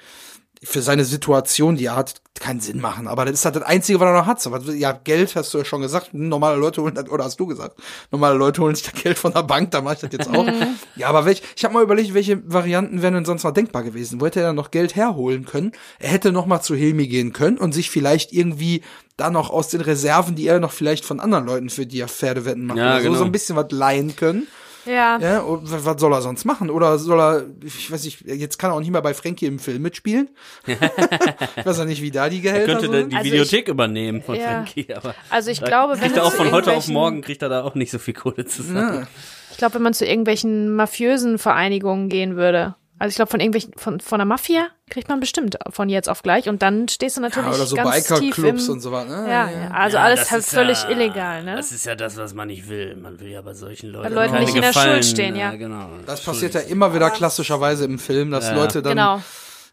für 0.64 0.80
seine 0.80 1.04
Situation, 1.04 1.76
die 1.76 1.86
er 1.86 1.96
hat, 1.96 2.22
keinen 2.38 2.60
Sinn 2.60 2.80
machen. 2.80 3.08
Aber 3.08 3.24
das 3.24 3.34
ist 3.34 3.44
halt 3.44 3.56
das 3.56 3.62
Einzige, 3.64 4.00
was 4.00 4.06
er 4.06 4.12
noch 4.14 4.26
hat. 4.26 4.46
Aber 4.46 4.60
ja, 4.72 4.92
Geld, 4.92 5.34
hast 5.36 5.52
du 5.52 5.58
ja 5.58 5.64
schon 5.64 5.80
gesagt, 5.80 6.14
normale 6.14 6.56
Leute 6.56 6.82
holen 6.82 6.94
das, 6.94 7.08
oder 7.08 7.24
hast 7.24 7.38
du 7.38 7.46
gesagt, 7.46 7.78
normale 8.10 8.36
Leute 8.36 8.62
holen 8.62 8.74
sich 8.74 8.90
das 8.90 9.00
Geld 9.00 9.18
von 9.18 9.32
der 9.32 9.42
Bank, 9.42 9.70
da 9.72 9.80
mache 9.80 9.94
ich 9.94 10.00
das 10.00 10.12
jetzt 10.12 10.30
auch. 10.30 10.46
ja, 10.96 11.08
aber 11.08 11.24
welch, 11.24 11.42
ich 11.56 11.64
habe 11.64 11.74
mal 11.74 11.82
überlegt, 11.82 12.14
welche 12.14 12.42
Varianten 12.50 13.02
wären 13.02 13.14
denn 13.14 13.24
sonst 13.24 13.44
noch 13.44 13.52
denkbar 13.52 13.82
gewesen. 13.82 14.20
Wo 14.20 14.26
hätte 14.26 14.40
er 14.40 14.46
dann 14.46 14.56
noch 14.56 14.70
Geld 14.70 14.96
herholen 14.96 15.44
können? 15.44 15.72
Er 15.98 16.10
hätte 16.10 16.32
noch 16.32 16.46
mal 16.46 16.60
zu 16.60 16.74
Hilmi 16.74 17.06
gehen 17.06 17.32
können 17.32 17.58
und 17.58 17.72
sich 17.72 17.90
vielleicht 17.90 18.32
irgendwie 18.32 18.82
da 19.16 19.30
noch 19.30 19.50
aus 19.50 19.68
den 19.68 19.80
Reserven, 19.80 20.34
die 20.34 20.46
er 20.46 20.58
noch 20.58 20.72
vielleicht 20.72 21.04
von 21.04 21.20
anderen 21.20 21.46
Leuten, 21.46 21.70
für 21.70 21.86
die 21.86 22.00
er 22.00 22.08
Pferdewetten 22.08 22.66
macht, 22.66 22.78
Ja, 22.78 22.94
oder 22.94 22.98
so, 22.98 23.08
genau. 23.08 23.18
so 23.18 23.24
ein 23.24 23.32
bisschen 23.32 23.56
was 23.56 23.70
leihen 23.70 24.16
können. 24.16 24.46
Ja. 24.86 25.18
Ja, 25.18 25.40
und 25.40 25.70
wa- 25.70 25.78
was 25.82 26.00
soll 26.00 26.12
er 26.12 26.22
sonst 26.22 26.44
machen? 26.44 26.70
Oder 26.70 26.98
soll 26.98 27.20
er, 27.20 27.44
ich 27.64 27.90
weiß 27.90 28.04
nicht, 28.04 28.22
jetzt 28.26 28.58
kann 28.58 28.70
er 28.70 28.74
auch 28.74 28.80
nicht 28.80 28.90
mehr 28.90 29.02
bei 29.02 29.14
Frankie 29.14 29.46
im 29.46 29.58
Film 29.58 29.82
mitspielen. 29.82 30.28
ich 30.66 31.66
weiß 31.66 31.78
ja 31.78 31.84
nicht, 31.84 32.02
wie 32.02 32.10
da 32.10 32.28
die 32.28 32.36
Er 32.38 32.42
Gehälter 32.42 32.72
könnte 32.80 32.90
sind. 32.98 33.12
die 33.12 33.16
Also 33.16 33.30
Videothek 33.30 33.68
übernehmen 33.68 34.22
von 34.22 34.34
Ja. 34.36 34.42
Frankie, 34.64 34.92
aber 34.94 35.14
Also 35.30 35.50
ich 35.50 35.62
glaube, 35.62 35.94
wenn 35.94 36.00
kriegt 36.00 36.16
er 36.16 36.22
er 36.22 36.26
auch 36.28 36.32
von 36.32 36.50
heute 36.50 36.72
auf 36.72 36.88
morgen 36.88 37.20
kriegt 37.22 37.42
er 37.42 37.48
da 37.48 37.62
auch 37.62 37.74
nicht 37.74 37.90
so 37.90 37.98
viel 37.98 38.14
Kohle 38.14 38.44
zusammen. 38.46 39.06
Ich 39.50 39.58
glaube, 39.58 39.74
wenn 39.74 39.82
man 39.82 39.94
zu 39.94 40.06
irgendwelchen 40.06 40.74
mafiösen 40.74 41.38
Vereinigungen 41.38 42.08
gehen 42.08 42.36
würde. 42.36 42.74
Also 43.02 43.10
ich 43.10 43.16
glaube, 43.16 43.32
von 43.32 43.40
irgendwelchen, 43.40 43.72
von, 43.76 43.98
von 43.98 44.20
der 44.20 44.26
Mafia 44.26 44.68
kriegt 44.88 45.08
man 45.08 45.18
bestimmt 45.18 45.58
von 45.70 45.88
jetzt 45.88 46.08
auf 46.08 46.22
gleich. 46.22 46.48
Und 46.48 46.62
dann 46.62 46.86
stehst 46.86 47.16
du 47.16 47.20
natürlich 47.20 47.48
Ja, 47.48 47.54
oder 47.56 47.66
so 47.66 47.74
ganz 47.74 47.96
tief 47.96 48.10
im, 48.12 48.20
Biker-Clubs 48.20 48.68
und 48.68 48.80
so 48.80 48.92
was. 48.92 49.08
Ne? 49.08 49.26
Ja, 49.28 49.50
ja, 49.50 49.70
also 49.72 49.96
Ja, 49.96 50.04
alles 50.04 50.30
halt 50.30 50.44
völlig 50.44 50.80
ja, 50.84 50.90
illegal, 50.90 51.42
ne? 51.42 51.56
Das 51.56 51.72
ist 51.72 51.84
ja 51.84 51.96
das, 51.96 52.16
was 52.16 52.32
man 52.32 52.46
nicht 52.46 52.68
will. 52.68 52.94
Man 52.94 53.18
will 53.18 53.30
ja 53.30 53.42
bei 53.42 53.54
solchen 53.54 53.90
Leuten, 53.90 54.14
Leuten 54.14 54.34
keine 54.34 54.44
nicht 54.44 54.54
in 54.54 54.62
der 54.62 54.72
Schuld 54.72 55.04
stehen, 55.04 55.34
ja. 55.34 55.50
genau. 55.56 55.88
Das 56.06 56.22
passiert 56.22 56.54
ja 56.54 56.60
immer 56.60 56.94
wieder 56.94 57.10
klassischerweise 57.10 57.86
im 57.86 57.98
Film, 57.98 58.30
dass 58.30 58.46
Ja. 58.46 58.54
Leute 58.54 58.82
dann 58.82 58.92
Genau. 58.92 59.20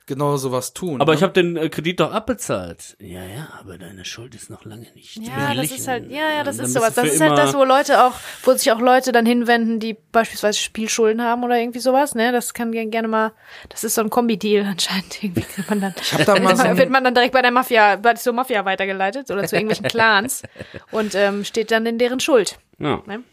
Genau 0.09 0.35
sowas 0.35 0.73
tun. 0.73 0.99
Aber 0.99 1.13
ne? 1.13 1.17
ich 1.17 1.23
habe 1.23 1.31
den 1.31 1.55
äh, 1.55 1.69
Kredit 1.69 2.01
doch 2.01 2.11
abbezahlt. 2.11 2.97
Ja, 2.99 3.23
ja, 3.23 3.47
aber 3.57 3.77
deine 3.77 4.03
Schuld 4.03 4.35
ist 4.35 4.49
noch 4.49 4.65
lange 4.65 4.87
nicht. 4.93 5.15
Ja, 5.15 5.23
das 5.37 5.49
beglichen. 5.51 5.75
ist 5.77 5.87
halt, 5.87 6.11
ja, 6.11 6.29
ja, 6.35 6.43
das 6.43 6.57
Dann 6.57 6.65
ist 6.65 6.73
sowas. 6.73 6.93
Das 6.95 7.05
ist 7.07 7.21
halt 7.21 7.37
das, 7.37 7.53
wo 7.53 7.63
Leute 7.63 8.03
auch, 8.03 8.13
wo 8.43 8.51
sich 8.53 8.69
auch 8.73 8.81
Leute 8.81 9.13
dann 9.13 9.25
hinwenden, 9.25 9.79
die 9.79 9.95
beispielsweise 10.11 10.59
Spielschulden 10.59 11.23
haben 11.23 11.45
oder 11.45 11.57
irgendwie 11.57 11.79
sowas, 11.79 12.13
ne? 12.13 12.33
Das 12.33 12.53
kann 12.53 12.73
ge- 12.73 12.87
gerne 12.87 13.07
mal, 13.07 13.31
das 13.69 13.85
ist 13.85 13.95
so 13.95 14.01
ein 14.01 14.09
Kombi-Deal 14.09 14.65
anscheinend. 14.65 15.23
Irgendwie 15.23 15.45
wird 15.55 15.69
man 15.69 15.79
dann, 15.79 15.95
ich 16.01 16.13
hab 16.13 16.25
da 16.25 16.37
mal 16.39 16.57
so 16.57 16.63
wird 16.65 16.79
ein, 16.79 16.91
man 16.91 17.03
dann 17.05 17.13
direkt 17.13 17.31
bei 17.33 17.41
der 17.41 17.51
Mafia, 17.51 17.95
bei 17.95 18.15
zur 18.15 18.33
Mafia 18.33 18.65
weitergeleitet 18.65 19.31
oder 19.31 19.45
zu 19.45 19.55
irgendwelchen 19.55 19.87
Clans 19.87 20.43
und 20.91 21.15
ähm, 21.15 21.45
steht 21.45 21.71
dann 21.71 21.85
in 21.85 21.97
deren 21.97 22.19
Schuld. 22.19 22.57
Ja, 22.79 23.01
Ne? 23.05 23.23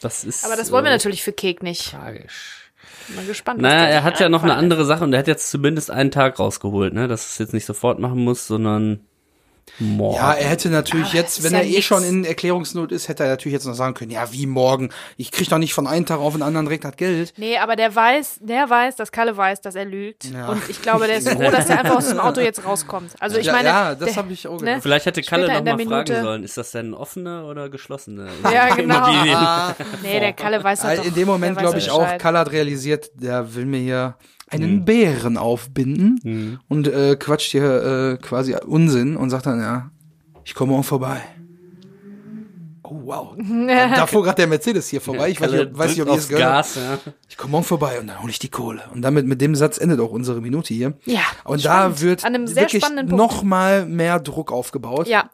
das 0.00 0.24
ist. 0.24 0.44
Aber 0.44 0.56
das 0.56 0.72
wollen 0.72 0.84
wir 0.84 0.90
äh, 0.90 0.94
natürlich 0.94 1.22
für 1.22 1.32
Kek 1.32 1.62
nicht. 1.62 1.90
Tragisch. 1.92 2.61
Mal 3.14 3.24
gespannt. 3.26 3.60
Naja, 3.60 3.84
er 3.84 4.04
hat 4.04 4.20
ja 4.20 4.28
noch 4.28 4.42
eine 4.42 4.54
andere 4.54 4.84
Sache 4.84 5.04
und 5.04 5.12
er 5.12 5.18
hat 5.18 5.28
jetzt 5.28 5.50
zumindest 5.50 5.90
einen 5.90 6.10
Tag 6.10 6.38
rausgeholt, 6.38 6.94
ne? 6.94 7.08
Dass 7.08 7.32
es 7.32 7.38
jetzt 7.38 7.52
nicht 7.52 7.66
sofort 7.66 7.98
machen 7.98 8.22
muss, 8.22 8.46
sondern 8.46 9.00
morgen. 9.78 10.16
ja, 10.16 10.32
er 10.32 10.48
hätte 10.48 10.68
natürlich 10.68 11.12
Ja, 11.12 11.20
jetzt, 11.20 11.42
wenn 11.42 11.52
ja 11.52 11.60
er 11.60 11.66
eh 11.66 11.82
schon 11.82 12.04
in 12.04 12.24
Erklärungsnot 12.24 12.92
ist, 12.92 13.08
hätte 13.08 13.24
er 13.24 13.30
natürlich 13.30 13.54
jetzt 13.54 13.66
noch 13.66 13.74
sagen 13.74 13.94
können, 13.94 14.10
ja, 14.10 14.32
wie 14.32 14.46
morgen? 14.46 14.90
Ich 15.16 15.30
krieg 15.30 15.48
doch 15.48 15.58
nicht 15.58 15.74
von 15.74 15.86
einem 15.86 16.06
Tag 16.06 16.18
auf 16.18 16.32
den 16.34 16.42
anderen 16.42 16.66
direkt 16.66 16.84
das 16.84 16.96
Geld. 16.96 17.34
Nee, 17.36 17.58
aber 17.58 17.76
der 17.76 17.94
weiß, 17.94 18.40
der 18.40 18.68
weiß, 18.68 18.96
dass 18.96 19.12
Kalle 19.12 19.36
weiß, 19.36 19.60
dass 19.60 19.74
er 19.74 19.84
lügt. 19.84 20.24
Ja. 20.24 20.48
Und 20.48 20.62
ich 20.68 20.82
glaube, 20.82 21.06
der 21.06 21.18
ist 21.18 21.28
froh, 21.28 21.50
dass 21.50 21.68
er 21.68 21.80
einfach 21.80 21.96
aus 21.96 22.08
dem 22.08 22.20
Auto 22.20 22.40
jetzt 22.40 22.64
rauskommt. 22.64 23.12
Also 23.20 23.38
ich 23.38 23.46
ja, 23.46 23.52
meine, 23.52 23.68
ja, 23.68 23.94
das 23.94 24.16
habe 24.16 24.32
ich 24.32 24.46
auch 24.46 24.60
ne? 24.60 24.66
gedacht. 24.66 24.82
Vielleicht 24.82 25.06
hätte 25.06 25.22
Kalle 25.22 25.44
Später 25.44 25.52
noch 25.54 25.72
in 25.72 25.78
der 25.78 25.86
mal 25.86 26.06
fragen 26.06 26.22
sollen, 26.22 26.44
ist 26.44 26.56
das 26.56 26.70
denn 26.72 26.94
offene 26.94 27.44
oder 27.44 27.68
geschlossene? 27.68 28.28
Ja, 28.52 28.74
genau. 28.74 28.96
Ah, 28.96 29.74
Nee, 30.02 30.20
der 30.20 30.32
Kalle 30.32 30.62
weiß 30.62 30.84
halt 30.84 30.90
Weil 30.90 30.96
doch, 30.98 31.04
in 31.06 31.14
dem 31.14 31.28
Moment 31.28 31.58
glaube 31.58 31.78
ich 31.78 31.86
doch 31.86 32.02
auch. 32.02 32.18
Kalle 32.18 32.38
hat 32.40 32.52
realisiert, 32.52 33.10
der 33.14 33.54
will 33.54 33.66
mir 33.66 33.80
hier 33.80 34.16
einen 34.52 34.84
Bären 34.84 35.36
aufbinden 35.38 36.60
und 36.68 36.86
äh, 36.88 37.16
quatscht 37.16 37.50
hier 37.52 38.18
äh, 38.20 38.22
quasi 38.22 38.54
Unsinn 38.54 39.16
und 39.16 39.30
sagt 39.30 39.46
dann, 39.46 39.60
ja, 39.60 39.90
ich 40.44 40.54
komme 40.54 40.72
morgen 40.72 40.84
vorbei. 40.84 41.20
Oh, 42.84 43.00
wow. 43.04 43.34
da 43.96 44.06
fuhr 44.06 44.22
gerade 44.22 44.36
der 44.36 44.46
Mercedes 44.48 44.88
hier 44.88 45.00
vorbei. 45.00 45.30
Ich 45.30 45.40
weiß 45.40 45.50
nicht, 45.52 45.60
ob- 45.68 45.78
weiß 45.78 45.90
nicht, 45.92 46.02
ob 46.02 46.08
ihr 46.08 46.14
es 46.14 46.28
gehört. 46.28 46.44
Gas, 46.44 46.74
ja. 46.74 46.98
Ich 47.28 47.36
komme 47.36 47.52
morgen 47.52 47.64
vorbei 47.64 47.98
und 48.00 48.08
dann 48.08 48.20
hole 48.20 48.30
ich 48.30 48.38
die 48.38 48.50
Kohle. 48.50 48.82
Und 48.92 49.02
damit 49.02 49.26
mit 49.26 49.40
dem 49.40 49.54
Satz 49.54 49.78
endet 49.78 50.00
auch 50.00 50.10
unsere 50.10 50.40
Minute 50.40 50.74
hier. 50.74 50.94
Ja, 51.04 51.20
Und 51.44 51.62
spannend. 51.62 51.96
da 51.98 52.00
wird 52.02 52.24
An 52.24 52.34
einem 52.34 52.46
sehr 52.46 52.64
wirklich 52.64 52.82
spannenden 52.82 53.08
Punkt. 53.16 53.22
noch 53.34 53.42
mal 53.44 53.86
mehr 53.86 54.18
Druck 54.20 54.52
aufgebaut. 54.52 55.06
Ja. 55.06 55.30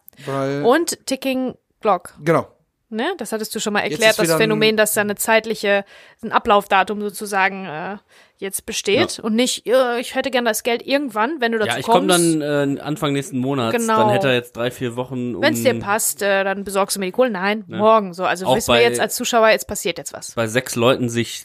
Und 0.64 1.04
Ticking 1.06 1.54
Block. 1.80 2.14
genau. 2.22 2.48
Ne? 2.90 3.04
Das 3.18 3.32
hattest 3.32 3.54
du 3.54 3.60
schon 3.60 3.74
mal 3.74 3.80
erklärt, 3.80 4.18
das 4.18 4.32
Phänomen, 4.36 4.76
dass 4.78 4.94
da 4.94 5.02
eine 5.02 5.14
zeitliche, 5.14 5.84
ein 6.22 6.32
Ablaufdatum 6.32 7.00
sozusagen 7.02 7.66
äh, 7.66 7.98
jetzt 8.38 8.66
besteht 8.66 9.18
und 9.18 9.34
nicht, 9.34 9.66
ich 10.00 10.14
hätte 10.14 10.30
gerne 10.30 10.48
das 10.48 10.62
Geld 10.62 10.86
irgendwann, 10.86 11.40
wenn 11.40 11.52
du 11.52 11.58
dazu 11.58 11.70
Ja, 11.72 11.78
ich 11.78 11.84
komme 11.86 12.06
kommst. 12.08 12.40
dann 12.40 12.78
äh, 12.78 12.80
Anfang 12.80 13.12
nächsten 13.12 13.38
Monats. 13.38 13.76
Genau. 13.76 13.96
Dann 13.98 14.10
hätte 14.10 14.28
er 14.28 14.34
jetzt 14.34 14.56
drei, 14.56 14.70
vier 14.70 14.96
Wochen. 14.96 15.34
Um 15.34 15.42
wenn 15.42 15.54
es 15.54 15.62
dir 15.62 15.74
passt, 15.78 16.22
äh, 16.22 16.44
dann 16.44 16.64
besorgst 16.64 16.96
du 16.96 17.00
mir 17.00 17.06
die 17.06 17.12
Kohle. 17.12 17.30
Nein, 17.30 17.64
morgen 17.66 18.14
so. 18.14 18.24
Also 18.24 18.46
Auch 18.46 18.56
wissen 18.56 18.72
wir 18.74 18.80
jetzt 18.82 19.00
als 19.00 19.16
Zuschauer, 19.16 19.48
jetzt 19.50 19.66
passiert 19.66 19.98
jetzt 19.98 20.12
was. 20.12 20.32
bei 20.32 20.46
sechs 20.46 20.74
Leuten 20.76 21.08
sich 21.08 21.44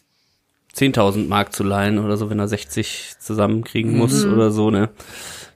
10.000 0.75 1.27
Mark 1.27 1.53
zu 1.53 1.63
leihen 1.63 1.99
oder 2.03 2.17
so, 2.17 2.29
wenn 2.29 2.39
er 2.39 2.47
60 2.47 3.15
zusammenkriegen 3.19 3.95
muss 3.97 4.25
Mhm. 4.25 4.33
oder 4.33 4.51
so, 4.51 4.71
ne? 4.71 4.89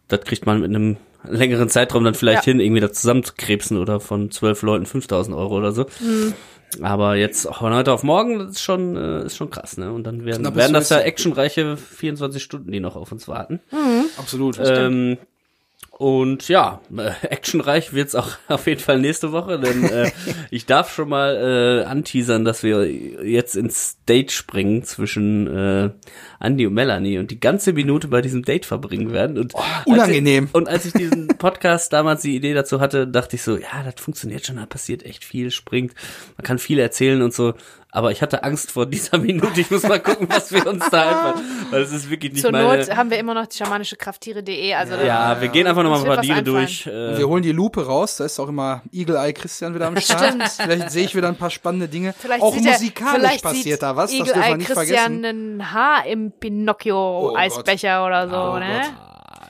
Das 0.07 0.21
kriegt 0.21 0.45
man 0.45 0.61
mit 0.61 0.69
einem 0.69 0.97
längeren 1.27 1.69
Zeitraum 1.69 2.03
dann 2.03 2.13
vielleicht 2.13 2.45
Ja. 2.45 2.51
hin, 2.51 2.59
irgendwie 2.59 2.81
das 2.81 2.93
zusammenzukrebsen 2.93 3.77
oder 3.77 3.99
von 3.99 4.31
zwölf 4.31 4.61
Leuten 4.61 4.85
5.000 4.85 5.35
Euro 5.35 5.57
oder 5.57 5.71
so. 5.71 5.85
Mhm. 5.99 6.33
Aber 6.81 7.15
jetzt 7.15 7.47
von 7.47 7.73
heute 7.73 7.93
auf 7.93 8.03
morgen, 8.03 8.39
das 8.39 8.51
ist 8.51 8.61
schon, 8.61 8.95
äh, 8.97 9.25
ist 9.25 9.37
schon 9.37 9.49
krass, 9.49 9.77
ne? 9.77 9.91
Und 9.91 10.03
dann 10.03 10.25
werden, 10.25 10.41
Knappes 10.41 10.57
werden 10.57 10.73
das 10.73 10.89
ja 10.89 10.99
actionreiche 10.99 11.77
24 11.77 12.43
Stunden, 12.43 12.71
die 12.71 12.79
noch 12.79 12.95
auf 12.95 13.11
uns 13.11 13.27
warten. 13.27 13.59
Absolut. 14.17 14.59
Ähm, 14.63 15.17
und 15.97 16.47
ja, 16.47 16.79
äh, 16.95 17.09
actionreich 17.27 17.91
wird's 17.91 18.13
auch 18.13 18.29
auf 18.47 18.67
jeden 18.67 18.81
Fall 18.81 18.99
nächste 18.99 19.31
Woche, 19.31 19.59
denn 19.59 19.83
äh, 19.83 20.11
ich 20.51 20.67
darf 20.67 20.93
schon 20.93 21.09
mal 21.09 21.35
äh, 21.35 21.85
anteasern, 21.85 22.45
dass 22.45 22.61
wir 22.61 22.87
jetzt 22.87 23.55
ins 23.55 23.97
Date 24.07 24.31
springen 24.31 24.83
zwischen 24.83 25.47
äh, 25.47 25.89
Andy 26.39 26.67
und 26.67 26.75
Melanie 26.75 27.17
und 27.17 27.31
die 27.31 27.39
ganze 27.39 27.73
Minute 27.73 28.09
bei 28.09 28.21
diesem 28.21 28.43
Date 28.43 28.67
verbringen 28.67 29.11
werden. 29.11 29.39
Und 29.39 29.55
als 29.55 29.87
unangenehm. 29.87 30.45
Ich, 30.45 30.53
und 30.55 30.69
als 30.69 30.85
ich 30.85 30.93
diesen 30.93 31.29
Podcast 31.29 31.91
damals 31.93 32.21
die 32.21 32.35
Idee 32.35 32.53
dazu 32.53 32.79
hatte, 32.79 33.07
dachte 33.07 33.35
ich 33.35 33.41
so, 33.41 33.57
ja, 33.57 33.81
das 33.83 33.95
funktioniert 33.99 34.45
schon, 34.45 34.57
da 34.57 34.67
passiert 34.67 35.03
echt 35.03 35.25
viel, 35.25 35.49
springt, 35.49 35.95
man 36.37 36.43
kann 36.43 36.59
viel 36.59 36.77
erzählen 36.77 37.23
und 37.23 37.33
so. 37.33 37.55
Aber 37.97 38.11
ich 38.11 38.21
hatte 38.21 38.43
Angst 38.43 38.71
vor 38.71 38.85
dieser 38.85 39.17
Minute. 39.29 39.59
Ich 39.59 39.71
muss 39.71 39.81
mal 39.81 39.99
gucken, 39.99 40.27
was 40.29 40.51
wir 40.51 40.67
uns 40.67 40.87
da 40.91 41.01
einfallen. 41.01 41.45
Weil 41.71 41.81
es 41.81 41.91
ist 41.91 42.09
wirklich 42.11 42.31
nicht 42.33 42.41
Zur 42.43 42.51
meine. 42.51 42.77
Not 42.77 42.95
haben 42.95 43.09
wir 43.09 43.17
immer 43.17 43.33
noch 43.33 43.47
die 43.47 43.57
schamanische 43.57 43.95
Krafttiere.de. 43.95 44.73
Also 44.75 44.93
ja, 44.97 45.41
wir 45.41 45.47
gehen 45.47 45.65
einfach 45.65 45.81
nochmal 45.81 46.01
ein 46.01 46.05
paar 46.05 46.19
einfallen. 46.19 46.45
durch. 46.45 46.85
Äh, 46.85 47.17
Wir 47.17 47.27
holen 47.27 47.41
die 47.41 47.51
Lupe 47.53 47.85
raus, 47.87 48.17
da 48.17 48.25
ist 48.25 48.39
auch 48.39 48.49
immer 48.49 48.83
Eagle 48.91 49.15
Eye 49.17 49.33
Christian 49.33 49.73
wieder 49.73 49.87
am 49.87 49.97
Start. 49.99 50.25
Stimmt. 50.25 50.43
Vielleicht 50.43 50.91
sehe 50.91 51.05
ich 51.05 51.15
wieder 51.15 51.27
ein 51.27 51.37
paar 51.37 51.49
spannende 51.49 51.87
Dinge. 51.87 52.13
Vielleicht 52.19 52.43
auch 52.43 52.53
sieht 52.53 52.67
er- 52.67 52.73
musikalisch 52.73 53.15
vielleicht 53.19 53.43
passiert 53.43 53.63
sieht 53.79 53.81
da 53.81 53.95
was, 53.95 54.11
das 54.11 54.19
Eagle 54.19 54.25
dürfen 54.33 54.41
wir 54.41 54.47
Eye 54.53 54.57
nicht 54.57 54.67
Christian 54.67 55.21
vergessen. 55.21 55.25
ein 55.61 55.73
Haar 55.73 56.05
im 56.05 56.31
Pinocchio-Eisbecher 56.33 58.05
oder 58.05 58.29
so, 58.29 58.35
Oh 58.35 58.59
ne? 58.59 58.81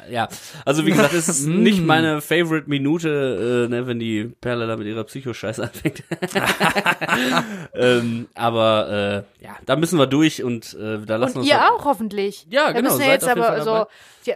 Ja, 0.09 0.27
also 0.65 0.85
wie 0.85 0.91
gesagt, 0.91 1.13
es 1.13 1.27
ist 1.29 1.45
nicht 1.47 1.81
meine 1.83 2.21
Favorite 2.21 2.69
Minute, 2.69 3.65
äh, 3.67 3.69
ne, 3.69 3.87
wenn 3.87 3.99
die 3.99 4.25
Perle 4.41 4.67
da 4.67 4.75
mit 4.77 4.87
ihrer 4.87 5.03
Psychoscheiße 5.03 5.63
anfängt. 5.63 6.03
ähm, 7.73 8.27
aber 8.35 9.25
äh, 9.39 9.43
ja, 9.43 9.57
da 9.65 9.75
müssen 9.75 9.97
wir 9.99 10.07
durch 10.07 10.43
und 10.43 10.73
äh, 10.73 10.99
da 11.05 11.15
lassen 11.17 11.39
Und 11.39 11.45
wir 11.45 11.53
ihr 11.53 11.59
uns 11.59 11.69
auch 11.81 11.85
hoffentlich. 11.85 12.47
Ja, 12.49 12.67
Wir 12.67 12.73
genau, 12.75 12.89
müssen 12.89 13.01
ja 13.01 13.07
seid 13.07 13.21
jetzt 13.21 13.27
aber 13.29 13.61
so, 13.63 13.85
ja, 14.25 14.35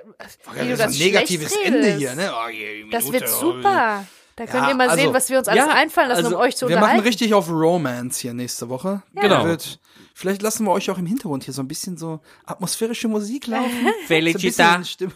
wie 0.56 0.64
du 0.64 0.70
das 0.70 0.80
das 0.80 0.92
ist 0.96 1.02
ein 1.02 1.06
negatives 1.06 1.56
Ende 1.64 1.94
hier, 1.96 2.16
ne? 2.16 2.32
Oh, 2.34 2.50
je, 2.50 2.90
Das 2.92 3.06
Minute, 3.06 3.22
wird 3.22 3.30
super. 3.30 4.06
Da 4.38 4.46
könnt 4.46 4.64
Ja, 4.64 4.70
ihr 4.70 4.76
mal 4.76 4.90
sehen, 4.92 5.00
also- 5.08 5.14
was 5.14 5.30
wir 5.30 5.38
uns 5.40 5.48
alles 5.50 5.66
Ja, 5.66 5.74
einfallen 5.74 6.08
lassen, 6.10 6.26
also 6.26 6.38
um 6.38 6.42
euch 6.42 6.56
zu 6.56 6.68
Wir 6.70 6.76
machen 6.78 6.84
unterhalten. 6.84 7.08
richtig 7.08 7.34
auf 7.34 7.50
Romance 7.50 8.20
hier 8.22 8.34
nächste 8.34 8.70
Woche. 8.70 9.04
Genau. 9.14 9.46
Wird, 9.46 9.80
vielleicht 10.14 10.42
lassen 10.42 10.66
wir 10.66 10.72
euch 10.72 10.90
auch 10.90 10.98
im 10.98 11.06
Hintergrund 11.06 11.44
hier 11.44 11.54
so 11.54 11.62
ein 11.62 11.68
bisschen 11.68 11.98
so 11.98 12.22
atmosphärische 12.46 13.10
Musik 13.10 13.48
laufen. 13.48 13.88
Felicita. 14.08 14.82
So 14.84 15.08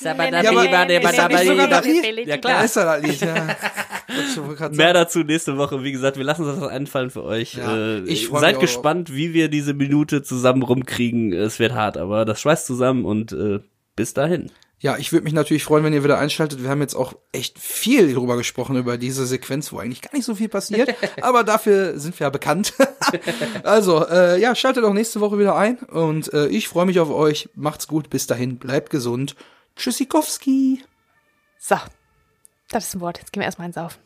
Ja, 0.00 0.14
Da 2.36 2.38
klar. 2.38 2.64
ist 2.64 2.76
er 2.76 2.84
das 2.84 3.02
Lied, 3.02 3.20
ja. 3.20 3.48
Ich 4.06 4.36
wollte 4.36 4.56
grad 4.56 4.74
Mehr 4.74 4.92
dazu 4.92 5.20
nächste 5.20 5.56
Woche. 5.56 5.82
Wie 5.82 5.92
gesagt, 5.92 6.16
wir 6.16 6.24
lassen 6.24 6.44
uns 6.44 6.60
das 6.60 6.68
einfallen 6.68 7.10
für 7.10 7.24
euch. 7.24 7.54
Ja, 7.54 7.74
äh, 7.74 8.00
ich 8.00 8.28
freu 8.28 8.40
seid 8.40 8.56
auch 8.56 8.60
gespannt, 8.60 9.14
wie 9.14 9.32
wir 9.32 9.48
diese 9.48 9.72
Minute 9.72 10.22
zusammen 10.22 10.62
rumkriegen. 10.62 11.32
Es 11.32 11.58
wird 11.58 11.72
hart, 11.72 11.96
aber 11.96 12.24
das 12.24 12.40
schweißt 12.40 12.66
zusammen 12.66 13.04
und 13.04 13.32
äh, 13.32 13.60
bis 13.96 14.12
dahin. 14.12 14.50
Ja, 14.80 14.98
ich 14.98 15.12
würde 15.12 15.24
mich 15.24 15.32
natürlich 15.32 15.64
freuen, 15.64 15.84
wenn 15.84 15.94
ihr 15.94 16.04
wieder 16.04 16.18
einschaltet. 16.18 16.62
Wir 16.62 16.68
haben 16.68 16.82
jetzt 16.82 16.94
auch 16.94 17.14
echt 17.32 17.58
viel 17.58 18.12
drüber 18.12 18.36
gesprochen, 18.36 18.76
über 18.76 18.98
diese 18.98 19.24
Sequenz, 19.24 19.72
wo 19.72 19.78
eigentlich 19.78 20.02
gar 20.02 20.12
nicht 20.12 20.26
so 20.26 20.34
viel 20.34 20.48
passiert. 20.48 20.94
aber 21.22 21.44
dafür 21.44 21.98
sind 21.98 22.18
wir 22.20 22.26
ja 22.26 22.30
bekannt. 22.30 22.74
also, 23.62 24.06
äh, 24.06 24.38
ja, 24.38 24.54
schaltet 24.54 24.84
auch 24.84 24.92
nächste 24.92 25.20
Woche 25.20 25.38
wieder 25.38 25.56
ein. 25.56 25.78
Und 25.78 26.32
äh, 26.34 26.48
ich 26.48 26.68
freue 26.68 26.84
mich 26.84 27.00
auf 27.00 27.10
euch. 27.10 27.48
Macht's 27.54 27.88
gut. 27.88 28.10
Bis 28.10 28.26
dahin. 28.26 28.58
Bleibt 28.58 28.90
gesund. 28.90 29.34
Tschüssikowski. 29.76 30.84
So, 31.58 31.76
das 32.68 32.88
ist 32.88 32.94
ein 32.94 33.00
Wort. 33.00 33.18
Jetzt 33.18 33.32
gehen 33.32 33.40
wir 33.40 33.46
erstmal 33.46 33.66
ins 33.66 33.76
Saufen. 33.76 34.03